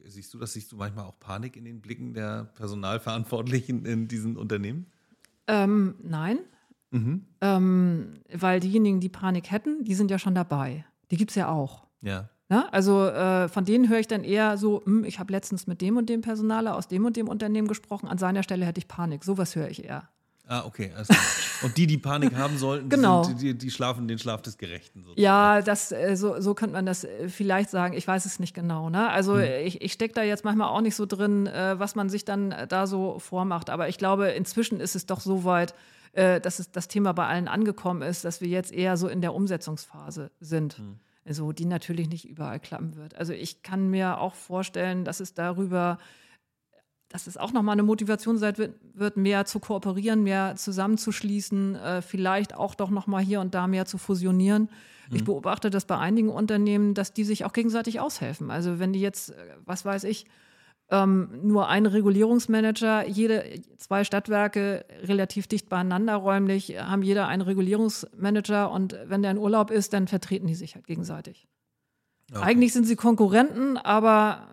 siehst 0.05 0.33
du 0.33 0.39
das? 0.39 0.53
Siehst 0.53 0.71
du 0.71 0.77
manchmal 0.77 1.05
auch 1.05 1.19
Panik 1.19 1.55
in 1.55 1.65
den 1.65 1.79
Blicken 1.81 2.13
der 2.13 2.45
Personalverantwortlichen 2.55 3.85
in 3.85 4.07
diesen 4.07 4.35
Unternehmen? 4.35 4.87
Ähm, 5.47 5.95
nein, 6.01 6.39
Mhm. 6.91 7.25
Ähm, 7.41 8.19
weil 8.33 8.59
diejenigen, 8.59 8.99
die 8.99 9.09
Panik 9.09 9.51
hätten, 9.51 9.83
die 9.83 9.93
sind 9.93 10.09
ja 10.09 10.17
schon 10.17 10.33
dabei. 10.35 10.85
Die 11.11 11.17
gibt 11.17 11.31
es 11.31 11.35
ja 11.35 11.47
auch. 11.47 11.85
Ja. 12.01 12.29
ja 12.49 12.67
also 12.71 13.05
äh, 13.05 13.47
von 13.47 13.65
denen 13.65 13.89
höre 13.89 13.99
ich 13.99 14.07
dann 14.07 14.23
eher 14.23 14.57
so, 14.57 14.83
hm, 14.83 15.03
ich 15.03 15.19
habe 15.19 15.31
letztens 15.31 15.67
mit 15.67 15.81
dem 15.81 15.97
und 15.97 16.09
dem 16.09 16.21
Personaler 16.21 16.75
aus 16.75 16.87
dem 16.87 17.05
und 17.05 17.15
dem 17.15 17.27
Unternehmen 17.27 17.67
gesprochen, 17.67 18.07
an 18.07 18.17
seiner 18.17 18.41
Stelle 18.43 18.65
hätte 18.65 18.79
ich 18.79 18.87
Panik. 18.87 19.23
Sowas 19.23 19.55
höre 19.55 19.69
ich 19.69 19.83
eher. 19.83 20.09
Ah, 20.51 20.65
okay. 20.65 20.91
Also, 20.97 21.13
und 21.61 21.77
die, 21.77 21.85
die 21.85 21.99
Panik 21.99 22.35
haben 22.35 22.57
sollten, 22.57 22.89
genau. 22.89 23.23
die, 23.23 23.35
die, 23.35 23.57
die, 23.57 23.69
schlafen 23.69 24.07
den 24.07 24.17
Schlaf 24.17 24.41
des 24.41 24.57
Gerechten. 24.57 25.03
Sozusagen. 25.03 25.21
Ja, 25.21 25.61
das, 25.61 25.91
äh, 25.91 26.15
so, 26.15 26.41
so 26.41 26.55
könnte 26.55 26.73
man 26.73 26.87
das 26.87 27.03
äh, 27.03 27.29
vielleicht 27.29 27.69
sagen. 27.69 27.95
Ich 27.95 28.07
weiß 28.07 28.25
es 28.25 28.39
nicht 28.39 28.55
genau. 28.55 28.89
Ne? 28.89 29.11
Also 29.11 29.37
hm. 29.37 29.43
ich, 29.63 29.83
ich 29.83 29.93
stecke 29.93 30.15
da 30.15 30.23
jetzt 30.23 30.43
manchmal 30.43 30.69
auch 30.69 30.81
nicht 30.81 30.95
so 30.95 31.05
drin, 31.05 31.45
äh, 31.45 31.77
was 31.77 31.93
man 31.93 32.09
sich 32.09 32.25
dann 32.25 32.55
da 32.67 32.87
so 32.87 33.19
vormacht. 33.19 33.69
Aber 33.69 33.89
ich 33.89 33.99
glaube, 33.99 34.29
inzwischen 34.29 34.79
ist 34.79 34.95
es 34.95 35.05
doch 35.05 35.19
so 35.19 35.43
weit, 35.43 35.75
dass 36.13 36.57
es, 36.57 36.71
das 36.71 36.87
Thema 36.87 37.13
bei 37.13 37.27
allen 37.27 37.47
angekommen 37.47 38.01
ist, 38.01 38.25
dass 38.25 38.41
wir 38.41 38.47
jetzt 38.47 38.73
eher 38.73 38.97
so 38.97 39.07
in 39.07 39.21
der 39.21 39.35
Umsetzungsphase 39.35 40.31
sind. 40.39 40.79
Hm. 40.79 40.99
Also 41.23 41.51
die 41.51 41.65
natürlich 41.65 42.09
nicht 42.09 42.27
überall 42.27 42.59
klappen 42.59 42.95
wird. 42.95 43.15
Also 43.15 43.33
ich 43.33 43.61
kann 43.61 43.91
mir 43.91 44.17
auch 44.17 44.33
vorstellen, 44.33 45.05
dass 45.05 45.19
es 45.19 45.35
darüber 45.35 45.99
dass 47.09 47.25
es 47.25 47.37
auch 47.37 47.51
nochmal 47.51 47.73
eine 47.73 47.83
Motivation 47.83 48.37
sein 48.37 48.55
wird, 48.93 49.17
mehr 49.17 49.45
zu 49.45 49.59
kooperieren, 49.59 50.23
mehr 50.23 50.55
zusammenzuschließen, 50.55 51.75
äh, 51.75 52.01
vielleicht 52.01 52.55
auch 52.55 52.75
doch 52.75 52.91
nochmal 52.91 53.23
hier 53.23 53.41
und 53.41 53.55
da 53.55 53.67
mehr 53.67 53.85
zu 53.85 53.97
fusionieren. 53.97 54.69
Mhm. 55.09 55.15
Ich 55.15 55.23
beobachte 55.23 55.71
das 55.71 55.85
bei 55.85 55.97
einigen 55.97 56.29
Unternehmen, 56.29 56.93
dass 56.93 57.11
die 57.11 57.23
sich 57.23 57.45
auch 57.45 57.53
gegenseitig 57.53 57.99
aushelfen. 57.99 58.51
Also 58.51 58.77
wenn 58.79 58.93
die 58.93 59.01
jetzt, 59.01 59.31
äh, 59.31 59.35
was 59.65 59.85
weiß 59.85 60.03
ich, 60.03 60.27
ähm, 60.91 61.29
nur 61.43 61.67
ein 61.67 61.85
Regulierungsmanager, 61.85 63.07
jede 63.07 63.61
zwei 63.77 64.03
Stadtwerke 64.03 64.85
relativ 65.03 65.47
dicht 65.47 65.69
beieinander 65.69 66.15
räumlich, 66.15 66.79
haben 66.79 67.03
jeder 67.03 67.27
einen 67.27 67.41
Regulierungsmanager 67.41 68.71
und 68.71 68.97
wenn 69.05 69.21
der 69.21 69.31
in 69.31 69.37
Urlaub 69.37 69.71
ist, 69.71 69.93
dann 69.93 70.07
vertreten 70.07 70.47
die 70.47 70.55
sich 70.55 70.75
halt 70.75 70.87
gegenseitig. 70.87 71.47
Okay. 72.31 72.41
Eigentlich 72.43 72.73
sind 72.73 72.85
sie 72.85 72.95
Konkurrenten, 72.95 73.77
aber 73.77 74.47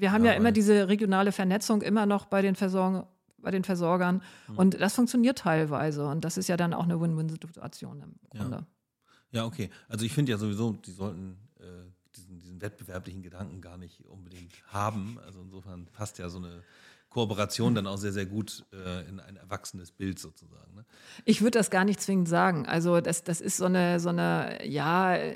wir 0.00 0.12
haben 0.12 0.24
ja, 0.24 0.32
ja 0.32 0.36
immer 0.36 0.52
diese 0.52 0.88
regionale 0.88 1.32
Vernetzung 1.32 1.82
immer 1.82 2.06
noch 2.06 2.26
bei 2.26 2.42
den 2.42 2.54
Versorgern 2.54 3.06
bei 3.44 3.52
den 3.52 3.62
Versorgern. 3.62 4.22
Mhm. 4.48 4.58
Und 4.58 4.80
das 4.80 4.94
funktioniert 4.94 5.38
teilweise. 5.38 6.06
Und 6.06 6.24
das 6.24 6.36
ist 6.36 6.48
ja 6.48 6.56
dann 6.56 6.74
auch 6.74 6.84
eine 6.84 7.00
Win-Win-Situation 7.00 8.02
im 8.02 8.14
Grunde. 8.30 8.66
Ja, 9.30 9.40
ja 9.42 9.44
okay. 9.44 9.70
Also 9.88 10.04
ich 10.04 10.12
finde 10.12 10.32
ja 10.32 10.38
sowieso, 10.38 10.72
die 10.72 10.90
sollten 10.90 11.36
äh, 11.60 11.64
diesen, 12.16 12.40
diesen, 12.40 12.60
wettbewerblichen 12.60 13.22
Gedanken 13.22 13.60
gar 13.60 13.76
nicht 13.76 14.04
unbedingt 14.06 14.52
haben. 14.68 15.18
Also 15.24 15.40
insofern 15.42 15.86
passt 15.92 16.18
ja 16.18 16.28
so 16.28 16.38
eine 16.38 16.62
Kooperation 17.10 17.76
dann 17.76 17.86
auch 17.86 17.98
sehr, 17.98 18.12
sehr 18.12 18.26
gut 18.26 18.64
äh, 18.72 19.08
in 19.08 19.20
ein 19.20 19.36
erwachsenes 19.36 19.92
Bild 19.92 20.18
sozusagen. 20.18 20.74
Ne? 20.74 20.84
Ich 21.24 21.42
würde 21.42 21.58
das 21.58 21.70
gar 21.70 21.84
nicht 21.84 22.00
zwingend 22.00 22.28
sagen. 22.28 22.66
Also 22.66 23.00
das, 23.00 23.22
das 23.22 23.40
ist 23.40 23.56
so 23.56 23.66
eine, 23.66 24.00
so 24.00 24.08
eine, 24.08 24.66
ja, 24.66 25.16
ja, 25.16 25.34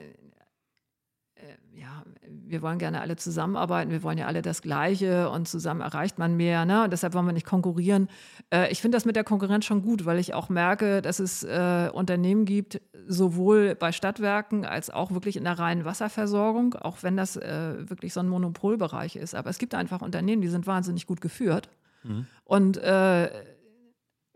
wir 2.30 2.62
wollen 2.62 2.78
gerne 2.78 3.00
alle 3.00 3.16
zusammenarbeiten, 3.16 3.90
wir 3.90 4.02
wollen 4.02 4.18
ja 4.18 4.26
alle 4.26 4.42
das 4.42 4.62
Gleiche 4.62 5.30
und 5.30 5.48
zusammen 5.48 5.80
erreicht 5.80 6.18
man 6.18 6.36
mehr. 6.36 6.64
Ne? 6.64 6.84
Und 6.84 6.92
deshalb 6.92 7.14
wollen 7.14 7.26
wir 7.26 7.32
nicht 7.32 7.46
konkurrieren. 7.46 8.08
Äh, 8.50 8.70
ich 8.70 8.80
finde 8.80 8.96
das 8.96 9.04
mit 9.04 9.16
der 9.16 9.24
Konkurrenz 9.24 9.64
schon 9.64 9.82
gut, 9.82 10.06
weil 10.06 10.18
ich 10.18 10.34
auch 10.34 10.48
merke, 10.48 11.02
dass 11.02 11.18
es 11.18 11.44
äh, 11.44 11.90
Unternehmen 11.92 12.44
gibt, 12.44 12.80
sowohl 13.06 13.74
bei 13.74 13.92
Stadtwerken 13.92 14.64
als 14.64 14.90
auch 14.90 15.12
wirklich 15.12 15.36
in 15.36 15.44
der 15.44 15.58
reinen 15.58 15.84
Wasserversorgung, 15.84 16.74
auch 16.74 17.02
wenn 17.02 17.16
das 17.16 17.36
äh, 17.36 17.88
wirklich 17.88 18.12
so 18.12 18.20
ein 18.20 18.28
Monopolbereich 18.28 19.16
ist. 19.16 19.34
Aber 19.34 19.50
es 19.50 19.58
gibt 19.58 19.74
einfach 19.74 20.02
Unternehmen, 20.02 20.42
die 20.42 20.48
sind 20.48 20.66
wahnsinnig 20.66 21.06
gut 21.06 21.20
geführt. 21.20 21.68
Mhm. 22.02 22.26
Und 22.44 22.76
äh, 22.78 23.30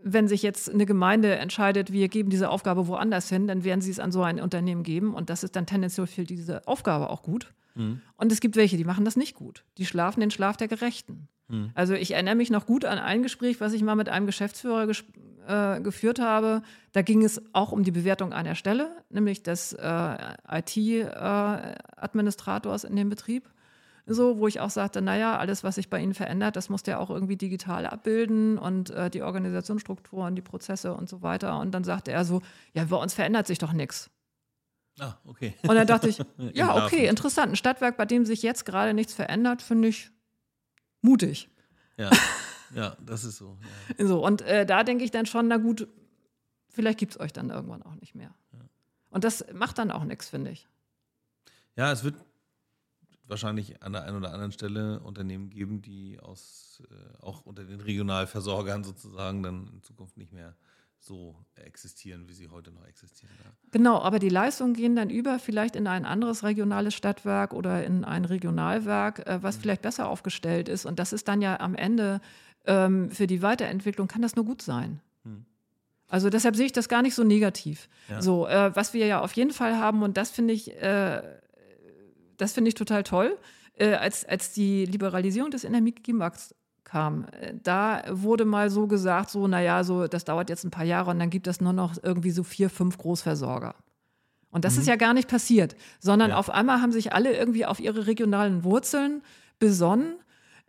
wenn 0.05 0.29
sich 0.29 0.43
jetzt 0.43 0.71
eine 0.71 0.87
Gemeinde 0.87 1.37
entscheidet, 1.37 1.93
wir 1.93 2.09
geben 2.09 2.31
diese 2.31 2.51
Aufgabe 2.51 2.89
woanders 2.89 3.29
hin, 3.29 3.47
dann 3.47 3.65
werden 3.65 3.81
sie 3.81 3.91
es 3.91 4.01
an 4.01 4.13
so 4.13 4.23
ein 4.23 4.41
Unternehmen 4.41 4.83
geben 4.83 5.15
und 5.15 5.31
das 5.31 5.45
ist 5.45 5.57
dann 5.57 5.67
tendenziell 5.67 6.07
für 6.07 6.25
diese 6.25 6.67
Aufgabe 6.67 7.11
auch 7.11 7.23
gut. 7.23 7.53
Mhm. 7.75 8.01
Und 8.17 8.33
es 8.33 8.41
gibt 8.41 8.57
welche, 8.57 8.77
die 8.77 8.85
machen 8.85 9.05
das 9.05 9.17
nicht 9.17 9.35
gut. 9.35 9.65
Die 9.79 9.87
schlafen 9.87 10.21
den 10.21 10.31
Schlaf 10.31 10.57
der 10.57 10.69
Gerechten. 10.69 11.29
Mhm. 11.49 11.71
Also 11.75 11.95
ich 11.95 12.13
erinnere 12.13 12.35
mich 12.35 12.51
noch 12.51 12.67
gut 12.67 12.85
an 12.85 12.99
ein 12.99 13.23
Gespräch, 13.23 13.61
was 13.61 13.73
ich 13.73 13.83
mal 13.83 13.97
mit 13.97 14.09
einem 14.09 14.27
Geschäftsführer 14.27 14.87
ges 14.87 15.05
äh, 15.47 15.81
geführt 15.81 16.21
habe. 16.21 16.63
Da 16.93 17.03
ging 17.03 17.25
es 17.25 17.43
auch 17.53 17.73
um 17.73 17.83
die 17.83 17.91
Bewertung 17.91 18.33
einer 18.33 18.55
Stelle, 18.55 18.95
nämlich 19.11 19.43
des 19.43 19.73
äh, 19.73 20.17
IT-Administrators 20.49 22.85
äh, 22.85 22.89
in 22.89 22.97
dem 22.97 23.09
Betrieb 23.09 23.51
so, 24.07 24.39
wo 24.39 24.49
ich 24.49 24.61
auch 24.61 24.71
sagte, 24.71 25.01
naja, 25.01 25.39
alles, 25.39 25.63
was 25.63 25.77
sich 25.77 25.89
bei 25.89 26.01
Ihnen 26.01 26.15
verändert, 26.15 26.57
das 26.57 26.69
muss 26.69 26.83
der 26.83 27.01
auch 27.01 27.11
irgendwie 27.11 27.37
digital 27.37 27.87
abbilden 27.87 28.59
und 28.59 28.91
äh, 28.91 29.11
die 29.11 29.23
Organisationsstrukturen, 29.23 30.35
die 30.35 30.43
Prozesse 30.43 30.95
und 30.95 31.09
so 31.09 31.23
weiter. 31.23 31.59
Und 31.61 31.73
dann 31.73 31.85
sagte 31.85 32.11
er 32.11 32.25
so, 32.25 32.43
ja, 32.75 32.85
bei 32.85 32.97
uns 32.97 33.15
verändert 33.15 33.47
sich 33.47 33.59
doch 33.59 33.73
nichts. 33.73 34.11
Ah, 34.99 35.15
okay. 35.25 35.55
Und 35.63 35.75
dann 35.75 35.87
dachte 35.87 36.09
ich, 36.09 36.19
ja, 36.55 36.85
okay, 36.85 37.07
interessant. 37.07 37.53
Ein 37.53 37.57
Stadtwerk, 37.57 37.97
bei 37.97 38.07
dem 38.07 38.27
sich 38.27 38.43
jetzt 38.43 38.65
gerade 38.65 38.95
nichts 38.95 39.15
verändert, 39.15 39.63
finde 39.63 39.89
ich 39.89 40.11
mutig. 41.01 41.49
Ja, 41.97 42.11
ja, 42.75 42.97
das 43.05 43.25
ist 43.25 43.37
so. 43.37 43.59
Ja. 43.99 44.07
So, 44.07 44.25
und 44.25 44.43
äh, 44.43 44.67
da 44.67 44.85
denke 44.85 45.05
ich 45.05 45.11
dann 45.11 45.27
schon, 45.27 45.49
na 45.49 45.57
gut, 45.57 45.89
vielleicht 46.69 46.99
gibt 46.99 47.13
es 47.13 47.21
euch 47.21 47.33
dann 47.33 47.51
irgendwann 47.51 47.83
auch 47.83 47.95
nicht 47.97 48.15
mehr. 48.15 48.35
Ja. 48.53 48.61
Und 49.11 49.25
das 49.25 49.45
macht 49.53 49.79
dann 49.79 49.91
auch 49.91 50.05
nichts, 50.05 50.29
finde 50.29 50.51
ich. 50.51 50.69
Ja, 51.77 51.91
es 51.91 52.05
wird 52.05 52.17
wahrscheinlich 53.27 53.83
an 53.83 53.93
der 53.93 54.05
einen 54.05 54.17
oder 54.17 54.33
anderen 54.33 54.53
Stelle 54.53 55.01
Unternehmen 55.01 55.51
geben, 55.51 55.81
die 55.81 56.21
aus 56.21 56.83
äh, 56.91 57.23
auch 57.23 57.47
unter 57.47 57.65
den 57.65 57.81
Regionalversorgern 57.81 58.85
sozusagen 58.85 59.43
dann 59.43 59.69
in 59.73 59.83
Zukunft 59.83 60.17
nicht 60.17 60.33
mehr 60.33 60.55
so 61.05 61.37
existieren, 61.57 62.29
wie 62.29 62.33
sie 62.33 62.49
heute 62.49 62.71
noch 62.71 62.87
existieren. 62.87 63.33
Ja. 63.45 63.51
Genau, 63.73 64.01
aber 64.01 64.19
die 64.19 64.29
Leistungen 64.29 64.75
gehen 64.75 64.95
dann 64.95 65.11
über 65.11 65.39
vielleicht 65.39 65.77
in 65.77 65.87
ein 65.87 66.05
anderes 66.05 66.45
regionales 66.45 66.95
Stadtwerk 66.95 67.53
oder 67.53 67.85
in 67.85 68.05
ein 68.05 68.25
Regionalwerk, 68.25 69.27
äh, 69.27 69.43
was 69.43 69.57
mhm. 69.57 69.63
vielleicht 69.63 69.83
besser 69.83 70.09
aufgestellt 70.09 70.69
ist. 70.69 70.87
Und 70.87 70.99
das 70.99 71.13
ist 71.13 71.29
dann 71.29 71.43
ja 71.43 71.59
am 71.61 71.75
Ende 71.75 72.21
ähm, 72.65 73.11
für 73.11 73.27
die 73.27 73.43
Weiterentwicklung 73.43 74.07
kann 74.07 74.23
das 74.23 74.37
nur 74.37 74.45
gut 74.45 74.63
sein. 74.63 75.01
Mhm. 75.25 75.45
Also 76.09 76.31
deshalb 76.31 76.55
sehe 76.57 76.67
ich 76.67 76.73
das 76.73 76.89
gar 76.89 77.03
nicht 77.03 77.15
so 77.15 77.25
negativ. 77.25 77.89
Ja. 78.09 78.23
So, 78.23 78.47
äh, 78.47 78.75
was 78.77 78.95
wir 78.95 79.07
ja 79.07 79.21
auf 79.21 79.33
jeden 79.33 79.53
Fall 79.53 79.79
haben, 79.79 80.03
und 80.03 80.17
das 80.17 80.31
finde 80.31 80.55
ich 80.55 80.71
äh, 80.81 81.23
das 82.43 82.53
finde 82.53 82.69
ich 82.69 82.75
total 82.75 83.03
toll. 83.03 83.39
Äh, 83.75 83.95
als, 83.95 84.25
als 84.25 84.53
die 84.53 84.85
Liberalisierung 84.85 85.51
des 85.51 85.65
Energiemarkts 85.65 86.55
kam, 86.85 87.27
äh, 87.41 87.55
da 87.63 88.03
wurde 88.11 88.45
mal 88.45 88.71
so 88.71 88.87
gesagt, 88.87 89.31
so, 89.31 89.47
naja, 89.47 89.85
so, 89.85 90.07
das 90.07 90.25
dauert 90.25 90.51
jetzt 90.51 90.65
ein 90.65 90.71
paar 90.71 90.85
Jahre 90.85 91.11
und 91.11 91.19
dann 91.19 91.31
gibt 91.31 91.47
es 91.47 91.61
nur 91.61 91.73
noch 91.73 91.95
irgendwie 92.03 92.31
so 92.31 92.43
vier, 92.43 92.71
fünf 92.71 92.99
Großversorger. 92.99 93.75
Und 94.51 94.65
das 94.65 94.75
mhm. 94.75 94.81
ist 94.81 94.87
ja 94.87 94.97
gar 94.97 95.15
nicht 95.15 95.29
passiert, 95.29 95.77
sondern 96.01 96.31
ja. 96.31 96.37
auf 96.37 96.51
einmal 96.51 96.83
haben 96.83 96.93
sich 96.93 97.13
alle 97.13 97.37
irgendwie 97.37 97.65
auf 97.65 97.81
ihre 97.81 98.07
regionalen 98.07 98.65
Wurzeln 98.65 99.23
besonnen 99.59 100.15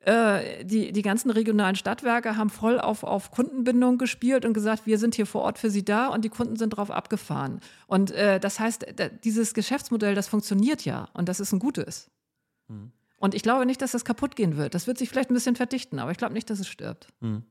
äh, 0.06 0.66
die, 0.66 0.92
die 0.92 1.02
ganzen 1.02 1.30
regionalen 1.30 1.78
Stadtwerke 1.78 2.36
haben 2.36 2.50
voll 2.50 2.78
auf, 2.80 3.04
auf 3.04 3.32
Kundenbindung 3.32 3.98
gespielt 3.98 4.44
und 4.44 4.54
gesagt, 4.54 4.86
wir 4.86 4.98
sind 4.98 5.16
hier 5.16 5.26
vor 5.26 5.44
Ort 5.44 5.58
für 5.58 5.70
sie 5.70 5.86
da 5.86 6.08
und 6.08 6.26
die 6.26 6.30
Kunden 6.30 6.58
sind 6.58 6.72
drauf 6.72 6.92
abgefahren. 6.92 7.62
Und 7.88 8.12
äh, 8.12 8.40
das 8.40 8.60
heißt, 8.60 8.86
dieses 9.24 9.54
Geschäftsmodell, 9.54 10.14
das 10.14 10.28
funktioniert 10.28 10.84
ja 10.84 11.08
und 11.14 11.30
das 11.30 11.40
ist 11.40 11.54
ein 11.54 11.60
gutes. 11.60 12.10
Mhm. 12.68 12.92
Und 13.24 13.34
ich 13.34 13.42
glaube 13.42 13.66
nicht, 13.66 13.82
dass 13.82 13.94
das 13.94 14.04
kaputt 14.04 14.36
gehen 14.36 14.58
wird. 14.58 14.76
Das 14.76 14.86
wird 14.86 14.98
sich 14.98 15.08
vielleicht 15.08 15.30
ein 15.30 15.34
bisschen 15.34 15.56
verdichten, 15.56 15.98
aber 16.00 16.12
ich 16.12 16.18
glaube 16.18 16.34
nicht, 16.34 16.50
dass 16.50 16.60
es 16.60 16.68
stirbt. 16.68 17.08
Mhm. 17.22 17.44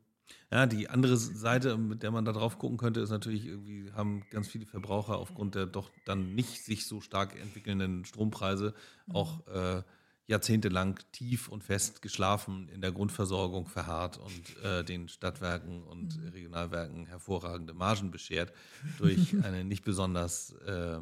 Ja, 0.50 0.66
die 0.66 0.90
andere 0.90 1.16
Seite, 1.16 1.78
mit 1.78 2.02
der 2.02 2.10
man 2.10 2.26
da 2.26 2.32
drauf 2.32 2.58
gucken 2.58 2.76
könnte, 2.76 3.00
ist 3.00 3.08
natürlich 3.08 3.46
irgendwie, 3.46 3.90
haben 3.92 4.22
ganz 4.30 4.48
viele 4.48 4.66
Verbraucher 4.66 5.16
aufgrund 5.16 5.54
der 5.54 5.64
doch 5.64 5.88
dann 6.04 6.34
nicht 6.34 6.62
sich 6.62 6.84
so 6.84 7.00
stark 7.00 7.40
entwickelnden 7.40 8.04
Strompreise 8.04 8.74
auch 9.14 9.46
äh, 9.46 9.82
jahrzehntelang 10.26 11.00
tief 11.10 11.48
und 11.48 11.64
fest 11.64 12.02
geschlafen, 12.02 12.68
in 12.68 12.82
der 12.82 12.92
Grundversorgung 12.92 13.66
verharrt 13.66 14.18
und 14.18 14.62
äh, 14.62 14.84
den 14.84 15.08
Stadtwerken 15.08 15.84
und 15.84 16.20
mhm. 16.20 16.28
Regionalwerken 16.28 17.06
hervorragende 17.06 17.72
Margen 17.72 18.10
beschert 18.10 18.52
durch 18.98 19.34
eine 19.42 19.64
nicht 19.64 19.84
besonders, 19.84 20.52
äh, 20.66 21.00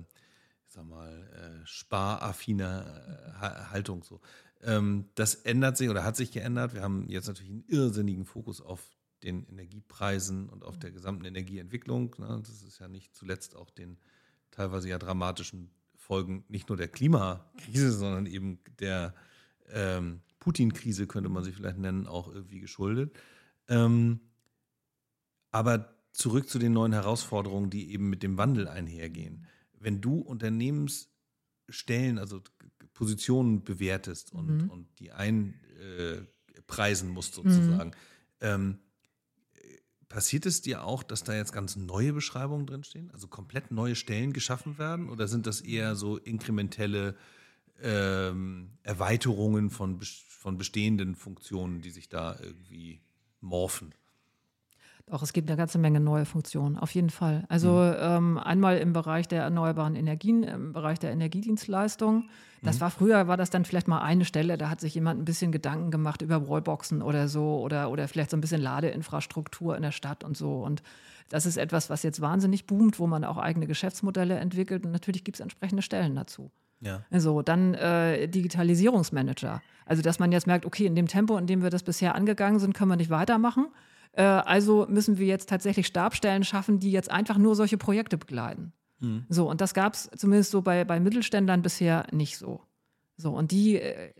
sag 0.68 0.86
mal, 0.86 1.10
äh, 1.10 1.66
sparaffine 1.66 3.02
äh, 3.34 3.72
Haltung. 3.72 4.04
So. 4.04 4.20
Ähm, 4.62 5.06
das 5.14 5.34
ändert 5.34 5.76
sich 5.76 5.88
oder 5.88 6.04
hat 6.04 6.16
sich 6.16 6.32
geändert. 6.32 6.74
Wir 6.74 6.82
haben 6.82 7.08
jetzt 7.08 7.28
natürlich 7.28 7.50
einen 7.50 7.64
irrsinnigen 7.68 8.24
Fokus 8.24 8.60
auf 8.60 8.82
den 9.22 9.44
Energiepreisen 9.44 10.48
und 10.48 10.64
auf 10.64 10.78
der 10.78 10.90
gesamten 10.90 11.24
Energieentwicklung. 11.24 12.14
Ne? 12.18 12.42
Das 12.46 12.62
ist 12.62 12.78
ja 12.78 12.88
nicht 12.88 13.14
zuletzt 13.14 13.56
auch 13.56 13.70
den 13.70 13.98
teilweise 14.50 14.88
ja 14.88 14.98
dramatischen 14.98 15.70
Folgen 15.96 16.44
nicht 16.48 16.68
nur 16.68 16.76
der 16.76 16.88
Klimakrise, 16.88 17.92
sondern 17.92 18.26
eben 18.26 18.58
der 18.80 19.14
ähm, 19.68 20.20
Putin-Krise, 20.40 21.06
könnte 21.06 21.28
man 21.28 21.44
sie 21.44 21.52
vielleicht 21.52 21.78
nennen, 21.78 22.06
auch 22.06 22.32
irgendwie 22.32 22.60
geschuldet. 22.60 23.14
Ähm, 23.68 24.20
aber 25.50 25.94
zurück 26.12 26.48
zu 26.48 26.58
den 26.58 26.72
neuen 26.72 26.92
Herausforderungen, 26.92 27.70
die 27.70 27.92
eben 27.92 28.10
mit 28.10 28.22
dem 28.22 28.38
Wandel 28.38 28.68
einhergehen. 28.68 29.46
Wenn 29.78 30.00
du 30.00 30.18
Unternehmensstellen, 30.18 32.18
also 32.18 32.40
Positionen 33.00 33.64
bewertest 33.64 34.30
und, 34.32 34.64
mhm. 34.64 34.70
und 34.70 34.86
die 34.98 35.10
einpreisen 35.10 37.08
musst 37.08 37.34
sozusagen, 37.34 37.88
mhm. 37.88 37.94
ähm, 38.42 38.78
Passiert 40.10 40.44
es 40.44 40.60
dir 40.60 40.82
auch, 40.82 41.04
dass 41.04 41.22
da 41.22 41.34
jetzt 41.34 41.52
ganz 41.52 41.76
neue 41.76 42.12
Beschreibungen 42.12 42.66
drinstehen? 42.66 43.12
Also 43.12 43.28
komplett 43.28 43.70
neue 43.70 43.94
Stellen 43.94 44.32
geschaffen 44.32 44.76
werden? 44.76 45.08
Oder 45.08 45.28
sind 45.28 45.46
das 45.46 45.60
eher 45.60 45.94
so 45.94 46.16
inkrementelle 46.16 47.14
ähm, 47.80 48.72
Erweiterungen 48.82 49.70
von, 49.70 50.00
von 50.00 50.58
bestehenden 50.58 51.14
Funktionen, 51.14 51.80
die 51.80 51.90
sich 51.90 52.08
da 52.08 52.36
irgendwie 52.40 53.00
morphen? 53.40 53.94
Doch, 55.10 55.22
es 55.22 55.32
gibt 55.32 55.50
eine 55.50 55.56
ganze 55.56 55.78
Menge 55.78 55.98
neue 55.98 56.24
Funktionen, 56.24 56.78
auf 56.78 56.94
jeden 56.94 57.10
Fall. 57.10 57.44
Also 57.48 57.72
mhm. 57.72 57.96
ähm, 57.98 58.38
einmal 58.38 58.78
im 58.78 58.92
Bereich 58.92 59.26
der 59.26 59.42
erneuerbaren 59.42 59.96
Energien, 59.96 60.44
im 60.44 60.72
Bereich 60.72 61.00
der 61.00 61.10
Energiedienstleistung. 61.10 62.28
Das 62.62 62.76
mhm. 62.76 62.80
war 62.80 62.90
früher, 62.90 63.26
war 63.26 63.36
das 63.36 63.50
dann 63.50 63.64
vielleicht 63.64 63.88
mal 63.88 64.02
eine 64.02 64.24
Stelle, 64.24 64.56
da 64.56 64.70
hat 64.70 64.80
sich 64.80 64.94
jemand 64.94 65.20
ein 65.20 65.24
bisschen 65.24 65.50
Gedanken 65.50 65.90
gemacht 65.90 66.22
über 66.22 66.48
Wallboxen 66.48 67.02
oder 67.02 67.26
so 67.26 67.58
oder, 67.60 67.90
oder 67.90 68.06
vielleicht 68.06 68.30
so 68.30 68.36
ein 68.36 68.40
bisschen 68.40 68.60
Ladeinfrastruktur 68.60 69.74
in 69.74 69.82
der 69.82 69.90
Stadt 69.90 70.22
und 70.22 70.36
so. 70.36 70.62
Und 70.62 70.84
das 71.28 71.44
ist 71.44 71.56
etwas, 71.56 71.90
was 71.90 72.04
jetzt 72.04 72.20
wahnsinnig 72.20 72.66
boomt, 72.66 73.00
wo 73.00 73.08
man 73.08 73.24
auch 73.24 73.38
eigene 73.38 73.66
Geschäftsmodelle 73.66 74.36
entwickelt 74.36 74.86
und 74.86 74.92
natürlich 74.92 75.24
gibt 75.24 75.38
es 75.38 75.40
entsprechende 75.40 75.82
Stellen 75.82 76.14
dazu. 76.14 76.52
Ja. 76.80 77.02
Also 77.10 77.42
dann 77.42 77.74
äh, 77.74 78.28
Digitalisierungsmanager. 78.28 79.60
Also 79.86 80.02
dass 80.02 80.20
man 80.20 80.30
jetzt 80.30 80.46
merkt, 80.46 80.66
okay, 80.66 80.86
in 80.86 80.94
dem 80.94 81.08
Tempo, 81.08 81.36
in 81.36 81.48
dem 81.48 81.62
wir 81.62 81.70
das 81.70 81.82
bisher 81.82 82.14
angegangen 82.14 82.60
sind, 82.60 82.74
können 82.74 82.90
wir 82.90 82.96
nicht 82.96 83.10
weitermachen. 83.10 83.66
Äh, 84.12 84.22
also 84.22 84.86
müssen 84.88 85.18
wir 85.18 85.26
jetzt 85.26 85.48
tatsächlich 85.48 85.86
Stabstellen 85.86 86.44
schaffen, 86.44 86.78
die 86.78 86.92
jetzt 86.92 87.10
einfach 87.10 87.38
nur 87.38 87.54
solche 87.54 87.78
Projekte 87.78 88.18
begleiten. 88.18 88.72
Mhm. 89.00 89.26
So, 89.28 89.48
und 89.48 89.60
das 89.60 89.74
gab 89.74 89.94
es 89.94 90.10
zumindest 90.16 90.50
so 90.50 90.62
bei, 90.62 90.84
bei 90.84 91.00
Mittelständlern 91.00 91.62
bisher 91.62 92.06
nicht 92.12 92.38
so. 92.38 92.62
So, 93.16 93.32
und 93.32 93.50
die 93.50 93.76
äh, 93.76 94.12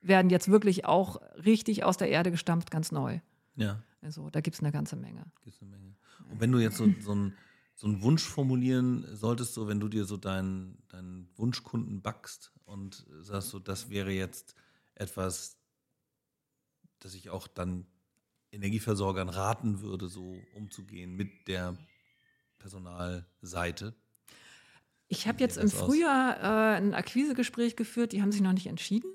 werden 0.00 0.30
jetzt 0.30 0.48
wirklich 0.48 0.84
auch 0.84 1.20
richtig 1.44 1.84
aus 1.84 1.96
der 1.96 2.08
Erde 2.08 2.30
gestampft, 2.30 2.70
ganz 2.70 2.92
neu. 2.92 3.20
Ja. 3.56 3.82
Also 4.02 4.30
da 4.30 4.40
gibt 4.40 4.54
es 4.54 4.60
eine 4.60 4.72
ganze 4.72 4.96
Menge. 4.96 5.24
Gibt's 5.42 5.60
eine 5.60 5.70
Menge. 5.70 5.96
Und 6.30 6.40
wenn 6.40 6.52
du 6.52 6.58
jetzt 6.58 6.76
so, 6.76 6.88
so, 7.00 7.14
ein, 7.14 7.34
so 7.74 7.86
einen 7.86 8.02
Wunsch 8.02 8.22
formulieren 8.22 9.06
solltest, 9.12 9.54
so 9.54 9.66
wenn 9.68 9.80
du 9.80 9.88
dir 9.88 10.04
so 10.04 10.16
deinen, 10.16 10.78
deinen 10.88 11.28
Wunschkunden 11.36 12.02
backst 12.02 12.52
und 12.64 13.06
sagst 13.22 13.50
so, 13.50 13.58
das 13.58 13.90
wäre 13.90 14.12
jetzt 14.12 14.54
etwas, 14.94 15.58
das 17.00 17.14
ich 17.14 17.30
auch 17.30 17.48
dann 17.48 17.86
Energieversorgern 18.52 19.28
raten 19.28 19.80
würde, 19.80 20.08
so 20.08 20.36
umzugehen 20.54 21.14
mit 21.14 21.48
der 21.48 21.76
Personalseite? 22.58 23.94
Ich 25.08 25.28
habe 25.28 25.38
jetzt 25.40 25.56
im 25.56 25.70
Frühjahr 25.70 26.36
äh, 26.40 26.76
ein 26.78 26.94
Akquisegespräch 26.94 27.76
geführt, 27.76 28.12
die 28.12 28.22
haben 28.22 28.32
sich 28.32 28.40
noch 28.40 28.52
nicht 28.52 28.66
entschieden. 28.66 29.10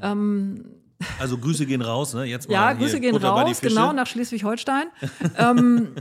Ähm, 0.00 0.64
also 1.18 1.38
Grüße 1.38 1.66
gehen 1.66 1.82
raus, 1.82 2.14
ne? 2.14 2.24
Jetzt 2.24 2.48
mal 2.48 2.54
ja, 2.54 2.72
Grüße 2.72 3.00
gehen 3.00 3.16
raus, 3.16 3.60
genau, 3.60 3.92
nach 3.92 4.06
Schleswig-Holstein. 4.06 4.88
ähm, 5.38 5.94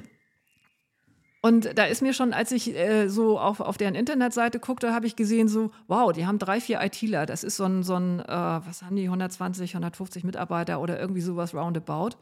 und 1.42 1.78
da 1.78 1.86
ist 1.86 2.02
mir 2.02 2.14
schon, 2.14 2.34
als 2.34 2.52
ich 2.52 2.76
äh, 2.76 3.08
so 3.08 3.40
auf, 3.40 3.60
auf 3.60 3.78
deren 3.78 3.96
Internetseite 3.96 4.60
guckte, 4.60 4.94
habe 4.94 5.06
ich 5.06 5.16
gesehen, 5.16 5.48
so, 5.48 5.72
wow, 5.88 6.12
die 6.12 6.26
haben 6.26 6.40
drei, 6.40 6.60
vier 6.60 6.82
ITler. 6.82 7.26
Das 7.26 7.44
ist 7.44 7.58
so 7.58 7.66
ein, 7.66 7.84
so 7.84 7.96
ein 7.96 8.20
äh, 8.20 8.26
was 8.28 8.82
haben 8.82 8.96
die, 8.96 9.06
120, 9.06 9.72
150 9.72 10.24
Mitarbeiter 10.24 10.82
oder 10.82 11.00
irgendwie 11.00 11.22
sowas 11.22 11.54
roundabout. 11.54 12.18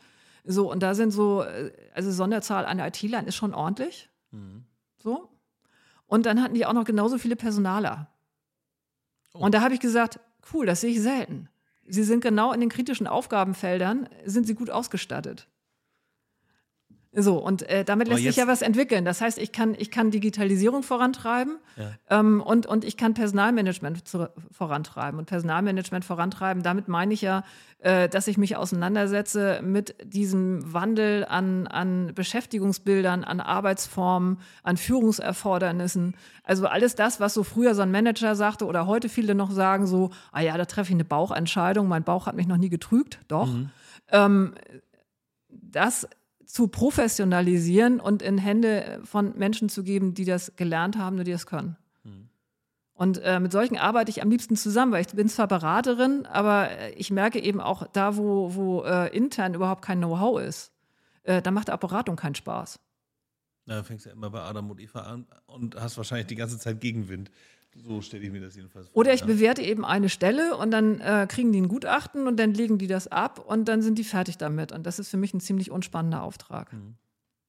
So, 0.45 0.71
und 0.71 0.81
da 0.83 0.93
sind 0.93 1.11
so, 1.11 1.43
äh, 1.43 1.71
also 1.93 2.11
Sonderzahl 2.11 2.65
an 2.65 2.79
IT-Lern 2.79 3.27
ist 3.27 3.35
schon 3.35 3.53
ordentlich. 3.53 4.09
Mhm. 4.31 4.65
So. 4.97 5.29
Und 6.07 6.25
dann 6.25 6.41
hatten 6.41 6.53
die 6.53 6.65
auch 6.65 6.73
noch 6.73 6.85
genauso 6.85 7.17
viele 7.17 7.35
Personaler. 7.35 8.07
Oh. 9.33 9.39
Und 9.39 9.53
da 9.53 9.61
habe 9.61 9.73
ich 9.73 9.79
gesagt, 9.79 10.19
cool, 10.53 10.65
das 10.65 10.81
sehe 10.81 10.91
ich 10.91 11.01
selten. 11.01 11.49
Sie 11.87 12.03
sind 12.03 12.21
genau 12.21 12.51
in 12.51 12.59
den 12.59 12.69
kritischen 12.69 13.07
Aufgabenfeldern, 13.07 14.09
sind 14.25 14.47
sie 14.47 14.55
gut 14.55 14.69
ausgestattet. 14.69 15.47
So, 17.17 17.37
und 17.37 17.61
äh, 17.69 17.85
damit 17.85 18.09
lässt 18.09 18.23
sich 18.23 18.35
ja 18.35 18.45
was 18.45 18.61
entwickeln. 18.61 19.05
Das 19.05 19.21
heißt, 19.21 19.37
ich 19.37 19.53
kann, 19.53 19.73
ich 19.77 19.89
kann 19.89 20.11
Digitalisierung 20.11 20.83
vorantreiben 20.83 21.57
ja. 21.77 21.91
ähm, 22.09 22.41
und, 22.41 22.65
und 22.65 22.83
ich 22.83 22.97
kann 22.97 23.13
Personalmanagement 23.13 24.05
zu, 24.05 24.29
vorantreiben. 24.51 25.17
Und 25.17 25.25
Personalmanagement 25.25 26.03
vorantreiben, 26.03 26.61
damit 26.61 26.89
meine 26.89 27.13
ich 27.13 27.21
ja, 27.21 27.43
äh, 27.79 28.09
dass 28.09 28.27
ich 28.27 28.37
mich 28.37 28.57
auseinandersetze 28.57 29.61
mit 29.63 29.95
diesem 30.03 30.73
Wandel 30.73 31.25
an, 31.25 31.67
an 31.67 32.13
Beschäftigungsbildern, 32.13 33.23
an 33.23 33.39
Arbeitsformen, 33.39 34.39
an 34.63 34.75
Führungserfordernissen. 34.75 36.15
Also 36.43 36.67
alles 36.67 36.95
das, 36.95 37.21
was 37.21 37.33
so 37.33 37.43
früher 37.43 37.75
so 37.75 37.81
ein 37.81 37.91
Manager 37.91 38.35
sagte 38.35 38.65
oder 38.65 38.87
heute 38.87 39.07
viele 39.07 39.35
noch 39.35 39.51
sagen, 39.51 39.87
so, 39.87 40.11
ah 40.33 40.41
ja, 40.41 40.57
da 40.57 40.65
treffe 40.65 40.89
ich 40.89 40.95
eine 40.95 41.05
Bauchentscheidung, 41.05 41.87
mein 41.87 42.03
Bauch 42.03 42.27
hat 42.27 42.35
mich 42.35 42.47
noch 42.47 42.57
nie 42.57 42.69
getrügt. 42.69 43.19
Doch. 43.29 43.47
Mhm. 43.47 43.69
Ähm, 44.11 44.55
das 45.49 46.07
zu 46.55 46.69
professionalisieren 46.69 47.99
und 47.99 48.21
in 48.21 48.37
Hände 48.37 49.01
von 49.03 49.37
Menschen 49.37 49.67
zu 49.67 49.83
geben, 49.83 50.13
die 50.13 50.23
das 50.23 50.55
gelernt 50.55 50.97
haben 50.97 51.19
und 51.19 51.27
die 51.27 51.33
das 51.33 51.47
können. 51.47 51.75
Mhm. 52.05 52.29
Und 52.93 53.17
äh, 53.17 53.41
mit 53.41 53.51
solchen 53.51 53.77
arbeite 53.77 54.09
ich 54.09 54.21
am 54.21 54.29
liebsten 54.29 54.55
zusammen, 54.55 54.93
weil 54.93 55.01
ich 55.01 55.07
bin 55.07 55.27
zwar 55.27 55.49
Beraterin, 55.49 56.25
aber 56.25 56.69
ich 56.95 57.11
merke 57.11 57.41
eben 57.41 57.59
auch 57.59 57.85
da, 57.91 58.15
wo, 58.15 58.55
wo 58.55 58.83
äh, 58.83 59.13
intern 59.13 59.53
überhaupt 59.53 59.81
kein 59.81 59.97
Know-how 59.97 60.39
ist, 60.39 60.71
äh, 61.23 61.41
da 61.41 61.51
macht 61.51 61.69
auch 61.69 61.77
Beratung 61.77 62.15
keinen 62.15 62.35
Spaß. 62.35 62.79
Da 63.65 63.83
fängst 63.83 64.05
du 64.05 64.11
ja 64.11 64.15
immer 64.15 64.29
bei 64.29 64.39
Adam 64.39 64.71
und 64.71 64.79
Eva 64.79 65.01
an 65.01 65.27
und 65.47 65.75
hast 65.75 65.97
wahrscheinlich 65.97 66.27
die 66.27 66.35
ganze 66.35 66.57
Zeit 66.57 66.79
Gegenwind. 66.79 67.31
So 67.75 68.01
stelle 68.01 68.23
ich 68.23 68.31
mir 68.31 68.41
das 68.41 68.55
jedenfalls 68.55 68.87
vor. 68.87 68.97
Oder 68.97 69.13
ich 69.13 69.21
ja. 69.21 69.27
bewerte 69.27 69.61
eben 69.61 69.83
eine 69.83 70.09
Stelle 70.09 70.55
und 70.57 70.71
dann 70.71 71.01
äh, 71.01 71.27
kriegen 71.29 71.51
die 71.51 71.61
ein 71.61 71.67
Gutachten 71.67 72.27
und 72.27 72.39
dann 72.39 72.53
legen 72.53 72.77
die 72.77 72.87
das 72.87 73.07
ab 73.07 73.39
und 73.39 73.67
dann 73.67 73.81
sind 73.81 73.97
die 73.97 74.03
fertig 74.03 74.37
damit. 74.37 74.71
Und 74.71 74.85
das 74.85 74.97
ist 74.97 75.09
für 75.09 75.17
mich 75.17 75.33
ein 75.33 75.41
ziemlich 75.41 75.71
unspannender 75.71 76.23
Auftrag. 76.23 76.71
Mhm. 76.71 76.95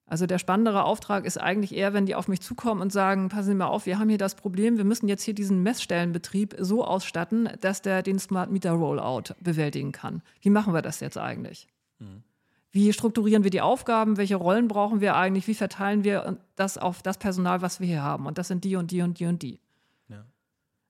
Also 0.05 0.25
der 0.25 0.39
spannendere 0.39 0.85
Auftrag 0.85 1.25
ist 1.25 1.37
eigentlich 1.37 1.75
eher, 1.75 1.93
wenn 1.93 2.05
die 2.05 2.15
auf 2.15 2.29
mich 2.29 2.39
zukommen 2.39 2.81
und 2.81 2.93
sagen, 2.93 3.27
passen 3.27 3.49
Sie 3.49 3.55
mal 3.55 3.67
auf, 3.67 3.85
wir 3.85 3.99
haben 3.99 4.07
hier 4.07 4.17
das 4.17 4.35
Problem, 4.35 4.77
wir 4.77 4.85
müssen 4.85 5.09
jetzt 5.09 5.23
hier 5.23 5.33
diesen 5.33 5.63
Messstellenbetrieb 5.63 6.55
so 6.59 6.85
ausstatten, 6.85 7.49
dass 7.59 7.81
der 7.81 8.03
den 8.03 8.17
Smart 8.17 8.49
Meter 8.49 8.71
Rollout 8.71 9.33
bewältigen 9.41 9.91
kann. 9.91 10.21
Wie 10.41 10.49
machen 10.49 10.73
wir 10.73 10.81
das 10.81 11.01
jetzt 11.01 11.17
eigentlich? 11.17 11.67
Mhm. 11.99 12.23
Wie 12.71 12.93
strukturieren 12.93 13.43
wir 13.43 13.51
die 13.51 13.61
Aufgaben? 13.61 14.17
Welche 14.17 14.35
Rollen 14.35 14.67
brauchen 14.67 15.01
wir 15.01 15.15
eigentlich? 15.15 15.47
Wie 15.47 15.55
verteilen 15.55 16.03
wir 16.03 16.37
das 16.55 16.77
auf 16.77 17.01
das 17.01 17.17
Personal, 17.17 17.61
was 17.61 17.79
wir 17.79 17.87
hier 17.87 18.03
haben? 18.03 18.27
Und 18.27 18.37
das 18.37 18.47
sind 18.47 18.63
die 18.63 18.75
und 18.75 18.91
die 18.91 19.01
und 19.01 19.19
die 19.19 19.25
und 19.25 19.41
die. 19.41 19.59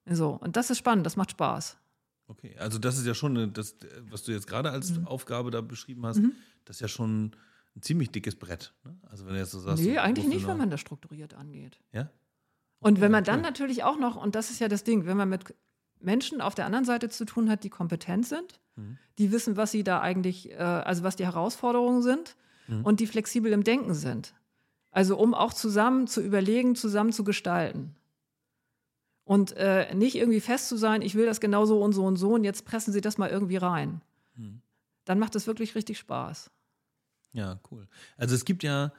So, 0.10 0.32
und 0.32 0.56
das 0.56 0.70
ist 0.70 0.78
spannend, 0.78 1.06
das 1.06 1.16
macht 1.16 1.32
Spaß. 1.32 1.78
Okay, 2.28 2.56
also 2.58 2.78
das 2.78 2.98
ist 2.98 3.06
ja 3.06 3.14
schon, 3.14 3.54
das, 3.54 3.76
was 4.10 4.24
du 4.24 4.32
jetzt 4.32 4.48
gerade 4.48 4.72
als 4.72 4.92
mhm. 4.92 5.08
Aufgabe 5.08 5.50
da 5.52 5.62
beschrieben 5.62 6.06
hast, 6.06 6.18
mhm. 6.18 6.34
das 6.66 6.78
ist 6.78 6.82
ja 6.82 6.88
schon 6.88 7.32
ein 7.76 7.82
ziemlich 7.82 8.12
dickes 8.12 8.36
Brett. 8.36 8.74
Ne? 8.84 8.98
Also 9.10 9.26
wenn 9.26 9.34
du 9.34 9.40
jetzt 9.40 9.52
so 9.52 9.60
sagst. 9.60 9.84
Nee, 9.84 9.98
eigentlich 9.98 10.28
nicht, 10.28 10.48
wenn 10.48 10.58
man 10.58 10.70
das 10.70 10.82
strukturiert 10.82 11.34
angeht. 11.34 11.80
Ja? 11.94 12.10
Und 12.80 13.02
wenn 13.02 13.12
man 13.12 13.24
dann 13.24 13.42
natürlich 13.42 13.84
auch 13.84 13.98
noch, 13.98 14.16
und 14.18 14.36
das 14.36 14.50
ist 14.52 14.60
ja 14.60 14.68
das 14.68 14.84
Ding, 14.84 15.06
wenn 15.06 15.18
man 15.18 15.30
mit 15.30 15.56
Menschen 16.00 16.42
auf 16.42 16.54
der 16.54 16.66
anderen 16.66 16.86
Seite 16.86 17.10
zu 17.10 17.26
tun 17.26 17.50
hat, 17.50 17.64
die 17.64 17.70
kompetent 17.70 18.28
sind, 18.28 18.60
mhm. 18.76 18.98
die 19.18 19.32
wissen, 19.32 19.58
was 19.58 19.72
sie 19.72 19.84
da 19.84 20.02
eigentlich, 20.02 20.52
äh, 20.52 20.56
also 20.58 21.04
was 21.04 21.16
die 21.16 21.26
Herausforderungen 21.26 22.02
sind 22.02 22.36
mhm. 22.68 22.84
und 22.84 23.00
die 23.00 23.08
flexibel 23.08 23.52
im 23.52 23.64
Denken 23.64 23.94
sind. 23.94 24.34
Also 24.92 25.18
um 25.18 25.34
auch 25.34 25.54
zusammen 25.54 26.08
zu 26.08 26.22
überlegen, 26.22 26.76
zusammen 26.76 27.12
zu 27.12 27.24
gestalten. 27.24 27.96
Und 29.28 29.52
äh, 29.58 29.94
nicht 29.94 30.16
irgendwie 30.16 30.40
fest 30.40 30.70
zu 30.70 30.78
sein, 30.78 31.02
ich 31.02 31.14
will 31.16 31.26
das 31.26 31.42
genau 31.42 31.66
so 31.66 31.82
und 31.82 31.92
so 31.92 32.06
und 32.06 32.16
so 32.16 32.36
und 32.36 32.46
jetzt 32.46 32.64
pressen 32.64 32.94
sie 32.94 33.02
das 33.02 33.18
mal 33.18 33.30
irgendwie 33.30 33.58
rein. 33.58 34.00
Hm. 34.36 34.62
Dann 35.04 35.20
macht 35.20 35.36
es 35.36 35.48
wirklich 35.48 35.76
richtig 35.76 35.98
Spaß. 35.98 36.50
Ja, 37.34 37.60
cool. 37.70 37.90
Also 38.16 38.36
es 38.36 38.46
gibt 38.46 38.64
ja, 38.64 38.94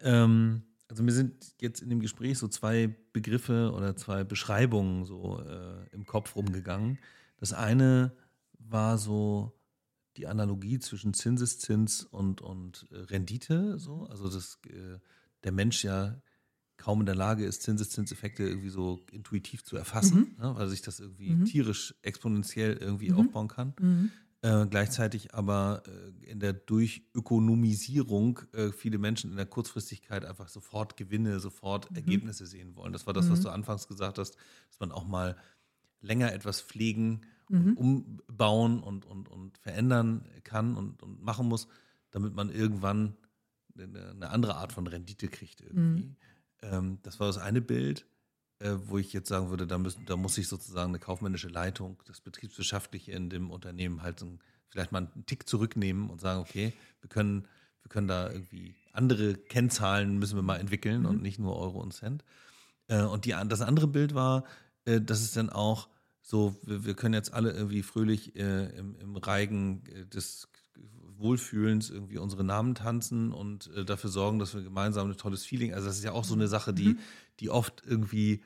ähm, 0.00 0.64
also 0.86 1.02
mir 1.02 1.12
sind 1.12 1.54
jetzt 1.62 1.80
in 1.80 1.88
dem 1.88 2.00
Gespräch 2.00 2.36
so 2.36 2.46
zwei 2.48 2.94
Begriffe 3.14 3.72
oder 3.74 3.96
zwei 3.96 4.22
Beschreibungen 4.22 5.06
so 5.06 5.40
äh, 5.40 5.86
im 5.92 6.04
Kopf 6.04 6.36
rumgegangen. 6.36 6.98
Das 7.38 7.54
eine 7.54 8.12
war 8.58 8.98
so 8.98 9.58
die 10.18 10.26
Analogie 10.26 10.78
zwischen 10.78 11.14
Zinseszins 11.14 12.04
und, 12.04 12.42
und 12.42 12.86
äh, 12.92 12.96
Rendite, 12.96 13.78
so. 13.78 14.04
Also 14.10 14.28
dass 14.28 14.58
äh, 14.66 14.98
der 15.42 15.52
Mensch 15.52 15.84
ja 15.84 16.20
kaum 16.80 17.00
in 17.00 17.06
der 17.06 17.14
Lage 17.14 17.44
ist, 17.44 17.62
Zinseszinseffekte 17.62 18.42
irgendwie 18.42 18.70
so 18.70 19.00
intuitiv 19.12 19.62
zu 19.62 19.76
erfassen, 19.76 20.34
mhm. 20.38 20.42
ne, 20.42 20.54
weil 20.56 20.68
sich 20.68 20.80
das 20.80 20.98
irgendwie 20.98 21.30
mhm. 21.30 21.44
tierisch 21.44 21.94
exponentiell 22.02 22.76
irgendwie 22.76 23.10
mhm. 23.10 23.18
aufbauen 23.18 23.48
kann. 23.48 23.74
Mhm. 23.78 24.10
Äh, 24.42 24.66
gleichzeitig 24.66 25.34
aber 25.34 25.82
äh, 25.86 26.30
in 26.30 26.40
der 26.40 26.54
Durchökonomisierung 26.54 28.40
äh, 28.52 28.72
viele 28.72 28.96
Menschen 28.96 29.30
in 29.30 29.36
der 29.36 29.44
Kurzfristigkeit 29.44 30.24
einfach 30.24 30.48
sofort 30.48 30.96
Gewinne, 30.96 31.38
sofort 31.40 31.90
mhm. 31.90 31.96
Ergebnisse 31.96 32.46
sehen 32.46 32.74
wollen. 32.74 32.94
Das 32.94 33.06
war 33.06 33.12
das, 33.12 33.30
was 33.30 33.40
mhm. 33.40 33.44
du 33.44 33.48
anfangs 33.50 33.86
gesagt 33.86 34.16
hast, 34.18 34.36
dass 34.70 34.80
man 34.80 34.90
auch 34.90 35.06
mal 35.06 35.36
länger 36.00 36.32
etwas 36.32 36.62
pflegen 36.62 37.20
und 37.50 37.76
umbauen 37.76 38.80
und, 38.80 39.04
und, 39.04 39.28
und 39.28 39.58
verändern 39.58 40.24
kann 40.44 40.76
und, 40.76 41.02
und 41.02 41.20
machen 41.20 41.48
muss, 41.48 41.66
damit 42.12 42.32
man 42.32 42.48
irgendwann 42.48 43.16
eine, 43.76 44.10
eine 44.10 44.30
andere 44.30 44.54
Art 44.54 44.72
von 44.72 44.86
Rendite 44.86 45.28
kriegt 45.28 45.60
irgendwie. 45.60 46.14
Ähm, 46.62 46.98
das 47.02 47.20
war 47.20 47.26
das 47.26 47.38
eine 47.38 47.60
Bild, 47.60 48.06
äh, 48.58 48.74
wo 48.86 48.98
ich 48.98 49.12
jetzt 49.12 49.28
sagen 49.28 49.50
würde, 49.50 49.66
da, 49.66 49.78
müssen, 49.78 50.04
da 50.06 50.16
muss 50.16 50.34
sich 50.34 50.48
sozusagen 50.48 50.90
eine 50.90 50.98
kaufmännische 50.98 51.48
Leitung, 51.48 52.02
das 52.06 52.20
Betriebswirtschaftliche 52.20 53.12
in 53.12 53.30
dem 53.30 53.50
Unternehmen 53.50 54.02
halt 54.02 54.20
so, 54.20 54.38
vielleicht 54.68 54.92
mal 54.92 54.98
einen 54.98 55.26
Tick 55.26 55.48
zurücknehmen 55.48 56.10
und 56.10 56.20
sagen, 56.20 56.40
okay, 56.40 56.72
wir 57.00 57.08
können, 57.08 57.46
wir 57.82 57.88
können 57.88 58.08
da 58.08 58.30
irgendwie 58.30 58.74
andere 58.92 59.34
Kennzahlen 59.34 60.18
müssen 60.18 60.36
wir 60.36 60.42
mal 60.42 60.58
entwickeln 60.58 61.00
mhm. 61.00 61.06
und 61.06 61.22
nicht 61.22 61.38
nur 61.38 61.56
Euro 61.56 61.80
und 61.80 61.92
Cent. 61.92 62.24
Äh, 62.88 63.02
und 63.02 63.24
die, 63.24 63.34
das 63.48 63.60
andere 63.60 63.86
Bild 63.86 64.14
war, 64.14 64.44
äh, 64.84 65.00
dass 65.00 65.20
es 65.20 65.32
dann 65.32 65.50
auch 65.50 65.88
so, 66.22 66.56
wir, 66.62 66.84
wir 66.84 66.94
können 66.94 67.14
jetzt 67.14 67.32
alle 67.32 67.52
irgendwie 67.52 67.82
fröhlich 67.82 68.36
äh, 68.36 68.66
im, 68.76 68.94
im 68.96 69.16
Reigen 69.16 69.84
äh, 69.86 70.06
des 70.06 70.48
Wohlfühlens 71.20 71.90
irgendwie 71.90 72.18
unsere 72.18 72.44
Namen 72.44 72.74
tanzen 72.74 73.32
und 73.32 73.70
äh, 73.76 73.84
dafür 73.84 74.10
sorgen, 74.10 74.38
dass 74.38 74.54
wir 74.54 74.62
gemeinsam 74.62 75.10
ein 75.10 75.16
tolles 75.16 75.44
Feeling. 75.44 75.74
Also 75.74 75.86
das 75.86 75.98
ist 75.98 76.04
ja 76.04 76.12
auch 76.12 76.24
so 76.24 76.34
eine 76.34 76.48
Sache, 76.48 76.72
die, 76.72 76.90
mhm. 76.90 76.98
die 77.40 77.50
oft 77.50 77.82
irgendwie 77.86 78.42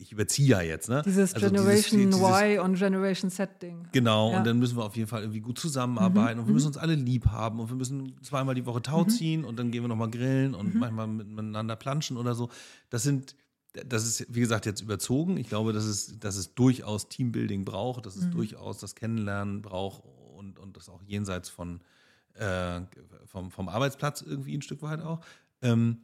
ich 0.00 0.12
überziehe 0.12 0.48
ja 0.48 0.62
jetzt, 0.62 0.88
ne? 0.88 1.02
Dieses 1.04 1.34
also 1.34 1.46
Generation 1.46 2.00
dieses, 2.00 2.16
dieses, 2.16 2.30
Y 2.30 2.58
und 2.64 2.78
Generation 2.78 3.30
Z 3.30 3.62
Ding. 3.62 3.86
Genau, 3.92 4.32
ja. 4.32 4.38
und 4.38 4.46
dann 4.46 4.58
müssen 4.58 4.78
wir 4.78 4.84
auf 4.84 4.96
jeden 4.96 5.08
Fall 5.08 5.20
irgendwie 5.20 5.40
gut 5.40 5.58
zusammenarbeiten 5.58 6.36
mhm. 6.36 6.40
und 6.40 6.46
wir 6.48 6.54
müssen 6.54 6.66
mhm. 6.66 6.74
uns 6.74 6.76
alle 6.78 6.94
lieb 6.94 7.26
haben 7.26 7.60
und 7.60 7.68
wir 7.68 7.76
müssen 7.76 8.16
zweimal 8.22 8.54
die 8.54 8.64
Woche 8.64 8.80
Tau 8.80 9.04
mhm. 9.04 9.08
ziehen 9.10 9.44
und 9.44 9.58
dann 9.58 9.70
gehen 9.70 9.82
wir 9.82 9.88
nochmal 9.88 10.10
grillen 10.10 10.54
und 10.54 10.74
mhm. 10.74 10.80
manchmal 10.80 11.06
miteinander 11.06 11.76
planschen 11.76 12.16
oder 12.16 12.34
so. 12.34 12.48
Das 12.88 13.02
sind, 13.02 13.36
das 13.72 14.06
ist, 14.06 14.34
wie 14.34 14.40
gesagt, 14.40 14.64
jetzt 14.64 14.80
überzogen. 14.80 15.36
Ich 15.36 15.48
glaube, 15.48 15.74
dass 15.74 15.84
es, 15.84 16.18
dass 16.18 16.36
es 16.36 16.54
durchaus 16.54 17.08
Teambuilding 17.08 17.66
braucht, 17.66 18.06
dass 18.06 18.16
es 18.16 18.24
mhm. 18.24 18.30
durchaus 18.30 18.78
das 18.78 18.94
Kennenlernen 18.94 19.60
braucht 19.60 20.02
und, 20.34 20.58
und 20.58 20.78
das 20.78 20.88
auch 20.88 21.02
jenseits 21.02 21.50
von, 21.50 21.80
äh, 22.40 22.80
vom, 23.26 23.50
vom 23.50 23.68
Arbeitsplatz 23.68 24.22
irgendwie 24.22 24.56
ein 24.56 24.62
Stück 24.62 24.82
weit 24.82 25.02
auch. 25.02 25.20
Ähm, 25.62 26.02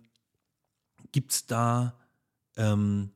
Gibt 1.12 1.32
es 1.32 1.46
da 1.46 1.94
ähm, 2.56 3.10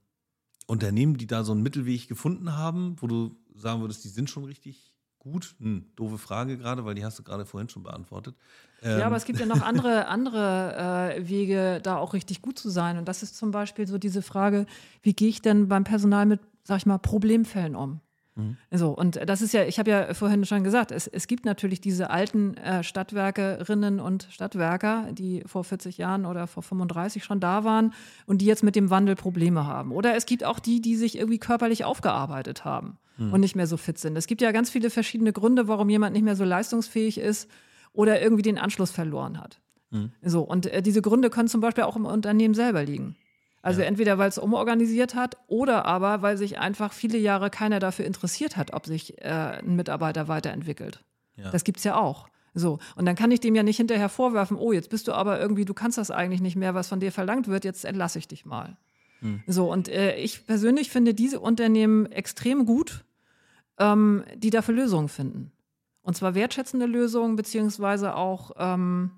Unternehmen, 0.67 1.17
die 1.17 1.27
da 1.27 1.45
so 1.45 1.53
einen 1.53 1.63
Mittelweg 1.63 2.09
gefunden 2.09 2.57
haben, 2.57 2.97
wo 3.01 3.07
du 3.07 3.37
sagen 3.55 3.81
würdest, 3.81 4.05
die 4.05 4.09
sind 4.09 4.31
schon 4.31 4.45
richtig 4.45 4.95
gut? 5.19 5.55
Hm, 5.61 5.87
doofe 5.97 6.19
Frage 6.19 6.57
gerade, 6.57 6.85
weil 6.85 6.95
die 6.95 7.05
hast 7.05 7.19
du 7.19 7.23
gerade 7.23 7.45
vorhin 7.45 7.69
schon 7.69 7.83
beantwortet. 7.83 8.37
Ähm. 8.83 9.01
Ja, 9.01 9.07
aber 9.07 9.17
es 9.17 9.25
gibt 9.25 9.39
ja 9.39 9.47
noch 9.47 9.63
andere, 9.63 10.07
andere 10.07 11.15
äh, 11.17 11.29
Wege, 11.29 11.81
da 11.83 11.97
auch 11.99 12.15
richtig 12.15 12.41
gut 12.41 12.59
zu 12.59 12.71
sein. 12.71 12.99
Und 12.99 13.07
das 13.07 13.23
ist 13.23 13.37
zum 13.37 13.51
Beispiel 13.51 13.87
so 13.87 13.99
diese 13.99 14.23
Frage, 14.23 14.67
wie 15.03 15.13
gehe 15.13 15.29
ich 15.29 15.43
denn 15.43 15.69
beim 15.69 15.85
Personal 15.85 16.27
mit, 16.27 16.41
sag 16.65 16.79
ich 16.79 16.87
mal, 16.87 16.99
Problemfällen 16.99 17.77
um? 17.77 18.01
Mhm. 18.35 18.57
So, 18.71 18.91
und 18.91 19.19
das 19.29 19.43
ist 19.43 19.53
ja, 19.53 19.65
ich 19.65 19.79
habe 19.79 19.91
ja 19.91 20.15
vorhin 20.15 20.45
schon 20.45 20.65
gesagt, 20.65 20.93
es, 20.93 21.07
es 21.07 21.27
gibt 21.27 21.45
natürlich 21.45 21.81
diese 21.81 22.11
alten 22.11 22.57
äh, 22.57 22.83
Stadtwerkerinnen 22.83 24.01
und 24.01 24.29
Stadtwerker, 24.31 25.09
die 25.13 25.43
vor 25.47 25.65
40 25.65 25.99
Jahren 25.99 26.27
oder 26.27 26.47
vor 26.47 26.63
35 26.63 27.25
schon 27.25 27.41
da 27.41 27.65
waren 27.65 27.93
und 28.27 28.39
die 28.39 28.47
jetzt 28.47 28.63
mit 28.63 28.77
dem 28.77 28.91
Wandel 28.91 29.17
Probleme 29.17 29.67
haben. 29.67 29.93
Oder 29.93 30.17
es 30.17 30.27
gibt 30.27 30.45
auch 30.45 30.59
die, 30.59 30.81
die 30.81 30.97
sich 30.97 31.19
irgendwie 31.19 31.39
körperlich 31.39 31.85
aufgearbeitet 31.85 32.65
haben 32.65 32.99
mhm. 33.17 33.33
und 33.33 33.41
nicht 33.41 33.57
mehr 33.57 33.67
so 33.67 33.77
fit 33.77 33.99
sind. 33.99 34.17
Es 34.17 34.27
gibt 34.27 34.43
ja 34.43 34.53
ganz 34.53 34.71
viele 34.71 34.91
verschiedene 34.91 35.33
Gründe, 35.33 35.69
warum 35.69 35.89
jemand 35.89 36.15
nicht 36.15 36.25
mehr 36.25 36.37
so 36.37 36.45
leistungsfähig 36.45 37.19
ist 37.19 37.49
oder 37.93 38.21
irgendwie 38.23 38.43
den 38.43 38.59
Anschluss 38.59 38.91
verloren 38.91 39.41
hat. 39.41 39.61
Mhm. 39.91 40.13
So, 40.23 40.43
und 40.43 40.67
äh, 40.67 40.83
diese 40.83 41.03
Gründe 41.03 41.31
können 41.31 41.49
zum 41.49 41.61
Beispiel 41.61 41.85
auch 41.85 41.97
im 41.97 42.07
Unternehmen 42.07 42.55
selber 42.55 42.85
liegen. 42.85 43.17
Also 43.63 43.83
ja. 43.83 43.87
entweder 43.87 44.17
weil 44.19 44.29
es 44.29 44.39
umorganisiert 44.39 45.15
hat 45.15 45.37
oder 45.47 45.85
aber 45.85 46.23
weil 46.23 46.37
sich 46.37 46.59
einfach 46.59 46.93
viele 46.93 47.19
Jahre 47.19 47.51
keiner 47.51 47.79
dafür 47.79 48.07
interessiert 48.07 48.57
hat, 48.57 48.73
ob 48.73 48.87
sich 48.87 49.19
äh, 49.19 49.59
ein 49.59 49.77
Mitarbeiter 49.77 50.29
weiterentwickelt. 50.29 51.05
Ja. 51.37 51.51
Das 51.51 51.65
es 51.65 51.85
ja 51.85 51.97
auch. 51.97 52.29
So, 52.55 52.79
und 52.97 53.07
dann 53.07 53.15
kann 53.15 53.31
ich 53.31 53.41
dem 53.41 53.55
ja 53.55 53.63
nicht 53.63 53.77
hinterher 53.77 54.09
vorwerfen, 54.09 54.57
oh, 54.57 54.73
jetzt 54.73 54.91
bist 54.91 55.07
du 55.07 55.13
aber 55.13 55.41
irgendwie, 55.41 55.65
du 55.65 55.75
kannst 55.75 55.99
das 55.99 56.11
eigentlich 56.11 56.41
nicht 56.41 56.57
mehr, 56.57 56.75
was 56.75 56.89
von 56.89 56.99
dir 56.99 57.13
verlangt 57.13 57.47
wird, 57.47 57.65
jetzt 57.65 57.85
entlasse 57.85 58.19
ich 58.19 58.27
dich 58.27 58.45
mal. 58.45 58.77
Hm. 59.21 59.43
So, 59.47 59.71
und 59.71 59.89
äh, 59.89 60.17
ich 60.17 60.47
persönlich 60.47 60.91
finde 60.91 61.15
diese 61.15 61.39
Unternehmen 61.39 62.11
extrem 62.11 62.67
gut, 62.67 63.05
ähm, 63.79 64.25
die 64.37 64.51
dafür 64.51 64.75
Lösungen 64.75 65.09
finden. 65.09 65.53
Und 66.03 66.17
zwar 66.17 66.35
wertschätzende 66.35 66.87
Lösungen, 66.87 67.37
beziehungsweise 67.37 68.17
auch 68.17 68.53
ähm, 68.57 69.13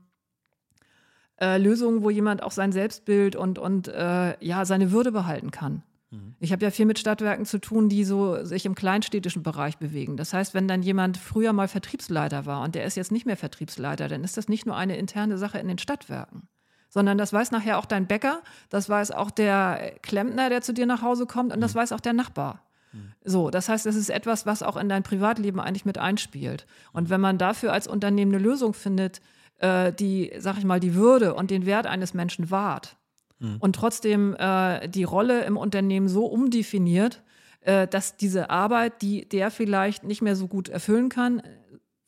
äh, 1.42 1.58
Lösungen, 1.58 2.04
wo 2.04 2.10
jemand 2.10 2.42
auch 2.42 2.52
sein 2.52 2.70
Selbstbild 2.70 3.34
und, 3.34 3.58
und 3.58 3.88
äh, 3.88 4.36
ja, 4.44 4.64
seine 4.64 4.92
Würde 4.92 5.10
behalten 5.10 5.50
kann. 5.50 5.82
Mhm. 6.12 6.36
Ich 6.38 6.52
habe 6.52 6.64
ja 6.64 6.70
viel 6.70 6.86
mit 6.86 7.00
Stadtwerken 7.00 7.44
zu 7.46 7.58
tun, 7.58 7.88
die 7.88 8.04
so 8.04 8.44
sich 8.44 8.64
im 8.64 8.76
kleinstädtischen 8.76 9.42
Bereich 9.42 9.78
bewegen. 9.78 10.16
Das 10.16 10.32
heißt, 10.32 10.54
wenn 10.54 10.68
dann 10.68 10.84
jemand 10.84 11.16
früher 11.16 11.52
mal 11.52 11.66
Vertriebsleiter 11.66 12.46
war 12.46 12.62
und 12.62 12.76
der 12.76 12.84
ist 12.84 12.96
jetzt 12.96 13.10
nicht 13.10 13.26
mehr 13.26 13.36
Vertriebsleiter, 13.36 14.06
dann 14.06 14.22
ist 14.22 14.36
das 14.36 14.48
nicht 14.48 14.66
nur 14.66 14.76
eine 14.76 14.96
interne 14.96 15.36
Sache 15.36 15.58
in 15.58 15.66
den 15.66 15.78
Stadtwerken, 15.78 16.48
sondern 16.88 17.18
das 17.18 17.32
weiß 17.32 17.50
nachher 17.50 17.78
auch 17.78 17.86
dein 17.86 18.06
Bäcker, 18.06 18.42
das 18.68 18.88
weiß 18.88 19.10
auch 19.10 19.32
der 19.32 19.94
Klempner, 20.02 20.48
der 20.48 20.62
zu 20.62 20.72
dir 20.72 20.86
nach 20.86 21.02
Hause 21.02 21.26
kommt 21.26 21.52
und 21.52 21.60
das 21.60 21.74
mhm. 21.74 21.80
weiß 21.80 21.90
auch 21.92 22.00
der 22.00 22.12
Nachbar. 22.12 22.62
Mhm. 22.92 23.12
So, 23.24 23.50
das 23.50 23.68
heißt, 23.68 23.84
das 23.84 23.96
ist 23.96 24.10
etwas, 24.10 24.46
was 24.46 24.62
auch 24.62 24.76
in 24.76 24.88
dein 24.88 25.02
Privatleben 25.02 25.58
eigentlich 25.58 25.86
mit 25.86 25.98
einspielt. 25.98 26.66
Und 26.92 27.10
wenn 27.10 27.20
man 27.20 27.36
dafür 27.36 27.72
als 27.72 27.88
Unternehmen 27.88 28.32
eine 28.32 28.44
Lösung 28.44 28.74
findet, 28.74 29.20
äh, 29.62 29.92
die, 29.92 30.32
sag 30.38 30.58
ich 30.58 30.64
mal, 30.64 30.80
die 30.80 30.94
Würde 30.94 31.34
und 31.34 31.50
den 31.50 31.64
Wert 31.64 31.86
eines 31.86 32.14
Menschen 32.14 32.50
wahrt 32.50 32.96
mhm. 33.38 33.56
und 33.60 33.74
trotzdem 33.74 34.34
äh, 34.38 34.88
die 34.88 35.04
Rolle 35.04 35.44
im 35.44 35.56
Unternehmen 35.56 36.08
so 36.08 36.26
umdefiniert, 36.26 37.22
äh, 37.60 37.86
dass 37.86 38.16
diese 38.16 38.50
Arbeit, 38.50 39.02
die 39.02 39.28
der 39.28 39.50
vielleicht 39.50 40.04
nicht 40.04 40.20
mehr 40.20 40.36
so 40.36 40.48
gut 40.48 40.68
erfüllen 40.68 41.08
kann, 41.08 41.42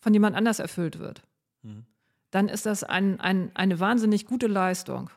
von 0.00 0.12
jemand 0.12 0.36
anders 0.36 0.58
erfüllt 0.58 0.98
wird. 0.98 1.22
Mhm. 1.62 1.86
Dann 2.30 2.48
ist 2.48 2.66
das 2.66 2.82
ein, 2.82 3.20
ein, 3.20 3.54
eine 3.54 3.78
wahnsinnig 3.78 4.26
gute 4.26 4.48
Leistung. 4.48 5.10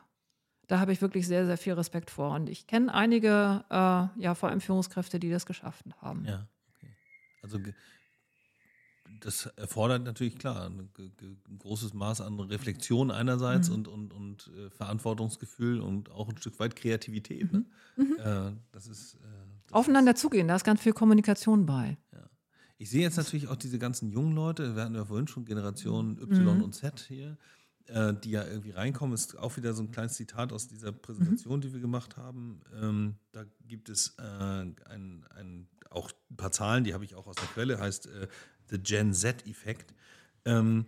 Da 0.68 0.78
habe 0.78 0.92
ich 0.92 1.02
wirklich 1.02 1.26
sehr, 1.26 1.46
sehr 1.46 1.58
viel 1.58 1.72
Respekt 1.72 2.10
vor. 2.10 2.34
Und 2.34 2.48
ich 2.48 2.66
kenne 2.66 2.94
einige, 2.94 3.64
äh, 3.70 4.22
ja, 4.22 4.34
vor 4.34 4.50
allem 4.50 4.60
Führungskräfte, 4.60 5.18
die 5.18 5.30
das 5.30 5.44
geschafft 5.44 5.84
haben. 6.00 6.24
Ja, 6.26 6.46
okay. 6.76 6.92
Also 7.42 7.58
das 9.20 9.46
erfordert 9.56 10.04
natürlich 10.04 10.36
klar 10.36 10.66
ein, 10.66 10.88
ein, 10.98 11.58
großes 11.58 11.94
Maß 11.94 12.20
an 12.20 12.38
Reflexion 12.40 13.10
einerseits 13.10 13.68
mhm. 13.68 13.74
und, 13.74 13.88
und, 13.88 14.12
und 14.14 14.50
äh, 14.56 14.70
Verantwortungsgefühl 14.70 15.80
und 15.80 16.10
auch 16.10 16.28
ein 16.28 16.36
Stück 16.36 16.58
weit 16.58 16.76
Kreativität. 16.76 17.52
Ne? 17.52 17.64
Mhm. 17.96 18.04
mhm. 18.04 18.16
Äh, 18.18 18.52
das 18.72 18.86
ist, 18.86 19.14
äh, 19.14 19.18
das 19.66 19.72
Aufeinander 19.72 20.14
ist, 20.14 20.20
zugehen, 20.20 20.48
da 20.48 20.56
ist 20.56 20.64
ganz 20.64 20.80
viel 20.80 20.92
Kommunikation 20.92 21.66
bei. 21.66 21.98
Ja. 22.12 22.28
Ich 22.78 22.90
sehe 22.90 23.02
jetzt 23.02 23.16
natürlich 23.16 23.48
auch 23.48 23.56
diese 23.56 23.78
ganzen 23.78 24.10
jungen 24.10 24.34
Leute, 24.34 24.76
wir 24.76 24.82
hatten 24.82 24.94
ja 24.94 25.04
vorhin 25.04 25.26
schon 25.26 25.44
Generation 25.44 26.18
Y 26.20 26.58
mhm. 26.58 26.62
und 26.62 26.74
Z 26.74 27.00
hier, 27.08 27.36
äh, 27.86 28.14
die 28.14 28.30
ja 28.30 28.44
irgendwie 28.44 28.70
reinkommen. 28.70 29.14
Ist 29.14 29.36
auch 29.36 29.56
wieder 29.56 29.74
so 29.74 29.82
ein 29.82 29.90
kleines 29.90 30.14
Zitat 30.14 30.52
aus 30.52 30.68
dieser 30.68 30.92
Präsentation, 30.92 31.56
mhm. 31.56 31.60
die 31.62 31.72
wir 31.72 31.80
gemacht 31.80 32.16
haben. 32.16 32.60
Ähm, 32.80 33.16
da 33.32 33.44
gibt 33.66 33.88
es 33.88 34.14
äh, 34.18 34.22
ein, 34.22 34.76
ein, 35.34 35.68
auch 35.90 36.10
ein 36.30 36.36
paar 36.36 36.52
Zahlen, 36.52 36.84
die 36.84 36.94
habe 36.94 37.04
ich 37.04 37.14
auch 37.14 37.26
aus 37.26 37.36
der 37.36 37.48
Quelle, 37.48 37.80
heißt 37.80 38.06
äh, 38.06 38.28
The 38.70 38.78
Gen 38.78 39.14
Z-Effekt. 39.14 39.94
Ähm, 40.44 40.86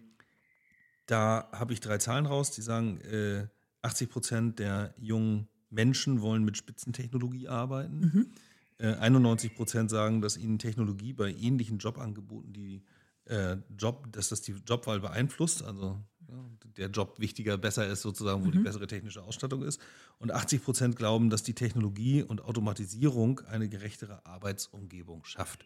da 1.07 1.49
habe 1.53 1.73
ich 1.73 1.81
drei 1.81 1.99
Zahlen 1.99 2.27
raus, 2.27 2.51
die 2.53 2.63
sagen, 2.63 3.01
äh, 3.01 3.47
80 3.83 4.11
Prozent 4.11 4.59
der 4.59 4.95
jungen 4.99 5.49
Menschen 5.71 6.21
wollen 6.21 6.45
mit 6.45 6.57
Spitzentechnologie 6.57 7.49
arbeiten. 7.49 8.01
Mhm. 8.01 8.33
Äh, 8.79 8.95
91 8.95 9.55
Prozent 9.55 9.91
sagen, 9.91 10.21
dass 10.21 10.37
ihnen 10.37 10.59
Technologie 10.59 11.13
bei 11.13 11.33
ähnlichen 11.33 11.79
Jobangeboten 11.79 12.53
die 12.53 12.83
äh, 13.27 13.57
Job, 13.79 14.09
dass 14.13 14.29
das 14.29 14.43
die 14.43 14.53
Jobwahl 14.67 15.01
beeinflusst, 15.01 15.63
also 15.63 15.99
ja, 16.29 16.45
der 16.77 16.89
Job 16.89 17.19
wichtiger, 17.19 17.59
besser 17.59 17.87
ist 17.87 18.03
sozusagen, 18.03 18.43
wo 18.43 18.49
mhm. 18.49 18.53
die 18.53 18.59
bessere 18.59 18.87
technische 18.87 19.23
Ausstattung 19.23 19.63
ist. 19.63 19.81
Und 20.19 20.33
80 20.33 20.65
Prozent 20.65 20.97
glauben, 20.97 21.31
dass 21.31 21.43
die 21.43 21.55
Technologie 21.55 22.23
und 22.23 22.43
Automatisierung 22.43 23.41
eine 23.51 23.69
gerechtere 23.69 24.25
Arbeitsumgebung 24.27 25.25
schafft. 25.25 25.65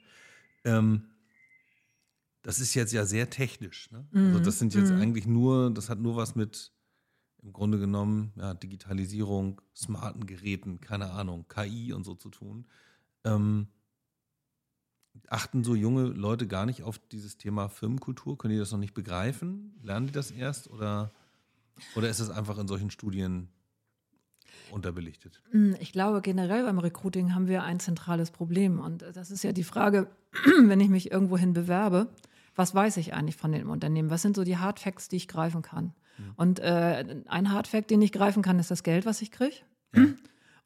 Ähm, 0.64 1.02
das 2.45 2.61
ist 2.61 2.74
jetzt 2.74 2.92
ja 2.92 3.07
sehr 3.07 3.30
technisch. 3.30 3.90
Ne? 3.90 4.07
Mhm. 4.12 4.26
Also 4.26 4.40
das 4.40 4.59
sind 4.59 4.74
jetzt 4.74 4.92
mhm. 4.92 5.01
eigentlich 5.01 5.26
nur, 5.26 5.70
das 5.72 5.88
hat 5.88 5.99
nur 5.99 6.14
was 6.14 6.36
mit 6.36 6.72
im 7.42 7.53
Grunde 7.53 7.78
genommen 7.78 8.32
ja, 8.36 8.55
Digitalisierung, 8.55 9.61
smarten 9.74 10.26
Geräten, 10.26 10.80
keine 10.80 11.11
Ahnung, 11.11 11.47
KI 11.49 11.92
und 11.92 12.05
so 12.05 12.14
zu 12.14 12.30
tun. 12.30 12.66
Ähm, 13.24 13.68
achten 15.28 15.64
so 15.64 15.74
junge 15.74 16.05
Leute 16.05 16.47
gar 16.47 16.66
nicht 16.66 16.82
auf 16.82 16.99
dieses 16.99 17.38
Thema 17.38 17.68
Firmenkultur? 17.68 18.36
Können 18.36 18.53
die 18.53 18.61
das 18.61 18.72
noch 18.72 18.78
nicht 18.78 18.95
begreifen? 18.95 19.74
Lernen 19.82 20.07
die 20.07 20.12
das 20.12 20.30
erst 20.30 20.70
oder, 20.70 21.12
oder 21.97 22.09
ist 22.09 22.20
es 22.20 22.30
einfach 22.30 22.59
in 22.59 22.68
solchen 22.68 22.90
Studien 22.90 23.49
unterbelichtet? 24.70 25.42
Hm, 25.51 25.76
ich 25.80 25.92
glaube, 25.92 26.20
generell 26.20 26.64
beim 26.64 26.78
Recruiting 26.78 27.34
haben 27.34 27.49
wir 27.49 27.62
ein 27.62 27.80
zentrales 27.80 28.30
Problem. 28.30 28.80
Und 28.80 29.03
das 29.14 29.30
ist 29.30 29.45
ja 29.45 29.53
die 29.53 29.64
Frage, 29.64 30.09
wenn 30.66 30.80
ich 30.80 30.88
mich 30.88 31.11
irgendwohin 31.11 31.55
bewerbe, 31.55 32.09
was 32.55 32.74
weiß 32.74 32.96
ich 32.98 33.14
eigentlich 33.14 33.36
von 33.36 33.52
dem 33.52 33.70
Unternehmen? 33.70 34.11
Was 34.11 34.22
sind 34.22 34.36
so 34.36 34.44
die 34.44 34.59
Hardfacts, 34.59 35.09
die 35.09 35.16
ich 35.16 35.28
greifen 35.28 35.62
kann? 35.62 35.94
Mhm. 36.18 36.32
Und 36.36 36.61
äh, 36.61 37.22
ein 37.26 37.52
Hardfact, 37.52 37.90
den 37.90 38.02
ich 38.02 38.12
greifen 38.12 38.42
kann, 38.42 38.59
ist 38.59 38.70
das 38.70 38.82
Geld, 38.82 39.07
was 39.07 39.22
ich 39.22 39.30
kriege. 39.30 39.57
Ja. 39.94 40.07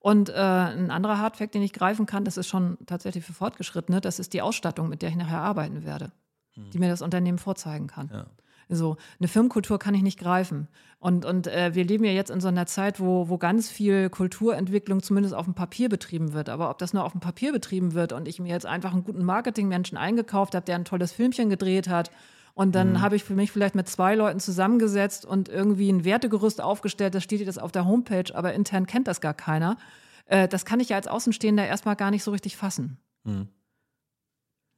Und 0.01 0.29
äh, 0.29 0.35
ein 0.35 0.91
anderer 0.91 1.19
Hardfact, 1.19 1.55
den 1.55 1.63
ich 1.63 1.73
greifen 1.73 2.07
kann, 2.07 2.25
das 2.25 2.37
ist 2.37 2.49
schon 2.49 2.79
tatsächlich 2.87 3.25
für 3.25 3.33
Fortgeschrittene, 3.33 4.01
das 4.01 4.19
ist 4.19 4.33
die 4.33 4.43
Ausstattung, 4.43 4.89
mit 4.89 5.03
der 5.03 5.11
ich 5.11 5.17
nachher 5.17 5.41
arbeiten 5.41 5.85
werde, 5.85 6.13
mhm. 6.55 6.71
die 6.71 6.79
mir 6.79 6.89
das 6.89 7.03
Unternehmen 7.03 7.39
vorzeigen 7.39 7.89
kann. 7.89 8.27
So, 8.69 8.97
eine 9.19 9.29
Firmenkultur 9.29 9.79
kann 9.79 9.95
ich 9.95 10.03
nicht 10.03 10.19
greifen. 10.19 10.69
Und, 10.99 11.25
und 11.25 11.47
äh, 11.47 11.75
wir 11.75 11.85
leben 11.85 12.05
ja 12.05 12.13
jetzt 12.13 12.31
in 12.31 12.41
so 12.41 12.49
einer 12.49 12.67
Zeit, 12.67 13.01
wo, 13.01 13.29
wo 13.29 13.39
ganz 13.39 13.71
viel 13.71 14.11
Kulturentwicklung 14.11 15.03
zumindest 15.03 15.35
auf 15.35 15.47
dem 15.47 15.55
Papier 15.55 15.89
betrieben 15.89 16.33
wird. 16.33 16.49
Aber 16.49 16.69
ob 16.71 16.79
das 16.79 16.93
nur 16.93 17.05
auf 17.05 17.13
dem 17.13 17.21
Papier 17.21 17.53
betrieben 17.53 17.95
wird 17.95 18.13
und 18.13 18.29
ich 18.29 18.41
mir 18.41 18.49
jetzt 18.49 18.67
einfach 18.67 18.93
einen 18.93 19.05
guten 19.05 19.25
Marketingmenschen 19.25 19.97
eingekauft 19.97 20.55
habe, 20.55 20.67
der 20.67 20.75
ein 20.75 20.85
tolles 20.85 21.13
Filmchen 21.13 21.49
gedreht 21.49 21.89
hat, 21.89 22.11
und 22.59 22.75
dann 22.75 22.95
mhm. 22.95 23.01
habe 23.03 23.15
ich 23.15 23.23
für 23.23 23.37
mich 23.37 23.53
vielleicht 23.53 23.77
mit 23.77 23.89
zwei 23.89 24.17
Leuten 24.17 24.41
zusammengesetzt 24.41 25.25
und 25.25 25.49
irgendwie 25.49 25.89
ein 25.93 26.05
Wertegerüst 26.05 26.61
aufgestellt, 26.61 27.15
da 27.15 27.21
steht 27.21 27.39
jetzt 27.39 27.63
auf 27.63 27.71
der 27.71 27.87
Homepage, 27.87 28.35
aber 28.35 28.53
intern 28.53 28.89
kennt 28.89 29.07
das 29.07 29.21
gar 29.21 29.33
keiner. 29.33 29.77
Äh, 30.25 30.49
das 30.49 30.65
kann 30.65 30.81
ich 30.81 30.89
ja 30.89 30.97
als 30.97 31.07
Außenstehender 31.07 31.65
erstmal 31.65 31.95
gar 31.95 32.11
nicht 32.11 32.25
so 32.25 32.33
richtig 32.33 32.57
fassen. 32.57 32.99
Mhm. 33.23 33.47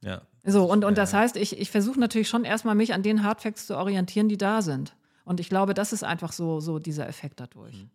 Ja, 0.03 0.21
So, 0.43 0.65
und, 0.65 0.83
und 0.83 0.97
das 0.97 1.13
heißt, 1.13 1.35
ich, 1.37 1.59
ich 1.59 1.69
versuche 1.69 1.99
natürlich 1.99 2.29
schon 2.29 2.45
erstmal 2.45 2.75
mich 2.75 2.93
an 2.93 3.03
den 3.03 3.23
Hardfacts 3.23 3.67
zu 3.67 3.77
orientieren, 3.77 4.27
die 4.27 4.37
da 4.37 4.61
sind. 4.61 4.95
Und 5.23 5.39
ich 5.39 5.49
glaube, 5.49 5.73
das 5.73 5.93
ist 5.93 6.03
einfach 6.03 6.31
so, 6.31 6.59
so 6.59 6.79
dieser 6.79 7.07
Effekt 7.07 7.39
dadurch. 7.39 7.83
Mhm. 7.83 7.89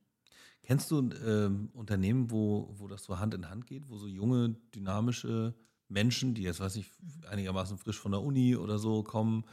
Kennst 0.63 0.91
du 0.91 1.11
ähm, 1.25 1.71
Unternehmen, 1.75 2.31
wo, 2.31 2.69
wo 2.79 2.89
das 2.89 3.05
so 3.05 3.19
Hand 3.19 3.35
in 3.35 3.49
Hand 3.49 3.67
geht, 3.67 3.89
wo 3.89 3.97
so 3.99 4.07
junge, 4.07 4.57
dynamische 4.75 5.55
Menschen, 5.89 6.35
die 6.35 6.43
jetzt, 6.43 6.61
weiß 6.61 6.77
ich, 6.77 6.91
einigermaßen 7.29 7.79
frisch 7.79 7.99
von 7.99 8.13
der 8.13 8.23
Uni 8.23 8.57
oder 8.57 8.79
so 8.79 9.03
kommen 9.03 9.45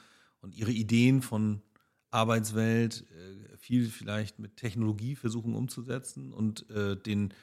und 0.42 0.56
ihre 0.56 0.72
Ideen 0.72 1.22
von 1.22 1.62
Arbeitswelt 2.10 3.06
äh, 3.12 3.58
viel 3.58 3.90
vielleicht 3.90 4.40
mit 4.40 4.58
Technologie 4.58 5.16
versuchen 5.16 5.56
umzusetzen 5.56 6.34
und 6.34 6.70
äh, 6.70 6.96
den 6.96 7.34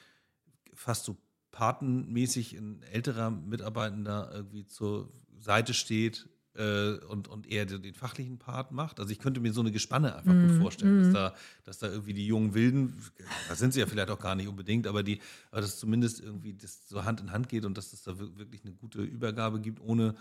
fast 0.73 1.05
so 1.05 1.17
patenmäßig 1.51 2.53
ein 2.53 2.81
älterer 2.83 3.29
Mitarbeitender 3.29 4.31
irgendwie 4.33 4.65
zur 4.65 5.11
Seite 5.41 5.73
steht 5.73 6.27
äh, 6.55 6.93
und, 7.07 7.27
und 7.27 7.47
eher 7.47 7.65
den, 7.65 7.81
den, 7.81 7.93
fachlichen 7.93 8.37
Part 8.37 8.71
macht. 8.71 8.99
Also 8.99 9.11
ich 9.11 9.19
könnte 9.19 9.39
mir 9.39 9.53
so 9.53 9.61
eine 9.61 9.71
Gespanne 9.71 10.15
einfach 10.15 10.33
mm, 10.33 10.41
gut 10.41 10.51
mhm, 10.51 10.61
vorstellen, 10.61 10.97
mm. 10.97 10.99
dass, 10.99 11.07
mhm. 11.09 11.13
da, 11.13 11.35
dass 11.63 11.79
da 11.79 11.87
irgendwie 11.87 12.13
die 12.13 12.27
jungen 12.27 12.53
Wilden, 12.53 13.01
da 13.47 13.55
sind 13.55 13.73
sie 13.73 13.79
ja 13.79 13.85
vielleicht 13.85 14.09
auch 14.09 14.19
gar 14.19 14.35
nicht 14.35 14.47
unbedingt, 14.47 14.87
aber 14.87 15.03
die, 15.03 15.19
aber 15.51 15.61
dass 15.61 15.79
zumindest 15.79 16.19
irgendwie 16.19 16.53
das 16.53 16.87
so 16.87 17.05
Hand 17.05 17.21
in 17.21 17.31
Hand 17.31 17.49
geht 17.49 17.65
und 17.65 17.77
dass 17.77 17.93
es 17.93 18.03
da 18.03 18.17
wirklich 18.19 18.65
eine 18.65 18.73
gute 18.73 19.01
Übergabe 19.01 19.61
gibt, 19.61 19.79
ohne 19.81 20.15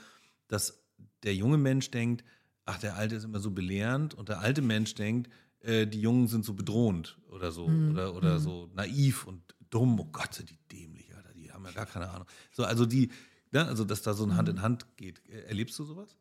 dass 0.48 0.84
der 1.22 1.34
junge 1.34 1.58
Mensch 1.58 1.90
denkt, 1.90 2.24
ach, 2.64 2.78
der 2.78 2.96
Alte 2.96 3.16
ist 3.16 3.24
immer 3.24 3.40
so 3.40 3.50
belehrend 3.50 4.14
und 4.14 4.28
der 4.28 4.40
alte 4.40 4.62
Mensch 4.62 4.94
denkt, 4.94 5.30
äh, 5.60 5.86
die 5.86 6.00
Jungen 6.00 6.28
sind 6.28 6.44
so 6.44 6.54
bedrohend 6.54 7.18
oder 7.28 7.50
so 7.52 7.68
mm. 7.68 7.90
oder, 7.90 8.14
oder 8.14 8.38
so 8.38 8.70
naiv 8.74 9.26
und 9.26 9.42
dumm, 9.70 9.98
oh 9.98 10.08
Gott, 10.12 10.34
sind 10.34 10.50
die 10.50 10.58
dämlich, 10.70 11.14
Alter, 11.14 11.32
die 11.32 11.50
haben 11.50 11.64
ja 11.64 11.72
gar 11.72 11.86
keine 11.86 12.08
Ahnung. 12.10 12.26
So, 12.52 12.64
also 12.64 12.86
die, 12.86 13.10
ja, 13.52 13.64
also 13.66 13.84
dass 13.84 14.02
da 14.02 14.14
so 14.14 14.24
ein 14.24 14.36
Hand 14.36 14.48
in 14.48 14.62
Hand 14.62 14.86
geht. 14.96 15.20
Erlebst 15.48 15.78
du 15.78 15.84
sowas? 15.84 16.16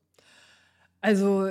Also 1.02 1.50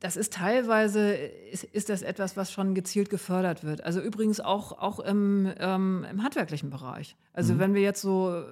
das 0.00 0.16
ist 0.16 0.32
teilweise, 0.32 1.12
ist, 1.12 1.64
ist, 1.64 1.90
das 1.90 2.02
etwas, 2.02 2.36
was 2.36 2.50
schon 2.50 2.74
gezielt 2.74 3.10
gefördert 3.10 3.64
wird. 3.64 3.84
Also 3.84 4.00
übrigens 4.00 4.40
auch, 4.40 4.72
auch 4.72 4.98
im, 4.98 5.52
ähm, 5.58 6.06
im 6.10 6.22
handwerklichen 6.22 6.70
Bereich. 6.70 7.16
Also 7.34 7.54
mhm. 7.54 7.58
wenn 7.58 7.74
wir 7.74 7.82
jetzt 7.82 8.00
so, 8.00 8.44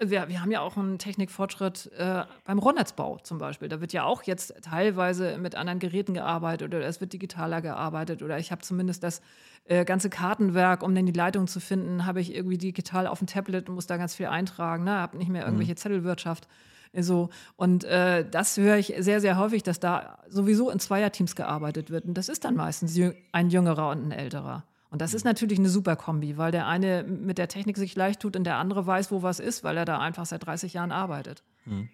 wir, 0.00 0.28
wir 0.28 0.40
haben 0.40 0.50
ja 0.50 0.60
auch 0.60 0.76
einen 0.76 0.98
Technikfortschritt 0.98 1.90
äh, 1.96 2.24
beim 2.44 2.58
Rohrnetzbau 2.58 3.18
zum 3.22 3.38
Beispiel. 3.38 3.68
Da 3.68 3.80
wird 3.80 3.92
ja 3.92 4.04
auch 4.04 4.22
jetzt 4.22 4.54
teilweise 4.62 5.38
mit 5.38 5.54
anderen 5.54 5.78
Geräten 5.78 6.14
gearbeitet 6.14 6.74
oder 6.74 6.86
es 6.86 7.00
wird 7.00 7.12
digitaler 7.12 7.60
gearbeitet 7.60 8.22
oder 8.22 8.38
ich 8.38 8.52
habe 8.52 8.62
zumindest 8.62 9.02
das 9.02 9.20
äh, 9.64 9.84
ganze 9.84 10.10
Kartenwerk, 10.10 10.82
um 10.82 10.94
dann 10.94 11.06
die 11.06 11.12
Leitung 11.12 11.46
zu 11.46 11.60
finden, 11.60 12.06
habe 12.06 12.20
ich 12.20 12.34
irgendwie 12.34 12.58
digital 12.58 13.06
auf 13.06 13.18
dem 13.18 13.26
Tablet 13.26 13.68
und 13.68 13.74
muss 13.74 13.86
da 13.86 13.96
ganz 13.96 14.14
viel 14.14 14.26
eintragen. 14.26 14.84
Ne? 14.84 14.92
Habe 14.92 15.16
nicht 15.16 15.30
mehr 15.30 15.44
irgendwelche 15.44 15.72
mhm. 15.72 15.78
Zettelwirtschaft. 15.78 16.48
So, 16.94 17.28
und 17.56 17.84
äh, 17.84 18.28
das 18.28 18.56
höre 18.56 18.76
ich 18.76 18.94
sehr, 18.98 19.20
sehr 19.20 19.36
häufig, 19.36 19.62
dass 19.62 19.78
da 19.78 20.18
sowieso 20.28 20.70
in 20.70 20.78
Zweierteams 20.78 21.36
gearbeitet 21.36 21.90
wird. 21.90 22.06
Und 22.06 22.14
das 22.14 22.28
ist 22.28 22.44
dann 22.44 22.54
meistens 22.56 22.98
ein 23.32 23.50
jüngerer 23.50 23.90
und 23.90 24.08
ein 24.08 24.12
älterer. 24.12 24.64
Und 24.90 25.02
das 25.02 25.12
ist 25.12 25.24
natürlich 25.24 25.58
eine 25.58 25.68
super 25.68 25.96
Kombi, 25.96 26.38
weil 26.38 26.50
der 26.50 26.66
eine 26.66 27.02
mit 27.02 27.36
der 27.38 27.48
Technik 27.48 27.76
sich 27.76 27.94
leicht 27.94 28.20
tut 28.20 28.36
und 28.36 28.44
der 28.44 28.56
andere 28.56 28.86
weiß, 28.86 29.10
wo 29.12 29.22
was 29.22 29.38
ist, 29.38 29.62
weil 29.62 29.76
er 29.76 29.84
da 29.84 29.98
einfach 29.98 30.24
seit 30.24 30.46
30 30.46 30.72
Jahren 30.72 30.92
arbeitet. 30.92 31.42
Mhm. 31.66 31.88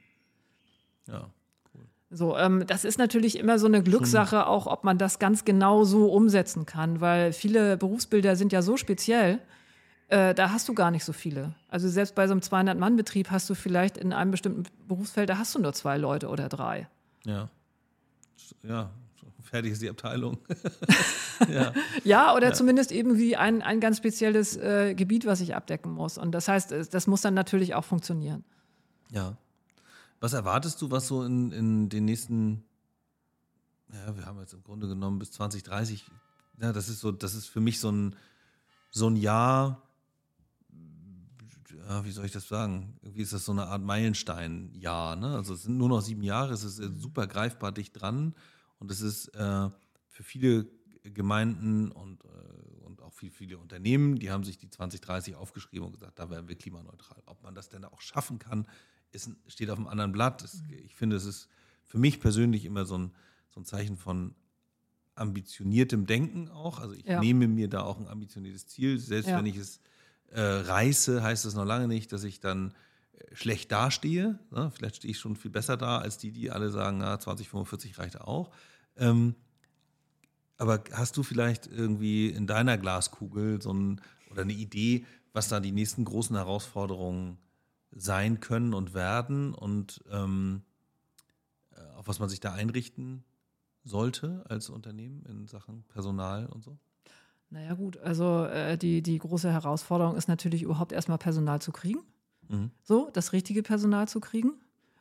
Ja. 1.09 1.29
So, 2.11 2.37
ähm, 2.39 2.65
das 2.69 2.85
ist 2.85 2.99
natürlich 2.99 3.37
immer 3.39 3.59
so 3.59 3.67
eine 3.67 3.83
Glückssache, 3.83 4.47
auch 4.47 4.69
ob 4.69 4.85
man 4.85 4.99
das 4.99 5.19
ganz 5.19 5.45
genau 5.45 5.83
so 5.83 6.13
umsetzen 6.13 6.65
kann, 6.65 7.01
weil 7.01 7.33
viele 7.33 7.77
Berufsbilder 7.77 8.37
sind 8.37 8.53
ja 8.53 8.63
so 8.63 8.77
speziell, 8.77 9.41
äh, 10.09 10.33
da 10.33 10.51
hast 10.51 10.69
du 10.69 10.75
gar 10.75 10.93
nicht 10.93 11.05
so 11.05 11.13
viele. 11.13 11.57
Also 11.69 11.89
selbst 11.89 12.15
bei 12.15 12.29
so 12.29 12.33
einem 12.33 12.41
200-Mann-Betrieb 12.41 13.33
hast 13.33 13.51
du 13.51 13.55
vielleicht 13.55 13.97
in 13.97 14.13
einem 14.13 14.31
bestimmten 14.31 14.63
Berufsfeld, 14.87 15.29
da 15.29 15.39
hast 15.39 15.57
du 15.57 15.59
nur 15.59 15.73
zwei 15.73 15.99
Leute 15.99 16.29
oder 16.29 16.49
drei. 16.49 16.89
Ja. 17.25 17.49
Ja, 18.63 18.91
fertig 19.55 19.71
ist 19.71 19.83
die 19.83 19.89
Abteilung. 19.89 20.39
ja. 21.49 21.73
ja. 22.03 22.35
oder 22.35 22.49
ja. 22.49 22.53
zumindest 22.53 22.91
eben 22.91 23.19
wie 23.19 23.37
ein, 23.37 23.63
ein 23.63 23.79
ganz 23.79 23.99
spezielles 23.99 24.57
äh, 24.57 24.95
Gebiet, 24.97 25.27
was 25.27 25.41
ich 25.41 25.55
abdecken 25.55 25.93
muss. 25.93 26.19
Und 26.19 26.33
das 26.33 26.49
heißt, 26.49 26.73
das 26.93 27.07
muss 27.07 27.21
dann 27.21 27.35
natürlich 27.35 27.77
auch 27.77 27.85
funktionieren. 27.85 28.43
Ja. 29.13 29.37
Was 30.19 30.33
erwartest 30.33 30.83
du, 30.83 30.91
was 30.91 31.07
so 31.07 31.23
in, 31.23 31.53
in 31.53 31.89
den 31.89 32.05
nächsten, 32.05 32.65
ja, 33.93 34.17
wir 34.17 34.27
haben 34.27 34.41
jetzt 34.41 34.55
im 34.55 34.65
Grunde 34.65 34.89
genommen 34.89 35.21
bis 35.21 35.31
2030, 35.31 36.05
ja, 36.61 36.73
das 36.73 36.89
ist 36.89 36.99
so, 36.99 37.13
das 37.13 37.35
ist 37.37 37.47
für 37.47 37.61
mich 37.61 37.79
so 37.79 37.93
ein, 37.93 38.17
so 38.91 39.09
ein 39.09 39.15
Jahr, 39.15 39.83
ja, 41.89 42.05
wie 42.05 42.11
soll 42.11 42.25
ich 42.25 42.33
das 42.33 42.49
sagen? 42.49 42.99
Irgendwie 43.03 43.23
ist 43.23 43.33
das 43.33 43.45
so 43.45 43.53
eine 43.53 43.69
Art 43.69 43.83
Meilenstein-Jahr. 43.83 45.15
Ne? 45.15 45.37
Also 45.37 45.55
es 45.55 45.63
sind 45.63 45.79
nur 45.79 45.91
noch 45.91 46.01
sieben 46.01 46.25
Jahre, 46.25 46.55
es 46.55 46.65
ist 46.65 46.79
super 47.01 47.29
greifbar 47.29 47.71
dicht 47.71 48.01
dran 48.01 48.35
und 48.85 48.91
es 48.91 49.01
ist 49.01 49.29
äh, 49.29 49.71
für 50.09 50.23
viele 50.23 50.67
Gemeinden 51.05 51.91
und, 51.91 52.23
äh, 52.27 52.85
und 52.85 53.01
auch 53.01 53.15
viel, 53.15 53.31
viele 53.31 53.57
Unternehmen, 53.57 54.19
die 54.19 54.31
haben 54.31 54.45
sich 54.45 54.59
die 54.59 54.69
2030 54.69 55.37
aufgeschrieben 55.37 55.87
und 55.87 55.93
gesagt, 55.93 56.19
da 56.19 56.29
werden 56.29 56.49
wir 56.49 56.55
klimaneutral. 56.55 57.23
Ob 57.25 57.43
man 57.43 57.55
das 57.55 57.71
denn 57.71 57.87
auch 57.87 58.03
schaffen 58.03 58.39
kann, 58.39 58.67
ist, 59.11 59.31
steht 59.47 59.71
auf 59.71 59.79
einem 59.79 59.87
anderen 59.87 60.13
Blatt. 60.13 60.43
Das, 60.43 60.63
ich 60.85 60.95
finde, 60.95 61.17
es 61.17 61.25
ist 61.25 61.49
für 61.83 61.97
mich 61.97 62.21
persönlich 62.21 62.67
immer 62.67 62.85
so 62.85 62.99
ein, 62.99 63.13
so 63.55 63.61
ein 63.61 63.65
Zeichen 63.65 63.97
von 63.97 64.35
ambitioniertem 65.15 66.05
Denken 66.05 66.51
auch. 66.51 66.79
Also 66.79 66.95
ich 66.95 67.07
ja. 67.07 67.21
nehme 67.21 67.49
mir 67.49 67.69
da 67.69 67.85
auch 67.85 67.99
ein 67.99 68.07
ambitioniertes 68.07 68.67
Ziel, 68.67 68.99
selbst 68.99 69.31
ja. 69.31 69.39
wenn 69.39 69.47
ich 69.47 69.57
es 69.57 69.81
äh, 70.29 70.43
reiße, 70.43 71.23
heißt 71.23 71.47
das 71.47 71.55
noch 71.55 71.65
lange 71.65 71.89
nicht, 71.89 72.13
dass 72.13 72.23
ich 72.23 72.39
dann 72.39 72.75
äh, 73.13 73.35
schlecht 73.35 73.73
dastehe. 73.73 74.39
Ne? 74.51 74.71
Vielleicht 74.75 74.97
stehe 74.97 75.11
ich 75.11 75.19
schon 75.19 75.37
viel 75.37 75.51
besser 75.51 75.79
da 75.79 75.97
als 75.97 76.19
die, 76.19 76.33
die 76.33 76.51
alle 76.51 76.71
sagen, 76.71 76.99
na, 76.99 77.19
2045 77.19 77.99
reicht 77.99 78.21
auch. 78.21 78.51
Ähm, 78.97 79.35
aber 80.57 80.83
hast 80.93 81.17
du 81.17 81.23
vielleicht 81.23 81.67
irgendwie 81.67 82.29
in 82.29 82.47
deiner 82.47 82.79
Glaskugel 82.79 83.61
so 83.61 83.73
ein 83.73 84.01
oder 84.31 84.43
eine 84.43 84.53
Idee, 84.53 85.05
was 85.33 85.49
da 85.49 85.61
die 85.61 85.73
nächsten 85.73 86.05
großen 86.05 86.37
Herausforderungen 86.37 87.39
sein 87.91 88.41
können 88.41 88.75
und 88.75 88.95
werden 88.95 89.55
und 89.55 90.03
ähm, 90.11 90.63
äh, 91.73 91.81
auf 91.97 92.09
was 92.09 92.19
man 92.19 92.29
sich 92.29 92.41
da 92.41 92.53
einrichten 92.53 93.25
sollte 93.85 94.45
als 94.49 94.71
Unternehmen 94.71 95.25
in 95.27 95.47
Sachen 95.47 95.85
Personal 95.85 96.47
und 96.47 96.65
so? 96.65 96.79
Naja 97.51 97.75
gut, 97.75 97.99
also 97.99 98.45
äh, 98.47 98.77
die, 98.77 99.03
die 99.03 99.19
große 99.19 99.51
Herausforderung 99.51 100.17
ist 100.17 100.29
natürlich 100.29 100.63
überhaupt 100.63 100.93
erstmal 100.93 101.19
Personal 101.19 101.61
zu 101.61 101.71
kriegen. 101.71 102.01
Mhm. 102.49 102.71
So, 102.83 103.11
das 103.13 103.33
richtige 103.33 103.63
Personal 103.63 104.09
zu 104.09 104.21
kriegen 104.21 104.55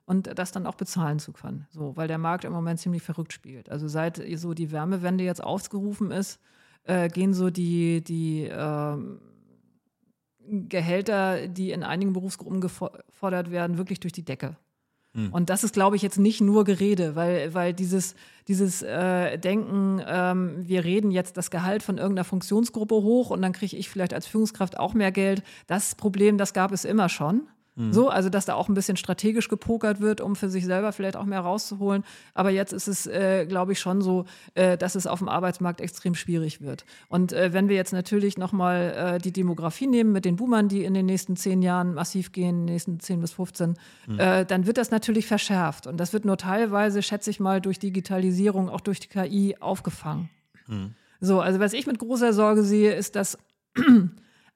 und 0.05 0.37
das 0.37 0.51
dann 0.51 0.67
auch 0.67 0.75
bezahlen 0.75 1.19
zu 1.19 1.31
können. 1.31 1.67
So, 1.69 1.95
weil 1.95 2.07
der 2.07 2.17
Markt 2.17 2.43
im 2.43 2.53
Moment 2.53 2.79
ziemlich 2.79 3.03
verrückt 3.03 3.33
spielt. 3.33 3.69
Also 3.69 3.87
seit 3.87 4.21
so 4.35 4.53
die 4.53 4.71
Wärmewende 4.71 5.23
jetzt 5.23 5.43
aufgerufen 5.43 6.11
ist, 6.11 6.39
äh, 6.83 7.07
gehen 7.07 7.33
so 7.33 7.49
die, 7.49 8.03
die 8.03 8.43
äh, 8.43 8.97
Gehälter, 10.45 11.47
die 11.47 11.71
in 11.71 11.83
einigen 11.83 12.13
Berufsgruppen 12.13 12.59
gefordert 12.59 13.51
werden, 13.51 13.77
wirklich 13.77 13.99
durch 14.01 14.13
die 14.13 14.25
Decke. 14.25 14.57
Hm. 15.13 15.31
Und 15.31 15.49
das 15.49 15.63
ist, 15.63 15.73
glaube 15.73 15.95
ich, 15.95 16.01
jetzt 16.01 16.17
nicht 16.17 16.41
nur 16.41 16.63
Gerede, 16.63 17.15
weil, 17.15 17.53
weil 17.53 17.73
dieses, 17.73 18.15
dieses 18.47 18.81
äh, 18.81 19.37
Denken, 19.37 20.01
ähm, 20.05 20.55
wir 20.67 20.83
reden 20.83 21.11
jetzt 21.11 21.37
das 21.37 21.51
Gehalt 21.51 21.83
von 21.83 21.97
irgendeiner 21.97 22.25
Funktionsgruppe 22.25 22.95
hoch 22.95 23.29
und 23.29 23.41
dann 23.41 23.53
kriege 23.53 23.77
ich 23.77 23.89
vielleicht 23.89 24.13
als 24.13 24.27
Führungskraft 24.27 24.77
auch 24.77 24.93
mehr 24.93 25.11
Geld. 25.11 25.43
Das 25.67 25.95
Problem, 25.95 26.37
das 26.37 26.53
gab 26.53 26.71
es 26.71 26.83
immer 26.83 27.09
schon. 27.09 27.47
Mhm. 27.75 27.93
So, 27.93 28.09
also 28.09 28.29
dass 28.29 28.45
da 28.45 28.53
auch 28.53 28.69
ein 28.69 28.75
bisschen 28.75 28.97
strategisch 28.97 29.49
gepokert 29.49 29.99
wird, 29.99 30.21
um 30.21 30.35
für 30.35 30.49
sich 30.49 30.65
selber 30.65 30.91
vielleicht 30.91 31.15
auch 31.15 31.25
mehr 31.25 31.39
rauszuholen. 31.39 32.03
Aber 32.33 32.51
jetzt 32.51 32.71
ist 32.71 32.87
es, 32.87 33.07
äh, 33.07 33.45
glaube 33.47 33.71
ich, 33.71 33.79
schon 33.79 34.01
so, 34.01 34.25
äh, 34.53 34.77
dass 34.77 34.95
es 34.95 35.07
auf 35.07 35.19
dem 35.19 35.29
Arbeitsmarkt 35.29 35.81
extrem 35.81 36.13
schwierig 36.13 36.61
wird. 36.61 36.85
Und 37.09 37.33
äh, 37.33 37.51
wenn 37.53 37.69
wir 37.69 37.75
jetzt 37.75 37.93
natürlich 37.93 38.37
nochmal 38.37 39.15
äh, 39.15 39.17
die 39.19 39.31
Demografie 39.31 39.87
nehmen 39.87 40.11
mit 40.11 40.25
den 40.25 40.35
Boomern, 40.35 40.67
die 40.67 40.83
in 40.83 40.93
den 40.93 41.05
nächsten 41.05 41.35
zehn 41.35 41.61
Jahren 41.61 41.93
massiv 41.93 42.31
gehen, 42.31 42.61
in 42.61 42.67
den 42.67 42.73
nächsten 42.73 42.99
zehn 42.99 43.21
bis 43.21 43.33
15, 43.33 43.75
mhm. 44.07 44.19
Äh, 44.19 44.45
dann 44.45 44.67
wird 44.67 44.77
das 44.77 44.91
natürlich 44.91 45.25
verschärft. 45.25 45.87
Und 45.87 45.97
das 45.97 46.13
wird 46.13 46.25
nur 46.25 46.37
teilweise, 46.37 47.01
schätze 47.01 47.29
ich 47.29 47.39
mal, 47.39 47.61
durch 47.61 47.79
Digitalisierung, 47.79 48.69
auch 48.69 48.81
durch 48.81 48.99
die 48.99 49.07
KI 49.07 49.57
aufgefangen. 49.59 50.29
Mhm. 50.67 50.93
So, 51.19 51.39
also 51.39 51.59
was 51.59 51.73
ich 51.73 51.87
mit 51.87 51.99
großer 51.99 52.33
Sorge 52.33 52.63
sehe, 52.63 52.93
ist, 52.93 53.15
dass 53.15 53.37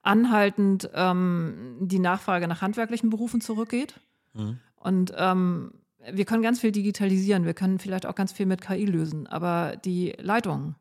anhaltend 0.08 0.90
ähm, 0.94 1.76
die 1.80 1.98
Nachfrage 1.98 2.48
nach 2.48 2.62
handwerklichen 2.62 3.10
Berufen 3.10 3.40
zurückgeht. 3.40 4.00
Mhm. 4.32 4.58
Und 4.76 5.12
ähm, 5.16 5.72
wir 6.10 6.24
können 6.24 6.42
ganz 6.42 6.60
viel 6.60 6.72
digitalisieren, 6.72 7.44
wir 7.44 7.54
können 7.54 7.78
vielleicht 7.78 8.06
auch 8.06 8.14
ganz 8.14 8.32
viel 8.32 8.46
mit 8.46 8.62
KI 8.62 8.86
lösen, 8.86 9.26
aber 9.26 9.76
die 9.76 10.14
Leitung, 10.18 10.76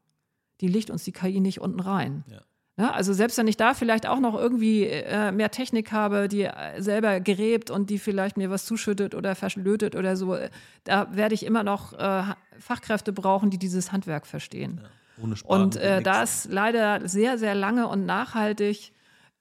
die 0.61 0.67
legt 0.67 0.89
uns 0.89 1.03
die 1.03 1.11
KI 1.11 1.41
nicht 1.41 1.59
unten 1.59 1.82
rein. 1.82 2.23
Ja. 2.28 2.41
Ja, 2.80 2.91
also 2.91 3.11
selbst 3.11 3.39
wenn 3.39 3.47
ich 3.47 3.57
da 3.57 3.73
vielleicht 3.73 4.05
auch 4.05 4.19
noch 4.19 4.36
irgendwie 4.36 4.84
äh, 4.86 5.32
mehr 5.32 5.49
Technik 5.49 5.91
habe, 5.91 6.28
die 6.28 6.43
äh, 6.43 6.80
selber 6.80 7.19
gräbt 7.19 7.71
und 7.71 7.89
die 7.89 7.97
vielleicht 7.97 8.38
mir 8.38 8.51
was 8.51 8.67
zuschüttet 8.67 9.15
oder 9.15 9.34
verschlötet 9.34 9.95
oder 9.95 10.15
so, 10.15 10.36
äh, 10.36 10.51
da 10.84 11.07
werde 11.15 11.34
ich 11.34 11.43
immer 11.43 11.63
noch 11.63 11.93
äh, 11.93 12.21
Fachkräfte 12.59 13.13
brauchen, 13.13 13.49
die 13.49 13.57
dieses 13.57 13.91
Handwerk 13.91 14.28
verstehen. 14.28 14.82
Ja, 14.84 15.23
ohne 15.23 15.36
und 15.45 15.75
äh, 15.75 16.03
da 16.03 16.21
ist 16.21 16.51
leider 16.51 17.07
sehr, 17.07 17.39
sehr 17.39 17.55
lange 17.55 17.88
und 17.88 18.05
nachhaltig 18.05 18.93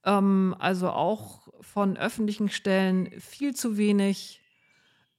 ähm, 0.06 0.54
also 0.58 0.88
auch 0.90 1.48
von 1.60 1.98
öffentlichen 1.98 2.48
Stellen 2.48 3.10
viel 3.20 3.54
zu 3.54 3.76
wenig 3.76 4.40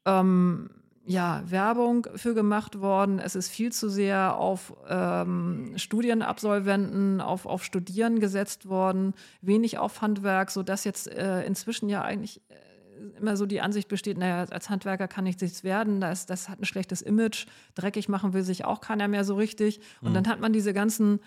ähm, 0.05 0.69
ja, 1.05 1.41
Werbung 1.45 2.07
für 2.15 2.33
gemacht 2.33 2.81
worden. 2.81 3.19
Es 3.19 3.35
ist 3.35 3.49
viel 3.49 3.71
zu 3.71 3.89
sehr 3.89 4.35
auf 4.37 4.73
ähm, 4.89 5.73
Studienabsolventen, 5.77 7.21
auf, 7.21 7.45
auf 7.45 7.63
Studieren 7.63 8.19
gesetzt 8.19 8.67
worden, 8.67 9.13
wenig 9.41 9.77
auf 9.77 10.01
Handwerk, 10.01 10.51
sodass 10.51 10.83
jetzt 10.83 11.07
äh, 11.07 11.45
inzwischen 11.45 11.87
ja 11.87 12.01
eigentlich 12.01 12.41
äh, 12.49 13.17
immer 13.19 13.37
so 13.37 13.45
die 13.45 13.61
Ansicht 13.61 13.87
besteht, 13.87 14.17
naja, 14.17 14.45
als 14.49 14.69
Handwerker 14.69 15.07
kann 15.07 15.25
ich 15.25 15.39
nichts 15.39 15.63
werden, 15.63 16.01
das, 16.01 16.25
das 16.25 16.49
hat 16.49 16.59
ein 16.59 16.65
schlechtes 16.65 17.01
Image, 17.01 17.45
dreckig 17.75 18.09
machen 18.09 18.33
will 18.33 18.43
sich 18.43 18.65
auch 18.65 18.81
keiner 18.81 19.07
mehr 19.07 19.23
so 19.23 19.35
richtig. 19.35 19.79
Und 20.01 20.09
mhm. 20.09 20.15
dann 20.15 20.27
hat 20.27 20.41
man 20.41 20.51
diese 20.51 20.73
ganzen 20.73 21.21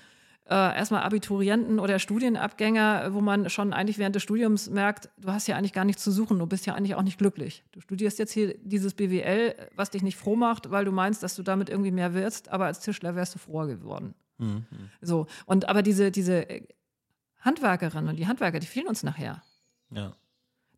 äh, 0.50 0.54
erstmal 0.54 1.02
Abiturienten 1.02 1.78
oder 1.78 2.00
Studienabgänger, 2.00 3.14
wo 3.14 3.20
man 3.20 3.48
schon 3.48 3.72
eigentlich 3.72 3.98
während 3.98 4.16
des 4.16 4.24
Studiums 4.24 4.68
merkt, 4.68 5.08
du 5.16 5.30
hast 5.30 5.46
ja 5.46 5.56
eigentlich 5.56 5.72
gar 5.72 5.84
nichts 5.84 6.02
zu 6.02 6.10
suchen, 6.10 6.40
du 6.40 6.46
bist 6.46 6.66
ja 6.66 6.74
eigentlich 6.74 6.96
auch 6.96 7.02
nicht 7.02 7.18
glücklich. 7.18 7.62
Du 7.70 7.80
studierst 7.80 8.18
jetzt 8.18 8.32
hier 8.32 8.58
dieses 8.58 8.94
BWL, 8.94 9.54
was 9.76 9.90
dich 9.90 10.02
nicht 10.02 10.16
froh 10.16 10.34
macht, 10.34 10.72
weil 10.72 10.84
du 10.84 10.90
meinst, 10.90 11.22
dass 11.22 11.36
du 11.36 11.44
damit 11.44 11.68
irgendwie 11.68 11.92
mehr 11.92 12.14
wirst, 12.14 12.48
aber 12.48 12.66
als 12.66 12.80
Tischler 12.80 13.14
wärst 13.14 13.36
du 13.36 13.38
froher 13.38 13.68
geworden. 13.68 14.14
Mhm. 14.38 14.64
So, 15.00 15.28
und 15.46 15.68
aber 15.68 15.82
diese, 15.82 16.10
diese 16.10 16.46
Handwerkerinnen 17.40 18.08
und 18.08 18.16
die 18.16 18.26
Handwerker, 18.26 18.58
die 18.58 18.66
fehlen 18.66 18.88
uns 18.88 19.04
nachher. 19.04 19.42
Ja. 19.90 20.14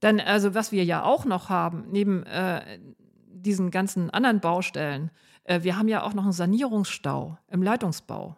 Dann, 0.00 0.20
also 0.20 0.54
was 0.54 0.70
wir 0.70 0.84
ja 0.84 1.02
auch 1.02 1.24
noch 1.24 1.48
haben, 1.48 1.86
neben 1.90 2.24
äh, 2.24 2.78
diesen 3.26 3.70
ganzen 3.70 4.10
anderen 4.10 4.40
Baustellen, 4.40 5.10
äh, 5.44 5.62
wir 5.62 5.78
haben 5.78 5.88
ja 5.88 6.02
auch 6.02 6.12
noch 6.12 6.24
einen 6.24 6.32
Sanierungsstau 6.32 7.38
im 7.48 7.62
Leitungsbau. 7.62 8.36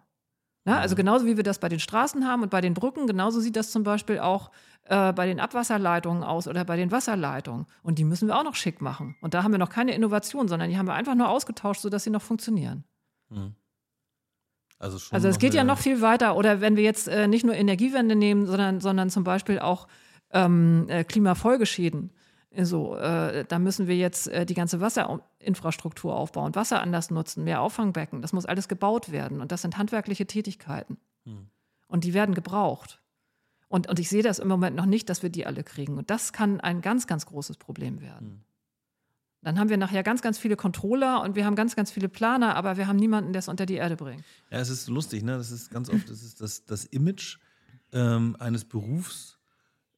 Ja, 0.66 0.78
also 0.78 0.96
genauso 0.96 1.26
wie 1.26 1.36
wir 1.36 1.44
das 1.44 1.58
bei 1.58 1.68
den 1.68 1.78
Straßen 1.78 2.26
haben 2.26 2.42
und 2.42 2.50
bei 2.50 2.62
den 2.62 2.72
Brücken, 2.72 3.06
genauso 3.06 3.40
sieht 3.40 3.56
das 3.56 3.70
zum 3.70 3.82
Beispiel 3.82 4.18
auch 4.18 4.50
äh, 4.84 5.12
bei 5.12 5.26
den 5.26 5.38
Abwasserleitungen 5.38 6.22
aus 6.22 6.48
oder 6.48 6.64
bei 6.64 6.76
den 6.76 6.90
Wasserleitungen. 6.90 7.66
Und 7.82 7.98
die 7.98 8.04
müssen 8.04 8.28
wir 8.28 8.38
auch 8.38 8.44
noch 8.44 8.54
schick 8.54 8.80
machen. 8.80 9.16
Und 9.20 9.34
da 9.34 9.42
haben 9.42 9.52
wir 9.52 9.58
noch 9.58 9.68
keine 9.68 9.94
Innovation, 9.94 10.48
sondern 10.48 10.70
die 10.70 10.78
haben 10.78 10.86
wir 10.86 10.94
einfach 10.94 11.14
nur 11.14 11.28
ausgetauscht, 11.28 11.82
sodass 11.82 12.04
sie 12.04 12.10
noch 12.10 12.22
funktionieren. 12.22 12.84
Mhm. 13.28 13.54
Also, 14.78 14.98
schon 14.98 15.14
also 15.14 15.28
es 15.28 15.38
geht 15.38 15.54
ja 15.54 15.64
noch 15.64 15.78
viel 15.78 16.00
weiter. 16.00 16.36
Oder 16.36 16.60
wenn 16.62 16.76
wir 16.76 16.82
jetzt 16.82 17.08
äh, 17.08 17.28
nicht 17.28 17.44
nur 17.44 17.54
Energiewende 17.54 18.16
nehmen, 18.16 18.46
sondern, 18.46 18.80
sondern 18.80 19.10
zum 19.10 19.24
Beispiel 19.24 19.58
auch 19.58 19.86
ähm, 20.32 20.86
äh, 20.88 21.04
Klimafolgeschäden. 21.04 22.10
So, 22.62 22.96
äh, 22.96 23.44
da 23.44 23.58
müssen 23.58 23.88
wir 23.88 23.96
jetzt 23.96 24.28
äh, 24.28 24.46
die 24.46 24.54
ganze 24.54 24.80
Wasserinfrastruktur 24.80 26.14
aufbauen, 26.14 26.54
Wasser 26.54 26.80
anders 26.80 27.10
nutzen, 27.10 27.44
mehr 27.44 27.60
Auffangbecken. 27.60 28.22
Das 28.22 28.32
muss 28.32 28.46
alles 28.46 28.68
gebaut 28.68 29.10
werden. 29.10 29.40
Und 29.40 29.50
das 29.50 29.62
sind 29.62 29.76
handwerkliche 29.76 30.26
Tätigkeiten. 30.26 30.98
Hm. 31.24 31.48
Und 31.88 32.04
die 32.04 32.14
werden 32.14 32.34
gebraucht. 32.34 33.02
Und, 33.68 33.88
und 33.88 33.98
ich 33.98 34.08
sehe 34.08 34.22
das 34.22 34.38
im 34.38 34.46
Moment 34.46 34.76
noch 34.76 34.86
nicht, 34.86 35.08
dass 35.08 35.22
wir 35.22 35.30
die 35.30 35.46
alle 35.46 35.64
kriegen. 35.64 35.98
Und 35.98 36.10
das 36.10 36.32
kann 36.32 36.60
ein 36.60 36.80
ganz, 36.80 37.06
ganz 37.06 37.26
großes 37.26 37.56
Problem 37.56 38.00
werden. 38.00 38.28
Hm. 38.28 38.40
Dann 39.42 39.58
haben 39.58 39.68
wir 39.68 39.76
nachher 39.76 40.02
ganz, 40.02 40.22
ganz 40.22 40.38
viele 40.38 40.56
Controller 40.56 41.20
und 41.22 41.36
wir 41.36 41.44
haben 41.44 41.54
ganz, 41.54 41.76
ganz 41.76 41.90
viele 41.90 42.08
Planer, 42.08 42.56
aber 42.56 42.78
wir 42.78 42.86
haben 42.86 42.96
niemanden, 42.96 43.34
der 43.34 43.40
es 43.40 43.48
unter 43.48 43.66
die 43.66 43.74
Erde 43.74 43.96
bringt. 43.96 44.24
Ja, 44.50 44.58
es 44.58 44.70
ist 44.70 44.88
lustig, 44.88 45.22
ne? 45.22 45.36
Das 45.36 45.50
ist 45.50 45.70
ganz 45.70 45.90
oft 45.90 46.08
das, 46.08 46.22
ist 46.22 46.40
das, 46.40 46.64
das 46.64 46.86
Image 46.86 47.38
ähm, 47.92 48.36
eines 48.38 48.64
Berufs 48.64 49.33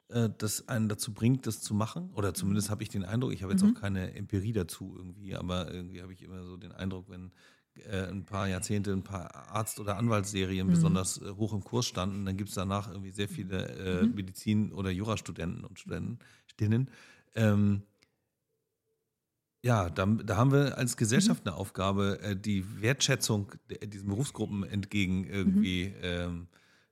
äh, 0.09 0.29
das 0.37 0.67
einen 0.67 0.87
dazu 0.89 1.13
bringt, 1.13 1.47
das 1.47 1.61
zu 1.61 1.73
machen. 1.73 2.11
Oder 2.13 2.33
zumindest 2.33 2.69
habe 2.69 2.83
ich 2.83 2.89
den 2.89 3.03
Eindruck, 3.03 3.33
ich 3.33 3.43
habe 3.43 3.53
jetzt 3.53 3.63
mhm. 3.63 3.75
auch 3.75 3.81
keine 3.81 4.13
Empirie 4.15 4.53
dazu 4.53 4.93
irgendwie, 4.97 5.35
aber 5.35 5.73
irgendwie 5.73 6.01
habe 6.01 6.13
ich 6.13 6.21
immer 6.21 6.43
so 6.43 6.57
den 6.57 6.71
Eindruck, 6.71 7.09
wenn 7.09 7.31
äh, 7.85 8.07
ein 8.07 8.25
paar 8.25 8.47
Jahrzehnte 8.47 8.91
ein 8.93 9.03
paar 9.03 9.35
Arzt- 9.51 9.79
oder 9.79 9.97
Anwaltsserien 9.97 10.67
mhm. 10.67 10.71
besonders 10.71 11.21
äh, 11.21 11.31
hoch 11.31 11.53
im 11.53 11.63
Kurs 11.63 11.85
standen, 11.85 12.25
dann 12.25 12.37
gibt 12.37 12.49
es 12.49 12.55
danach 12.55 12.89
irgendwie 12.89 13.11
sehr 13.11 13.27
viele 13.27 13.67
äh, 13.67 14.03
mhm. 14.03 14.15
Medizin- 14.15 14.71
oder 14.71 14.89
Jurastudenten 14.91 15.63
und 15.63 15.79
Studentinnen. 15.79 16.89
Ähm, 17.35 17.83
ja, 19.63 19.89
da, 19.89 20.05
da, 20.05 20.37
haben 20.37 20.51
wir 20.51 20.77
als 20.77 20.97
Gesellschaft 20.97 21.43
mhm. 21.45 21.51
eine 21.51 21.57
Aufgabe, 21.57 22.19
äh, 22.21 22.35
die 22.35 22.81
Wertschätzung 22.81 23.51
diesen 23.83 24.07
Berufsgruppen 24.07 24.63
entgegen 24.63 25.25
irgendwie 25.25 25.89
mhm. 25.89 25.95
ähm, 26.01 26.47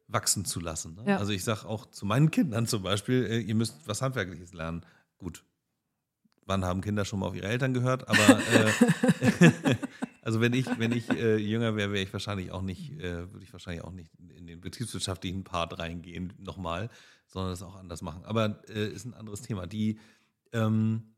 wachsen 0.08 0.46
zu 0.46 0.60
lassen. 0.60 0.96
Ne? 0.96 1.12
Ja. 1.12 1.18
Also 1.18 1.32
ich 1.32 1.44
sage 1.44 1.68
auch 1.68 1.86
zu 1.88 2.06
meinen 2.06 2.32
Kindern 2.32 2.68
zum 2.68 2.84
Beispiel, 2.84 3.26
äh, 3.26 3.40
ihr 3.40 3.56
müsst 3.56 3.88
was 3.88 4.02
Handwerkliches 4.02 4.54
lernen. 4.54 4.86
Gut, 5.18 5.44
wann 6.46 6.64
haben 6.64 6.82
Kinder 6.82 7.06
schon 7.06 7.20
mal 7.20 7.28
auf 7.28 7.36
ihre 7.36 7.48
Eltern 7.48 7.74
gehört? 7.74 8.08
Aber 8.08 8.40
äh, 8.52 9.76
also 10.22 10.42
wenn 10.42 10.54
ich, 10.54 10.68
wenn 10.78 10.92
ich 10.92 11.10
äh, 11.10 11.38
jünger 11.38 11.76
wäre, 11.76 11.92
wäre 11.92 12.04
ich 12.04 12.14
wahrscheinlich 12.14 12.52
auch 12.52 12.62
nicht, 12.62 12.92
äh, 13.00 13.32
würde 13.32 13.44
ich 13.44 13.54
wahrscheinlich 13.54 13.84
auch 13.84 13.92
nicht 13.92 14.12
in 14.36 14.46
den 14.48 14.62
betriebswirtschaftlichen 14.62 15.44
Part 15.44 15.80
reingehen 15.80 16.34
nochmal, 16.38 16.90
sondern 17.28 17.52
das 17.52 17.64
auch 17.64 17.76
anders 17.76 18.02
machen. 18.02 18.24
Aber 18.26 18.62
äh, 18.70 18.88
ist 18.88 19.06
ein 19.06 19.14
anderes 19.14 19.42
Thema. 19.42 19.66
Die 19.66 20.00
ähm, 20.54 21.16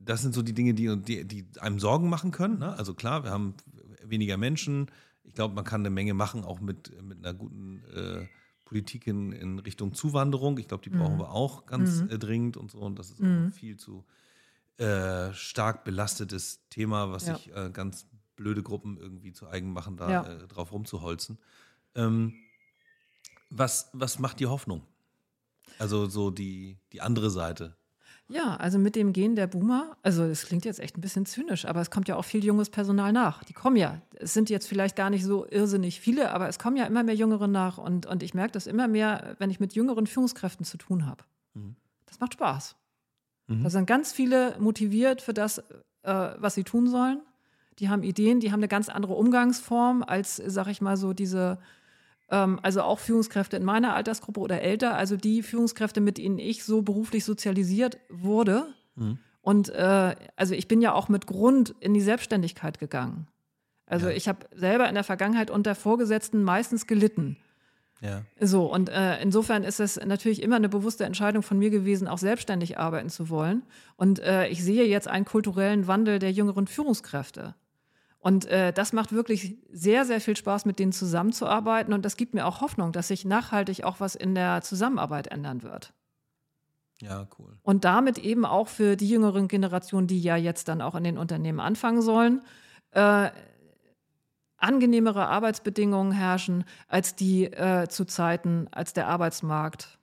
das 0.00 0.22
sind 0.22 0.34
so 0.34 0.42
die 0.42 0.54
Dinge, 0.54 0.74
die, 0.74 0.96
die, 0.96 1.24
die 1.26 1.46
einem 1.60 1.78
Sorgen 1.78 2.08
machen 2.08 2.30
können. 2.30 2.58
Ne? 2.58 2.76
Also 2.76 2.94
klar, 2.94 3.22
wir 3.22 3.30
haben 3.30 3.54
weniger 4.02 4.36
Menschen, 4.36 4.90
ich 5.24 5.34
glaube, 5.34 5.54
man 5.54 5.64
kann 5.64 5.82
eine 5.82 5.90
Menge 5.90 6.14
machen, 6.14 6.44
auch 6.44 6.60
mit, 6.60 7.00
mit 7.02 7.18
einer 7.18 7.34
guten 7.34 7.82
äh, 7.94 8.26
Politik 8.64 9.06
in, 9.06 9.32
in, 9.32 9.58
Richtung 9.58 9.94
Zuwanderung. 9.94 10.58
Ich 10.58 10.68
glaube, 10.68 10.82
die 10.82 10.90
brauchen 10.90 11.14
mhm. 11.14 11.20
wir 11.20 11.30
auch 11.30 11.66
ganz 11.66 12.02
mhm. 12.02 12.10
äh, 12.10 12.18
dringend 12.18 12.56
und 12.56 12.70
so. 12.70 12.78
Und 12.78 12.98
das 12.98 13.10
ist 13.10 13.20
mhm. 13.20 13.52
viel 13.52 13.76
zu 13.76 14.04
äh, 14.78 15.32
stark 15.34 15.84
belastetes 15.84 16.68
Thema, 16.70 17.10
was 17.10 17.26
ja. 17.26 17.36
sich 17.36 17.54
äh, 17.54 17.70
ganz 17.70 18.06
blöde 18.36 18.62
Gruppen 18.62 18.96
irgendwie 18.96 19.32
zu 19.32 19.46
eigen 19.48 19.72
machen, 19.72 19.96
da 19.96 20.10
ja. 20.10 20.22
Äh, 20.26 20.48
drauf 20.48 20.72
rumzuholzen. 20.72 21.38
Ähm, 21.94 22.34
was, 23.50 23.90
was 23.92 24.18
macht 24.18 24.40
die 24.40 24.46
Hoffnung? 24.46 24.86
Also 25.78 26.06
so 26.06 26.30
die, 26.30 26.78
die 26.92 27.00
andere 27.00 27.30
Seite 27.30 27.76
ja, 28.30 28.56
also 28.56 28.78
mit 28.78 28.94
dem 28.94 29.12
Gehen 29.12 29.34
der 29.34 29.48
Boomer, 29.48 29.96
also 30.02 30.22
es 30.22 30.46
klingt 30.46 30.64
jetzt 30.64 30.78
echt 30.78 30.96
ein 30.96 31.00
bisschen 31.00 31.26
zynisch, 31.26 31.64
aber 31.64 31.80
es 31.80 31.90
kommt 31.90 32.06
ja 32.08 32.16
auch 32.16 32.24
viel 32.24 32.44
junges 32.44 32.70
Personal 32.70 33.12
nach. 33.12 33.42
Die 33.44 33.52
kommen 33.52 33.76
ja. 33.76 34.00
Es 34.14 34.32
sind 34.34 34.50
jetzt 34.50 34.68
vielleicht 34.68 34.94
gar 34.94 35.10
nicht 35.10 35.24
so 35.24 35.46
irrsinnig 35.50 36.00
viele, 36.00 36.30
aber 36.30 36.48
es 36.48 36.58
kommen 36.58 36.76
ja 36.76 36.84
immer 36.84 37.02
mehr 37.02 37.16
Jüngere 37.16 37.48
nach 37.48 37.78
und, 37.78 38.06
und 38.06 38.22
ich 38.22 38.32
merke 38.32 38.52
das 38.52 38.66
immer 38.68 38.86
mehr, 38.86 39.34
wenn 39.38 39.50
ich 39.50 39.58
mit 39.58 39.74
jüngeren 39.74 40.06
Führungskräften 40.06 40.64
zu 40.64 40.78
tun 40.78 41.06
habe. 41.06 41.24
Mhm. 41.54 41.74
Das 42.06 42.20
macht 42.20 42.34
Spaß. 42.34 42.76
Mhm. 43.48 43.64
Da 43.64 43.70
sind 43.70 43.86
ganz 43.86 44.12
viele 44.12 44.56
motiviert 44.60 45.22
für 45.22 45.34
das, 45.34 45.58
äh, 45.58 45.64
was 46.38 46.54
sie 46.54 46.64
tun 46.64 46.88
sollen. 46.88 47.20
Die 47.80 47.88
haben 47.88 48.02
Ideen, 48.02 48.40
die 48.40 48.52
haben 48.52 48.60
eine 48.60 48.68
ganz 48.68 48.88
andere 48.88 49.14
Umgangsform 49.14 50.04
als, 50.06 50.36
sag 50.36 50.68
ich 50.68 50.80
mal, 50.80 50.96
so 50.96 51.14
diese 51.14 51.58
also 52.36 52.82
auch 52.82 52.98
Führungskräfte 52.98 53.56
in 53.56 53.64
meiner 53.64 53.94
Altersgruppe 53.94 54.40
oder 54.40 54.62
älter, 54.62 54.96
also 54.96 55.16
die 55.16 55.42
Führungskräfte, 55.42 56.00
mit 56.00 56.18
denen 56.18 56.38
ich 56.38 56.64
so 56.64 56.82
beruflich 56.82 57.24
sozialisiert 57.24 57.98
wurde. 58.08 58.66
Mhm. 58.94 59.18
Und 59.42 59.70
äh, 59.70 60.14
also 60.36 60.54
ich 60.54 60.68
bin 60.68 60.80
ja 60.80 60.92
auch 60.92 61.08
mit 61.08 61.26
Grund 61.26 61.74
in 61.80 61.94
die 61.94 62.00
Selbstständigkeit 62.00 62.78
gegangen. 62.78 63.26
Also 63.86 64.08
ja. 64.08 64.14
ich 64.14 64.28
habe 64.28 64.46
selber 64.54 64.88
in 64.88 64.94
der 64.94 65.04
Vergangenheit 65.04 65.50
unter 65.50 65.74
Vorgesetzten 65.74 66.42
meistens 66.44 66.86
gelitten. 66.86 67.36
Ja. 68.00 68.22
So, 68.40 68.72
und 68.72 68.88
äh, 68.88 69.20
insofern 69.20 69.62
ist 69.62 69.80
es 69.80 69.96
natürlich 70.02 70.42
immer 70.42 70.56
eine 70.56 70.68
bewusste 70.68 71.04
Entscheidung 71.04 71.42
von 71.42 71.58
mir 71.58 71.70
gewesen, 71.70 72.08
auch 72.08 72.18
selbstständig 72.18 72.78
arbeiten 72.78 73.10
zu 73.10 73.28
wollen. 73.28 73.62
Und 73.96 74.20
äh, 74.20 74.46
ich 74.48 74.64
sehe 74.64 74.86
jetzt 74.86 75.08
einen 75.08 75.24
kulturellen 75.24 75.86
Wandel 75.86 76.18
der 76.18 76.32
jüngeren 76.32 76.66
Führungskräfte. 76.66 77.54
Und 78.20 78.44
äh, 78.46 78.72
das 78.72 78.92
macht 78.92 79.12
wirklich 79.12 79.56
sehr, 79.72 80.04
sehr 80.04 80.20
viel 80.20 80.36
Spaß, 80.36 80.66
mit 80.66 80.78
denen 80.78 80.92
zusammenzuarbeiten. 80.92 81.94
Und 81.94 82.04
das 82.04 82.16
gibt 82.16 82.34
mir 82.34 82.46
auch 82.46 82.60
Hoffnung, 82.60 82.92
dass 82.92 83.08
sich 83.08 83.24
nachhaltig 83.24 83.82
auch 83.84 83.98
was 83.98 84.14
in 84.14 84.34
der 84.34 84.60
Zusammenarbeit 84.60 85.28
ändern 85.28 85.62
wird. 85.62 85.94
Ja, 87.00 87.26
cool. 87.38 87.56
Und 87.62 87.86
damit 87.86 88.18
eben 88.18 88.44
auch 88.44 88.68
für 88.68 88.96
die 88.96 89.08
jüngeren 89.08 89.48
Generationen, 89.48 90.06
die 90.06 90.20
ja 90.20 90.36
jetzt 90.36 90.68
dann 90.68 90.82
auch 90.82 90.94
in 90.94 91.04
den 91.04 91.16
Unternehmen 91.16 91.60
anfangen 91.60 92.02
sollen, 92.02 92.42
äh, 92.90 93.30
angenehmere 94.58 95.26
Arbeitsbedingungen 95.26 96.12
herrschen 96.12 96.64
als 96.88 97.16
die 97.16 97.44
äh, 97.44 97.88
zu 97.88 98.04
Zeiten, 98.04 98.68
als 98.70 98.92
der 98.92 99.08
Arbeitsmarkt 99.08 99.98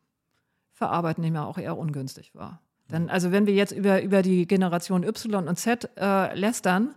für 0.71 0.87
Arbeitnehmer 0.87 1.45
auch 1.45 1.59
eher 1.59 1.77
ungünstig 1.77 2.33
war. 2.33 2.61
Denn 2.89 3.03
mhm. 3.03 3.09
also 3.09 3.31
wenn 3.31 3.45
wir 3.45 3.53
jetzt 3.53 3.73
über, 3.73 4.01
über 4.01 4.23
die 4.23 4.47
Generation 4.47 5.03
Y 5.03 5.47
und 5.47 5.57
Z 5.57 5.89
äh, 5.97 6.33
lästern, 6.35 6.95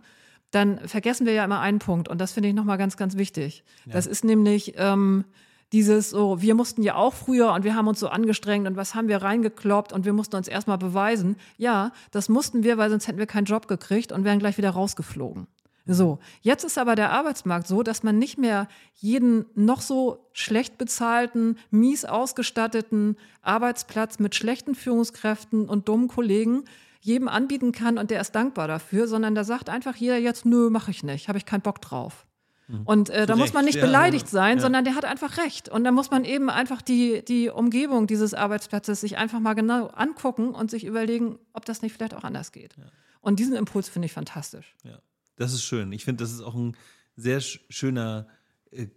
dann 0.51 0.79
vergessen 0.87 1.25
wir 1.25 1.33
ja 1.33 1.45
immer 1.45 1.59
einen 1.59 1.79
Punkt 1.79 2.09
und 2.09 2.19
das 2.19 2.33
finde 2.33 2.49
ich 2.49 2.55
nochmal 2.55 2.77
ganz, 2.77 2.97
ganz 2.97 3.17
wichtig. 3.17 3.63
Ja. 3.85 3.93
Das 3.93 4.05
ist 4.05 4.23
nämlich 4.23 4.73
ähm, 4.77 5.25
dieses 5.71 6.09
so, 6.09 6.41
wir 6.41 6.55
mussten 6.55 6.83
ja 6.83 6.95
auch 6.95 7.13
früher 7.13 7.53
und 7.53 7.63
wir 7.63 7.75
haben 7.75 7.87
uns 7.87 7.99
so 7.99 8.09
angestrengt 8.09 8.67
und 8.67 8.75
was 8.75 8.93
haben 8.93 9.07
wir 9.07 9.21
reingekloppt 9.21 9.93
und 9.93 10.05
wir 10.05 10.13
mussten 10.13 10.35
uns 10.35 10.47
erstmal 10.47 10.77
beweisen. 10.77 11.37
Ja, 11.57 11.91
das 12.11 12.27
mussten 12.27 12.63
wir, 12.63 12.77
weil 12.77 12.89
sonst 12.89 13.07
hätten 13.07 13.19
wir 13.19 13.27
keinen 13.27 13.45
Job 13.45 13.67
gekriegt 13.67 14.11
und 14.11 14.25
wären 14.25 14.39
gleich 14.39 14.57
wieder 14.57 14.71
rausgeflogen. 14.71 15.47
So, 15.87 16.19
jetzt 16.41 16.63
ist 16.63 16.77
aber 16.77 16.95
der 16.95 17.11
Arbeitsmarkt 17.11 17.67
so, 17.67 17.81
dass 17.81 18.03
man 18.03 18.19
nicht 18.19 18.37
mehr 18.37 18.67
jeden 18.93 19.45
noch 19.55 19.81
so 19.81 20.29
schlecht 20.31 20.77
bezahlten, 20.77 21.57
mies 21.71 22.05
ausgestatteten 22.05 23.17
Arbeitsplatz 23.41 24.19
mit 24.19 24.35
schlechten 24.35 24.75
Führungskräften 24.75 25.67
und 25.67 25.87
dummen 25.87 26.07
Kollegen 26.07 26.65
jedem 27.01 27.27
anbieten 27.27 27.71
kann 27.71 27.97
und 27.97 28.11
der 28.11 28.21
ist 28.21 28.33
dankbar 28.33 28.67
dafür, 28.67 29.07
sondern 29.07 29.35
da 29.35 29.43
sagt 29.43 29.69
einfach 29.69 29.95
jeder 29.95 30.17
jetzt, 30.17 30.45
nö, 30.45 30.69
mache 30.69 30.91
ich 30.91 31.03
nicht, 31.03 31.27
habe 31.27 31.37
ich 31.37 31.45
keinen 31.45 31.61
Bock 31.61 31.81
drauf. 31.81 32.25
Mhm. 32.67 32.81
Und 32.83 33.09
äh, 33.09 33.25
da 33.25 33.35
muss 33.35 33.53
man 33.53 33.65
nicht 33.65 33.75
ja, 33.75 33.85
beleidigt 33.85 34.27
sein, 34.27 34.57
ja. 34.57 34.61
sondern 34.61 34.85
der 34.85 34.95
hat 34.95 35.03
einfach 35.03 35.37
recht. 35.37 35.67
Und 35.67 35.83
da 35.83 35.91
muss 35.91 36.11
man 36.11 36.23
eben 36.23 36.49
einfach 36.49 36.81
die, 36.81 37.25
die 37.25 37.49
Umgebung 37.49 38.07
dieses 38.07 38.33
Arbeitsplatzes 38.33 39.01
sich 39.01 39.17
einfach 39.17 39.39
mal 39.39 39.55
genau 39.55 39.87
angucken 39.87 40.51
und 40.51 40.71
sich 40.71 40.85
überlegen, 40.85 41.39
ob 41.53 41.65
das 41.65 41.81
nicht 41.81 41.93
vielleicht 41.93 42.13
auch 42.13 42.23
anders 42.23 42.51
geht. 42.51 42.77
Ja. 42.77 42.85
Und 43.19 43.39
diesen 43.39 43.55
Impuls 43.55 43.89
finde 43.89 44.05
ich 44.05 44.13
fantastisch. 44.13 44.75
Ja, 44.83 44.99
das 45.35 45.53
ist 45.53 45.63
schön. 45.63 45.91
Ich 45.91 46.05
finde, 46.05 46.23
das 46.23 46.31
ist 46.31 46.41
auch 46.41 46.55
ein 46.55 46.77
sehr 47.15 47.41
schöner 47.41 48.27
äh, 48.71 48.87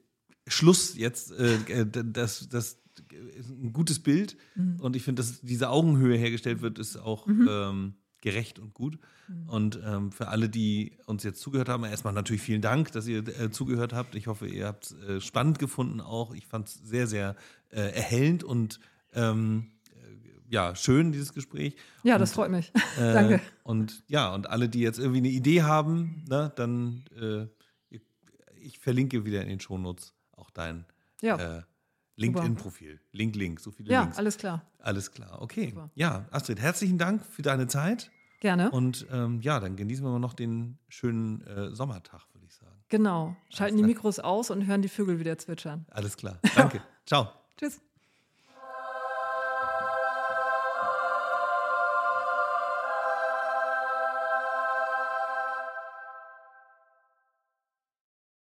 Schluss 0.46 0.94
jetzt. 0.96 1.32
Äh, 1.32 1.54
äh 1.68 1.86
das, 1.86 2.48
das 2.48 2.78
ist 3.38 3.50
ein 3.50 3.72
gutes 3.72 4.00
Bild. 4.00 4.36
Mhm. 4.54 4.80
Und 4.80 4.96
ich 4.96 5.02
finde, 5.02 5.22
dass 5.22 5.40
diese 5.40 5.70
Augenhöhe 5.70 6.16
hergestellt 6.16 6.62
wird, 6.62 6.78
ist 6.78 6.96
auch 6.96 7.26
mhm. 7.26 7.48
ähm, 7.50 7.94
gerecht 8.20 8.58
und 8.58 8.74
gut. 8.74 8.98
Mhm. 9.28 9.48
Und 9.48 9.80
ähm, 9.84 10.12
für 10.12 10.28
alle, 10.28 10.48
die 10.48 10.98
uns 11.06 11.22
jetzt 11.24 11.40
zugehört 11.40 11.68
haben, 11.68 11.84
erstmal 11.84 12.12
natürlich 12.12 12.42
vielen 12.42 12.62
Dank, 12.62 12.92
dass 12.92 13.06
ihr 13.06 13.26
äh, 13.40 13.50
zugehört 13.50 13.92
habt. 13.92 14.14
Ich 14.14 14.26
hoffe, 14.26 14.46
ihr 14.46 14.66
habt 14.66 14.86
es 14.86 14.92
äh, 14.92 15.20
spannend 15.20 15.58
gefunden 15.58 16.00
auch. 16.00 16.34
Ich 16.34 16.46
fand 16.46 16.68
es 16.68 16.74
sehr, 16.74 17.06
sehr 17.06 17.36
äh, 17.70 17.80
erhellend 17.80 18.44
und 18.44 18.80
ähm, 19.12 19.68
ja, 20.48 20.76
schön, 20.76 21.10
dieses 21.10 21.32
Gespräch. 21.32 21.74
Ja, 22.02 22.14
und, 22.14 22.20
das 22.20 22.32
freut 22.32 22.50
mich. 22.50 22.72
Danke. 22.96 23.40
Und 23.62 24.04
ja, 24.08 24.32
und 24.34 24.48
alle, 24.48 24.68
die 24.68 24.80
jetzt 24.80 24.98
irgendwie 24.98 25.18
eine 25.18 25.28
Idee 25.28 25.62
haben, 25.62 26.24
ne, 26.28 26.52
dann 26.54 27.04
äh, 27.20 27.46
ich 28.64 28.78
verlinke 28.78 29.24
wieder 29.24 29.42
in 29.42 29.48
den 29.48 29.60
Shownotes 29.60 30.14
auch 30.32 30.50
dein 30.50 30.86
ja. 31.20 31.64
LinkedIn-Profil. 32.16 33.00
Link, 33.12 33.36
Link, 33.36 33.60
so 33.60 33.70
viele 33.70 33.90
ja, 33.90 34.02
Links. 34.02 34.16
Ja, 34.16 34.18
alles 34.18 34.38
klar. 34.38 34.62
Alles 34.78 35.10
klar, 35.12 35.42
okay. 35.42 35.70
Super. 35.70 35.90
Ja, 35.94 36.26
Astrid, 36.30 36.60
herzlichen 36.60 36.98
Dank 36.98 37.24
für 37.24 37.42
deine 37.42 37.66
Zeit. 37.66 38.10
Gerne. 38.40 38.70
Und 38.70 39.06
ähm, 39.10 39.40
ja, 39.40 39.58
dann 39.58 39.74
genießen 39.76 40.04
wir 40.04 40.10
mal 40.10 40.18
noch 40.18 40.34
den 40.34 40.78
schönen 40.88 41.40
äh, 41.46 41.74
Sommertag, 41.74 42.26
würde 42.34 42.46
ich 42.46 42.54
sagen. 42.54 42.76
Genau. 42.90 43.34
Schalten 43.48 43.78
die 43.78 43.82
Mikros 43.82 44.18
aus 44.18 44.50
und 44.50 44.66
hören 44.66 44.82
die 44.82 44.88
Vögel 44.88 45.18
wieder 45.18 45.38
zwitschern. 45.38 45.86
Alles 45.90 46.16
klar. 46.16 46.38
Danke. 46.54 46.82
Ciao. 47.06 47.28
Tschüss. 47.56 47.80